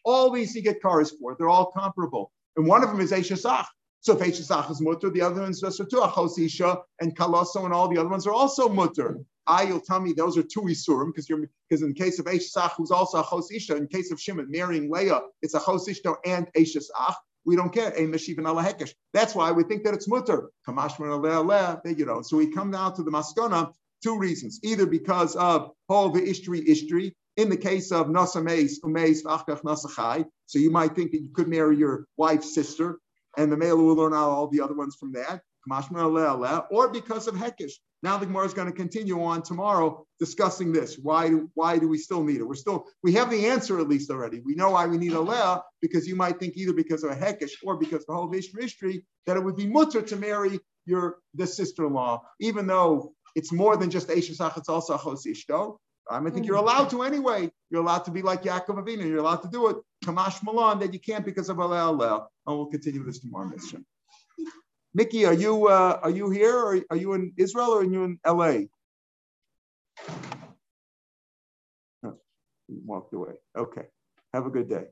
all 0.06 0.32
these 0.32 0.56
you 0.56 0.62
get 0.62 0.82
cars 0.82 1.12
for. 1.20 1.36
They're 1.38 1.50
all 1.50 1.72
comparable. 1.72 2.32
And 2.56 2.68
one 2.68 2.84
of 2.84 2.90
them 2.90 3.00
is 3.00 3.12
Eishasach. 3.12 3.66
So 4.02 4.18
if 4.18 4.20
Eishasach 4.20 4.72
is 4.72 4.82
mutter, 4.82 5.10
the 5.10 5.22
other 5.22 5.42
ones 5.42 5.64
are 5.64 5.72
too. 5.72 5.98
Achosisha 5.98 6.82
and 7.02 7.16
Kaloso 7.16 7.66
and 7.66 7.74
all 7.74 7.90
the 7.90 7.98
other 8.00 8.10
ones 8.10 8.26
are 8.26 8.34
also 8.34 8.70
mutter. 8.70 9.20
I, 9.46 9.64
you'll 9.64 9.82
tell 9.82 10.00
me 10.00 10.14
those 10.14 10.38
are 10.38 10.44
two 10.44 10.62
Isurim 10.62 11.08
because 11.08 11.28
you're 11.28 11.50
because 11.68 11.82
in 11.82 11.94
case 11.94 12.20
of 12.20 12.26
Eishasach, 12.26 12.74
who's 12.78 12.92
also 12.92 13.20
a 13.20 13.24
Chosisha, 13.24 13.76
in 13.78 13.88
case 13.88 14.12
of 14.12 14.20
Shimon 14.20 14.50
marrying 14.50 14.90
Leah, 14.92 15.22
it's 15.42 15.54
a 15.54 15.60
Chosisha 15.60 16.16
and 16.26 16.48
Eishasach. 16.56 17.16
We 17.46 17.56
don't 17.56 17.74
care. 17.74 17.90
A 17.90 18.02
Meshiv 18.02 18.38
and 18.38 18.94
That's 19.14 19.34
why 19.34 19.52
we 19.52 19.64
think 19.64 19.84
that 19.84 19.94
it's 19.94 20.08
mutter. 20.08 20.50
Kamashman 20.68 21.98
you 21.98 22.06
know. 22.06 22.22
So 22.22 22.38
we 22.38 22.52
come 22.52 22.72
down 22.72 22.96
to 22.96 23.04
the 23.04 23.12
Maskana 23.12 23.72
Two 24.02 24.18
reasons, 24.18 24.62
either 24.64 24.86
because 24.86 25.36
of 25.36 25.72
Paul 25.90 26.12
the 26.12 26.22
Ishtri 26.22 26.66
Ishtri, 26.66 27.12
in 27.36 27.50
the 27.50 27.58
case 27.58 27.92
of 27.92 28.08
Nasa 28.08 28.42
Meis, 28.42 28.80
Umeis, 28.80 29.24
Achkach 29.24 29.62
Nasachai, 29.64 30.26
so 30.46 30.58
you 30.58 30.72
might 30.72 30.96
think 30.96 31.12
that 31.12 31.22
you 31.22 31.30
could 31.34 31.50
marry 31.50 31.76
your 31.76 32.06
wife's 32.16 32.56
sister, 32.56 33.00
and 33.38 33.52
the 33.52 33.58
male 33.58 33.78
will 33.78 33.96
learn 33.96 34.14
all 34.14 34.48
the 34.48 34.62
other 34.62 34.76
ones 34.76 34.96
from 35.00 35.12
that, 35.14 35.42
or 36.72 36.90
because 36.90 37.28
of 37.28 37.36
Hekish. 37.36 37.74
Now 38.02 38.18
the 38.18 38.26
Gemara 38.26 38.46
is 38.46 38.54
going 38.54 38.68
to 38.68 38.74
continue 38.74 39.22
on 39.22 39.42
tomorrow 39.42 40.06
discussing 40.20 40.72
this. 40.72 40.98
Why 40.98 41.28
do, 41.28 41.52
why 41.54 41.78
do 41.78 41.90
we 41.90 41.98
still 41.98 42.24
need 42.24 42.38
it? 42.38 42.48
We're 42.48 42.56
still, 42.56 42.86
we 43.04 43.12
have 43.14 43.30
the 43.30 43.48
answer 43.48 43.78
at 43.80 43.90
least 43.90 44.10
already. 44.10 44.40
We 44.40 44.56
know 44.56 44.72
why 44.72 44.88
we 44.88 44.98
need 44.98 45.12
a 45.12 45.20
Leah, 45.20 45.62
because 45.82 46.08
you 46.08 46.16
might 46.16 46.40
think 46.40 46.56
either 46.56 46.72
because 46.72 47.04
of 47.04 47.12
a 47.12 47.16
Hekish 47.16 47.52
or 47.62 47.76
because 47.76 48.02
of 48.04 48.08
the 48.08 48.14
whole 48.14 48.32
history 48.32 49.06
that 49.26 49.36
it 49.36 49.44
would 49.44 49.58
be 49.58 49.68
mutter 49.68 50.02
to 50.02 50.16
marry 50.16 50.60
your 50.86 51.18
the 51.36 51.46
sister-in-law, 51.46 52.24
even 52.40 52.66
though 52.68 53.14
it's 53.36 53.52
more 53.52 53.76
than 53.76 53.90
just 53.90 54.08
Eishasach, 54.08 54.58
it's 54.58 54.70
also 54.70 54.98
Achos 54.98 55.28
Ishto. 55.28 55.78
I 56.10 56.30
think 56.32 56.46
you're 56.46 56.58
allowed 56.58 56.90
to 56.92 57.04
anyway. 57.04 57.52
You're 57.70 57.82
allowed 57.82 58.06
to 58.06 58.12
be 58.12 58.22
like 58.22 58.44
Yaakov 58.44 58.84
Avinu. 58.84 59.06
You're 59.06 59.20
allowed 59.20 59.44
to 59.44 59.50
do 59.50 59.68
it. 59.70 59.78
Kamash 60.06 60.44
Malon 60.44 60.80
that 60.80 60.94
you 60.94 61.00
can't 61.00 61.26
because 61.26 61.50
of 61.50 61.58
Alel 61.58 62.26
And 62.48 62.58
we'll 62.58 62.66
continue 62.68 63.04
this 63.04 63.20
tomorrow, 63.20 63.48
Mission. 63.48 63.86
Mickey, 64.94 65.26
are 65.26 65.34
you 65.34 65.68
uh, 65.68 66.00
are 66.02 66.10
you 66.10 66.30
here 66.32 66.58
or 66.58 66.80
are 66.90 66.98
you 66.98 67.14
in 67.14 67.34
Israel 67.38 67.72
or 67.72 67.82
are 67.82 67.84
you 67.84 68.04
in 68.06 68.20
LA? 68.26 68.62
Walked 72.86 73.14
away. 73.14 73.34
Okay. 73.58 73.86
Have 74.34 74.46
a 74.46 74.50
good 74.50 74.70
day. 74.70 74.86